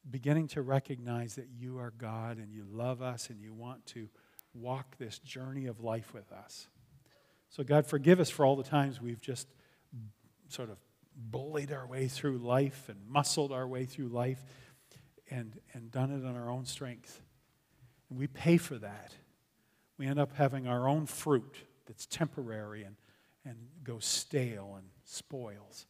beginning 0.07 0.47
to 0.49 0.61
recognize 0.61 1.33
that 1.35 1.47
you 1.57 1.79
are 1.79 1.91
God 1.97 2.37
and 2.37 2.53
you 2.53 2.63
love 2.69 3.01
us 3.01 3.31
and 3.31 3.41
you 3.41 3.53
want 3.53 3.83
to 3.87 4.07
walk 4.53 4.97
this 4.99 5.17
journey 5.17 5.65
of 5.65 5.81
life 5.81 6.13
with 6.13 6.31
us. 6.31 6.67
So, 7.49 7.63
God, 7.63 7.87
forgive 7.87 8.19
us 8.19 8.29
for 8.29 8.45
all 8.45 8.55
the 8.55 8.63
times 8.63 9.01
we've 9.01 9.21
just 9.21 9.47
sort 10.47 10.69
of 10.69 10.77
bullied 11.15 11.71
our 11.71 11.87
way 11.87 12.07
through 12.07 12.37
life 12.37 12.87
and 12.87 12.99
muscled 13.07 13.51
our 13.51 13.67
way 13.67 13.85
through 13.85 14.09
life 14.09 14.45
and, 15.31 15.59
and 15.73 15.89
done 15.89 16.11
it 16.11 16.23
on 16.23 16.35
our 16.35 16.51
own 16.51 16.65
strength. 16.65 17.19
And 18.11 18.19
we 18.19 18.27
pay 18.27 18.57
for 18.57 18.75
that. 18.75 19.13
We 19.97 20.05
end 20.05 20.19
up 20.19 20.33
having 20.35 20.67
our 20.67 20.87
own 20.87 21.07
fruit 21.07 21.55
that's 21.87 22.05
temporary 22.05 22.83
and, 22.83 22.95
and 23.43 23.57
goes 23.83 24.05
stale 24.05 24.75
and 24.77 24.87
spoils. 25.13 25.85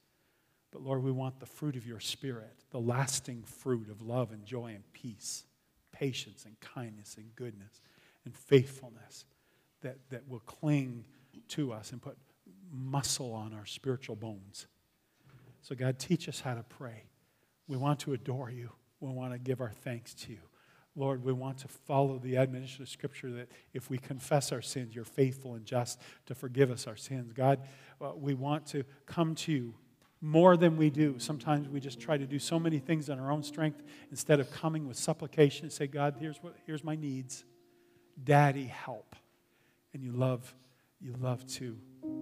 But 0.71 0.81
Lord, 0.81 1.03
we 1.03 1.11
want 1.11 1.39
the 1.39 1.45
fruit 1.45 1.75
of 1.75 1.85
your 1.85 1.99
Spirit, 1.99 2.53
the 2.71 2.79
lasting 2.79 3.43
fruit 3.43 3.89
of 3.89 4.01
love 4.01 4.31
and 4.31 4.45
joy 4.45 4.73
and 4.73 4.83
peace, 4.93 5.43
patience 5.91 6.45
and 6.45 6.59
kindness 6.59 7.15
and 7.17 7.35
goodness 7.35 7.81
and 8.25 8.35
faithfulness 8.35 9.25
that, 9.81 9.97
that 10.09 10.27
will 10.27 10.39
cling 10.39 11.05
to 11.49 11.71
us 11.71 11.91
and 11.91 12.01
put 12.01 12.17
muscle 12.71 13.33
on 13.33 13.53
our 13.53 13.65
spiritual 13.65 14.15
bones. 14.15 14.65
So, 15.61 15.75
God, 15.75 15.99
teach 15.99 16.27
us 16.27 16.39
how 16.39 16.55
to 16.55 16.63
pray. 16.63 17.03
We 17.67 17.77
want 17.77 17.99
to 18.01 18.13
adore 18.13 18.49
you. 18.49 18.71
We 18.99 19.11
want 19.11 19.33
to 19.33 19.39
give 19.39 19.61
our 19.61 19.71
thanks 19.71 20.13
to 20.15 20.31
you. 20.31 20.39
Lord, 20.95 21.23
we 21.23 21.33
want 21.33 21.57
to 21.59 21.67
follow 21.67 22.19
the 22.19 22.37
admonition 22.37 22.83
of 22.83 22.89
Scripture 22.89 23.31
that 23.31 23.51
if 23.73 23.89
we 23.89 23.97
confess 23.97 24.51
our 24.51 24.61
sins, 24.61 24.93
you're 24.93 25.05
faithful 25.05 25.55
and 25.55 25.65
just 25.65 25.99
to 26.27 26.35
forgive 26.35 26.69
us 26.69 26.85
our 26.85 26.95
sins. 26.95 27.33
God, 27.33 27.61
uh, 28.03 28.11
we 28.15 28.33
want 28.33 28.65
to 28.67 28.83
come 29.05 29.35
to 29.35 29.51
you 29.51 29.73
more 30.21 30.55
than 30.55 30.77
we 30.77 30.89
do. 30.89 31.19
Sometimes 31.19 31.67
we 31.67 31.79
just 31.79 31.99
try 31.99 32.17
to 32.17 32.25
do 32.25 32.39
so 32.39 32.59
many 32.59 32.79
things 32.79 33.09
on 33.09 33.19
our 33.19 33.31
own 33.31 33.43
strength 33.43 33.81
instead 34.09 34.39
of 34.39 34.49
coming 34.51 34.87
with 34.87 34.97
supplication 34.97 35.65
and 35.65 35.71
say, 35.71 35.87
God, 35.87 36.15
here's, 36.19 36.41
what, 36.41 36.55
here's 36.65 36.83
my 36.83 36.95
needs. 36.95 37.43
Daddy, 38.23 38.65
help. 38.65 39.15
And 39.93 40.01
you 40.03 40.11
love, 40.11 40.53
you 41.01 41.13
love 41.19 41.45
to, 41.55 41.77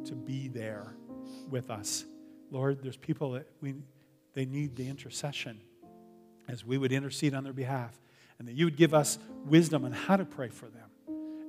to 0.05 0.15
be 0.15 0.47
there 0.47 0.95
with 1.49 1.69
us. 1.69 2.05
Lord, 2.49 2.81
there's 2.81 2.97
people 2.97 3.31
that 3.33 3.47
we, 3.61 3.75
they 4.33 4.45
need 4.45 4.75
the 4.75 4.87
intercession 4.87 5.61
as 6.47 6.65
we 6.65 6.77
would 6.77 6.91
intercede 6.91 7.33
on 7.33 7.43
their 7.43 7.53
behalf 7.53 7.99
and 8.39 8.47
that 8.47 8.53
you 8.53 8.65
would 8.65 8.77
give 8.77 8.93
us 8.93 9.19
wisdom 9.45 9.85
on 9.85 9.91
how 9.91 10.15
to 10.15 10.25
pray 10.25 10.49
for 10.49 10.65
them 10.65 10.89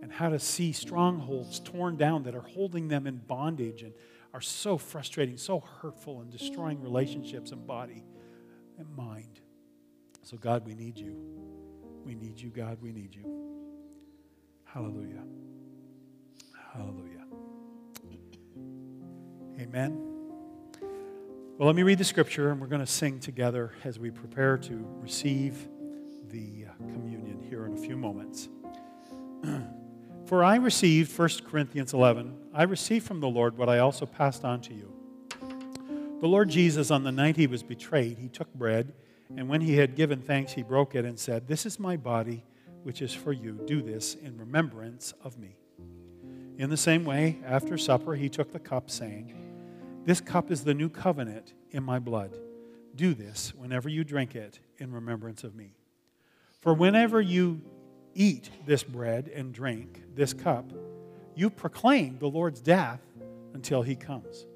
and 0.03 0.13
how 0.13 0.29
to 0.29 0.39
see 0.39 0.73
strongholds 0.73 1.61
torn 1.61 1.97
down 1.97 2.25
that 2.25 2.35
are 2.35 2.43
holding 2.43 2.89
them 2.89 3.07
in 3.07 3.17
bondage 3.17 3.83
and 3.83 3.95
are 4.33 4.41
so 4.41 4.79
frustrating, 4.79 5.37
so 5.37 5.61
hurtful, 5.61 6.21
and 6.21 6.31
destroying 6.31 6.81
relationships 6.81 7.53
and 7.53 7.67
body 7.67 8.05
and 8.79 8.89
mind. 8.97 9.41
So, 10.23 10.37
God, 10.37 10.67
we 10.67 10.75
need 10.75 10.99
you. 10.99 11.17
We 12.05 12.15
need 12.15 12.41
you, 12.41 12.51
God. 12.51 12.79
We 12.81 12.93
need 12.93 13.15
you. 13.15 13.25
Hallelujah. 14.65 15.23
Hallelujah. 16.73 17.25
Amen. 19.61 20.13
Well, 21.59 21.67
let 21.67 21.77
me 21.77 21.83
read 21.83 21.99
the 21.99 22.05
scripture, 22.05 22.51
and 22.51 22.61
we're 22.61 22.67
going 22.67 22.81
to 22.81 22.87
sing 22.87 23.21
together 23.21 23.73
as 23.85 23.99
we 23.99 24.11
prepare 24.11 24.57
to 24.59 24.87
receive 25.01 25.69
the 26.31 26.67
uh, 26.69 26.73
communion 26.79 27.45
here 27.49 27.67
in 27.67 27.75
a 27.75 27.77
few 27.77 27.97
moments. 27.97 28.49
For 30.33 30.43
I 30.43 30.57
received, 30.57 31.19
1 31.19 31.29
Corinthians 31.47 31.93
11, 31.93 32.35
I 32.55 32.63
received 32.63 33.07
from 33.07 33.21
the 33.21 33.29
Lord 33.29 33.59
what 33.59 33.69
I 33.69 33.81
also 33.81 34.07
passed 34.07 34.47
on 34.47 34.63
to 34.63 34.73
you. 34.73 34.91
The 36.23 36.27
Lord 36.27 36.49
Jesus, 36.49 36.91
on 36.91 37.05
the 37.05 37.13
night 37.13 37.37
he 37.37 37.47
was 37.47 37.63
betrayed, 37.63 38.17
he 38.17 38.31
took 38.31 38.51
bread, 38.55 38.95
and 39.37 39.47
when 39.47 39.61
he 39.61 39.77
had 39.77 39.95
given 39.95 40.23
thanks, 40.23 40.55
he 40.55 40.63
broke 40.63 40.95
it 40.95 41.05
and 41.05 41.19
said, 41.19 41.47
This 41.47 41.67
is 41.67 41.79
my 41.79 41.99
body, 41.99 42.45
which 42.83 43.03
is 43.03 43.13
for 43.13 43.35
you. 43.35 43.61
Do 43.67 43.83
this 43.83 44.15
in 44.15 44.39
remembrance 44.39 45.13
of 45.23 45.37
me. 45.37 45.59
In 46.57 46.71
the 46.71 46.79
same 46.79 47.05
way, 47.05 47.39
after 47.45 47.77
supper, 47.77 48.15
he 48.15 48.31
took 48.31 48.53
the 48.53 48.59
cup, 48.59 48.89
saying, 48.89 49.35
This 50.07 50.23
cup 50.23 50.51
is 50.51 50.65
the 50.65 50.73
new 50.73 50.89
covenant 50.89 51.53
in 51.73 51.83
my 51.83 51.99
blood. 51.99 52.39
Do 52.97 53.13
this 53.13 53.53
whenever 53.55 53.91
you 53.91 54.03
drink 54.03 54.35
it 54.35 54.61
in 54.79 54.93
remembrance 54.93 55.45
of 55.45 55.55
me. 55.55 55.75
For 56.63 56.73
whenever 56.73 57.21
you 57.21 57.61
eat 58.15 58.51
this 58.67 58.83
bread 58.83 59.31
and 59.35 59.53
drink 59.53 60.03
this 60.15 60.33
cup, 60.33 60.73
you 61.35 61.51
proclaim 61.51 62.19
the 62.19 62.29
Lord's 62.29 62.61
death 62.61 63.01
until 63.55 63.83
he 63.83 63.97
comes. 63.97 64.47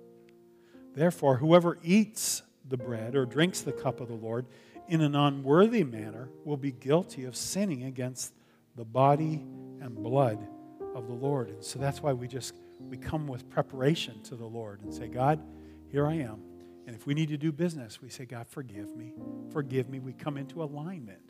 Therefore, 0.94 1.36
whoever 1.36 1.78
eats 1.82 2.42
the 2.68 2.76
bread 2.76 3.14
or 3.14 3.26
drinks 3.26 3.60
the 3.60 3.72
cup 3.72 4.00
of 4.00 4.08
the 4.08 4.14
Lord 4.14 4.46
in 4.88 5.00
an 5.00 5.14
unworthy 5.14 5.84
manner 5.84 6.28
will 6.44 6.56
be 6.56 6.72
guilty 6.72 7.24
of 7.24 7.36
sinning 7.36 7.84
against 7.84 8.32
the 8.76 8.84
body 8.84 9.44
and 9.80 9.94
blood 9.94 10.46
of 10.94 11.06
the 11.06 11.14
Lord. 11.14 11.50
And 11.50 11.64
so 11.64 11.78
that's 11.78 12.02
why 12.02 12.12
we 12.12 12.28
just 12.28 12.54
we 12.80 12.96
come 12.96 13.26
with 13.26 13.48
preparation 13.50 14.22
to 14.24 14.36
the 14.36 14.46
Lord 14.46 14.82
and 14.82 14.92
say, 14.92 15.08
God, 15.08 15.40
here 15.88 16.06
I 16.06 16.14
am. 16.14 16.40
And 16.86 16.94
if 16.94 17.06
we 17.06 17.14
need 17.14 17.28
to 17.30 17.36
do 17.36 17.50
business, 17.50 18.00
we 18.00 18.10
say, 18.10 18.26
God, 18.26 18.46
forgive 18.46 18.96
me. 18.96 19.12
Forgive 19.52 19.88
me. 19.88 19.98
We 19.98 20.12
come 20.12 20.36
into 20.36 20.62
alignment 20.62 21.20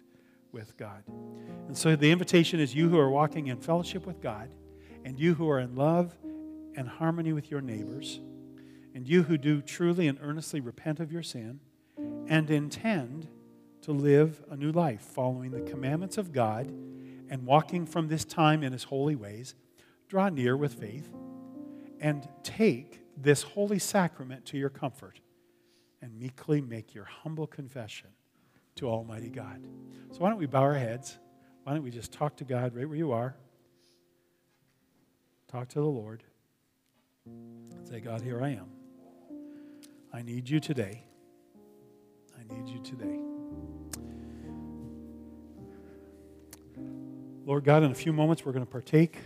with 0.52 0.76
God. 0.76 1.02
And 1.66 1.76
so 1.76 1.96
the 1.96 2.10
invitation 2.10 2.60
is 2.60 2.74
you 2.74 2.88
who 2.88 2.98
are 2.98 3.10
walking 3.10 3.48
in 3.48 3.58
fellowship 3.58 4.06
with 4.06 4.20
God, 4.20 4.50
and 5.04 5.18
you 5.18 5.34
who 5.34 5.48
are 5.48 5.60
in 5.60 5.74
love 5.74 6.16
and 6.74 6.88
harmony 6.88 7.32
with 7.32 7.50
your 7.50 7.60
neighbors, 7.60 8.20
and 8.94 9.08
you 9.08 9.22
who 9.22 9.38
do 9.38 9.60
truly 9.60 10.08
and 10.08 10.18
earnestly 10.20 10.60
repent 10.60 11.00
of 11.00 11.12
your 11.12 11.22
sin 11.22 11.60
and 12.28 12.50
intend 12.50 13.28
to 13.82 13.92
live 13.92 14.42
a 14.50 14.56
new 14.56 14.72
life 14.72 15.00
following 15.00 15.50
the 15.50 15.60
commandments 15.60 16.18
of 16.18 16.32
God 16.32 16.66
and 17.28 17.44
walking 17.44 17.86
from 17.86 18.08
this 18.08 18.24
time 18.24 18.62
in 18.62 18.72
his 18.72 18.84
holy 18.84 19.14
ways, 19.14 19.54
draw 20.08 20.28
near 20.28 20.56
with 20.56 20.74
faith 20.74 21.08
and 22.00 22.28
take 22.42 23.00
this 23.16 23.42
holy 23.42 23.78
sacrament 23.78 24.44
to 24.46 24.58
your 24.58 24.68
comfort 24.68 25.20
and 26.02 26.18
meekly 26.18 26.60
make 26.60 26.94
your 26.94 27.04
humble 27.04 27.46
confession 27.46 28.10
to 28.76 28.88
Almighty 28.88 29.30
God. 29.30 29.66
So, 30.12 30.18
why 30.18 30.28
don't 30.28 30.38
we 30.38 30.46
bow 30.46 30.62
our 30.62 30.74
heads? 30.74 31.18
Why 31.64 31.72
don't 31.72 31.82
we 31.82 31.90
just 31.90 32.12
talk 32.12 32.36
to 32.36 32.44
God 32.44 32.74
right 32.74 32.88
where 32.88 32.96
you 32.96 33.12
are? 33.12 33.34
Talk 35.48 35.68
to 35.70 35.80
the 35.80 35.86
Lord. 35.86 36.22
Say, 37.84 38.00
God, 38.00 38.20
here 38.20 38.42
I 38.42 38.50
am. 38.50 38.66
I 40.12 40.22
need 40.22 40.48
you 40.48 40.60
today. 40.60 41.02
I 42.38 42.54
need 42.54 42.68
you 42.68 42.80
today. 42.80 43.18
Lord 47.44 47.64
God, 47.64 47.82
in 47.82 47.90
a 47.90 47.94
few 47.94 48.12
moments, 48.12 48.44
we're 48.44 48.52
going 48.52 48.64
to 48.64 48.70
partake 48.70 49.18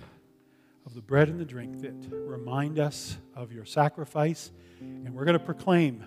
of 0.86 0.94
the 0.94 1.02
bread 1.02 1.28
and 1.28 1.40
the 1.40 1.44
drink 1.44 1.80
that 1.80 1.94
remind 2.12 2.78
us 2.78 3.16
of 3.34 3.52
your 3.52 3.64
sacrifice, 3.64 4.50
and 4.80 5.14
we're 5.14 5.24
going 5.24 5.38
to 5.38 5.44
proclaim 5.44 6.04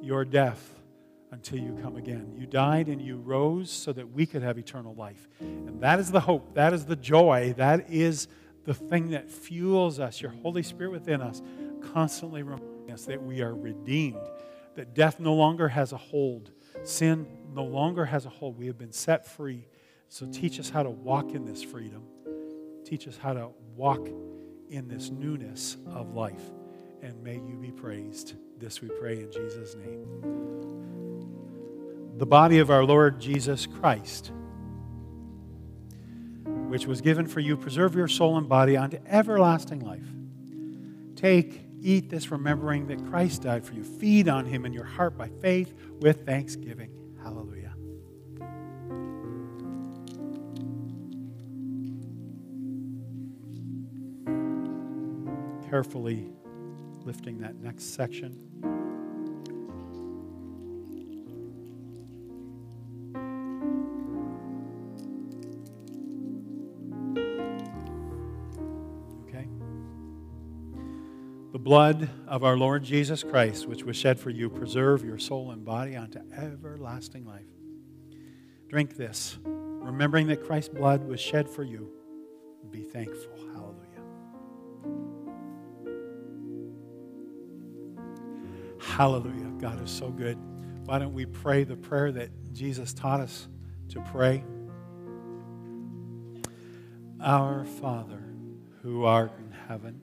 your 0.00 0.24
death 0.24 0.81
until 1.32 1.58
you 1.58 1.76
come 1.82 1.96
again. 1.96 2.34
You 2.36 2.46
died 2.46 2.88
and 2.88 3.00
you 3.00 3.16
rose 3.16 3.70
so 3.70 3.92
that 3.94 4.12
we 4.12 4.26
could 4.26 4.42
have 4.42 4.58
eternal 4.58 4.94
life. 4.94 5.26
And 5.40 5.80
that 5.80 5.98
is 5.98 6.12
the 6.12 6.20
hope, 6.20 6.54
that 6.54 6.72
is 6.74 6.84
the 6.84 6.94
joy, 6.94 7.54
that 7.56 7.90
is 7.90 8.28
the 8.64 8.74
thing 8.74 9.10
that 9.10 9.30
fuels 9.30 9.98
us, 9.98 10.20
your 10.20 10.30
Holy 10.30 10.62
Spirit 10.62 10.92
within 10.92 11.20
us, 11.22 11.42
constantly 11.92 12.42
reminding 12.42 12.92
us 12.92 13.06
that 13.06 13.20
we 13.20 13.40
are 13.40 13.54
redeemed, 13.54 14.20
that 14.76 14.94
death 14.94 15.18
no 15.18 15.34
longer 15.34 15.68
has 15.68 15.92
a 15.92 15.96
hold, 15.96 16.52
sin 16.84 17.26
no 17.52 17.64
longer 17.64 18.04
has 18.04 18.26
a 18.26 18.28
hold. 18.28 18.58
We 18.58 18.66
have 18.66 18.78
been 18.78 18.92
set 18.92 19.26
free. 19.26 19.66
So 20.08 20.26
teach 20.26 20.60
us 20.60 20.68
how 20.68 20.82
to 20.82 20.90
walk 20.90 21.32
in 21.32 21.46
this 21.46 21.62
freedom. 21.62 22.02
Teach 22.84 23.08
us 23.08 23.16
how 23.16 23.32
to 23.32 23.48
walk 23.74 24.06
in 24.68 24.86
this 24.86 25.10
newness 25.10 25.78
of 25.86 26.14
life. 26.14 26.42
And 27.00 27.22
may 27.22 27.36
you 27.36 27.56
be 27.60 27.70
praised. 27.70 28.34
This 28.58 28.82
we 28.82 28.88
pray 28.88 29.20
in 29.20 29.32
Jesus' 29.32 29.74
name. 29.74 31.11
The 32.22 32.26
body 32.26 32.60
of 32.60 32.70
our 32.70 32.84
Lord 32.84 33.20
Jesus 33.20 33.66
Christ 33.66 34.30
which 36.72 36.86
was 36.86 37.00
given 37.00 37.26
for 37.26 37.40
you, 37.40 37.56
preserve 37.56 37.96
your 37.96 38.06
soul 38.06 38.38
and 38.38 38.48
body 38.48 38.76
unto 38.76 38.96
everlasting 39.08 39.80
life. 39.80 40.06
Take, 41.16 41.60
eat 41.80 42.10
this, 42.10 42.30
remembering 42.30 42.86
that 42.86 43.04
Christ 43.10 43.42
died 43.42 43.64
for 43.64 43.74
you. 43.74 43.82
Feed 43.82 44.28
on 44.28 44.46
him 44.46 44.64
in 44.64 44.72
your 44.72 44.84
heart 44.84 45.18
by 45.18 45.30
faith 45.40 45.74
with 46.00 46.24
thanksgiving. 46.24 46.92
Hallelujah. 47.22 47.74
Carefully 55.68 56.30
lifting 57.04 57.40
that 57.40 57.56
next 57.56 57.94
section. 57.94 58.81
Blood 71.72 72.10
of 72.28 72.44
our 72.44 72.54
Lord 72.54 72.84
Jesus 72.84 73.22
Christ, 73.22 73.66
which 73.66 73.82
was 73.82 73.96
shed 73.96 74.20
for 74.20 74.28
you, 74.28 74.50
preserve 74.50 75.02
your 75.02 75.16
soul 75.16 75.52
and 75.52 75.64
body 75.64 75.96
unto 75.96 76.18
everlasting 76.36 77.24
life. 77.24 77.46
Drink 78.68 78.94
this, 78.94 79.38
remembering 79.42 80.26
that 80.26 80.44
Christ's 80.44 80.68
blood 80.68 81.02
was 81.08 81.18
shed 81.18 81.48
for 81.48 81.62
you. 81.62 81.90
Be 82.70 82.82
thankful. 82.82 83.38
Hallelujah. 83.54 84.02
Hallelujah. 88.78 89.52
God 89.58 89.82
is 89.82 89.90
so 89.90 90.10
good. 90.10 90.36
Why 90.84 90.98
don't 90.98 91.14
we 91.14 91.24
pray 91.24 91.64
the 91.64 91.76
prayer 91.76 92.12
that 92.12 92.52
Jesus 92.52 92.92
taught 92.92 93.20
us 93.20 93.48
to 93.88 94.02
pray? 94.12 94.44
Our 97.18 97.64
Father, 97.64 98.22
who 98.82 99.04
art 99.04 99.32
in 99.38 99.52
heaven, 99.52 100.02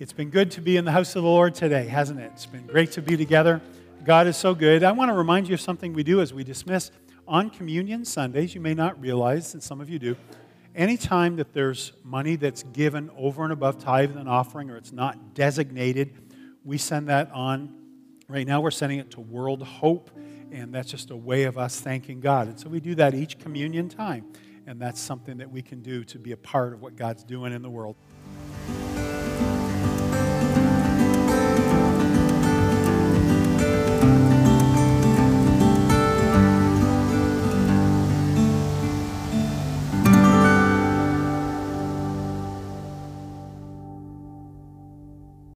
It's 0.00 0.12
been 0.12 0.30
good 0.30 0.52
to 0.52 0.60
be 0.60 0.76
in 0.76 0.84
the 0.84 0.92
house 0.92 1.16
of 1.16 1.24
the 1.24 1.28
Lord 1.28 1.56
today, 1.56 1.88
hasn't 1.88 2.20
it? 2.20 2.30
It's 2.32 2.46
been 2.46 2.68
great 2.68 2.92
to 2.92 3.02
be 3.02 3.16
together. 3.16 3.60
God 4.04 4.28
is 4.28 4.36
so 4.36 4.54
good. 4.54 4.84
I 4.84 4.92
want 4.92 5.08
to 5.08 5.12
remind 5.12 5.48
you 5.48 5.54
of 5.54 5.60
something 5.60 5.92
we 5.92 6.04
do 6.04 6.20
as 6.20 6.32
we 6.32 6.44
dismiss 6.44 6.92
on 7.26 7.50
Communion 7.50 8.04
Sundays. 8.04 8.54
You 8.54 8.60
may 8.60 8.74
not 8.74 9.00
realize, 9.00 9.54
and 9.54 9.62
some 9.62 9.80
of 9.80 9.90
you 9.90 9.98
do, 9.98 10.14
anytime 10.72 11.34
that 11.34 11.52
there's 11.52 11.94
money 12.04 12.36
that's 12.36 12.62
given 12.62 13.10
over 13.16 13.42
and 13.42 13.52
above 13.52 13.80
tithe 13.80 14.16
and 14.16 14.28
offering, 14.28 14.70
or 14.70 14.76
it's 14.76 14.92
not 14.92 15.34
designated, 15.34 16.12
we 16.64 16.78
send 16.78 17.08
that 17.08 17.32
on. 17.32 17.74
Right 18.28 18.46
now, 18.46 18.60
we're 18.60 18.70
sending 18.70 19.00
it 19.00 19.10
to 19.12 19.20
World 19.20 19.64
Hope, 19.64 20.12
and 20.52 20.72
that's 20.72 20.92
just 20.92 21.10
a 21.10 21.16
way 21.16 21.42
of 21.42 21.58
us 21.58 21.80
thanking 21.80 22.20
God. 22.20 22.46
And 22.46 22.60
so 22.60 22.68
we 22.68 22.78
do 22.78 22.94
that 22.94 23.14
each 23.14 23.40
communion 23.40 23.88
time, 23.88 24.26
and 24.64 24.80
that's 24.80 25.00
something 25.00 25.38
that 25.38 25.50
we 25.50 25.60
can 25.60 25.82
do 25.82 26.04
to 26.04 26.20
be 26.20 26.30
a 26.30 26.36
part 26.36 26.72
of 26.72 26.82
what 26.82 26.94
God's 26.94 27.24
doing 27.24 27.52
in 27.52 27.62
the 27.62 27.70
world. 27.70 27.96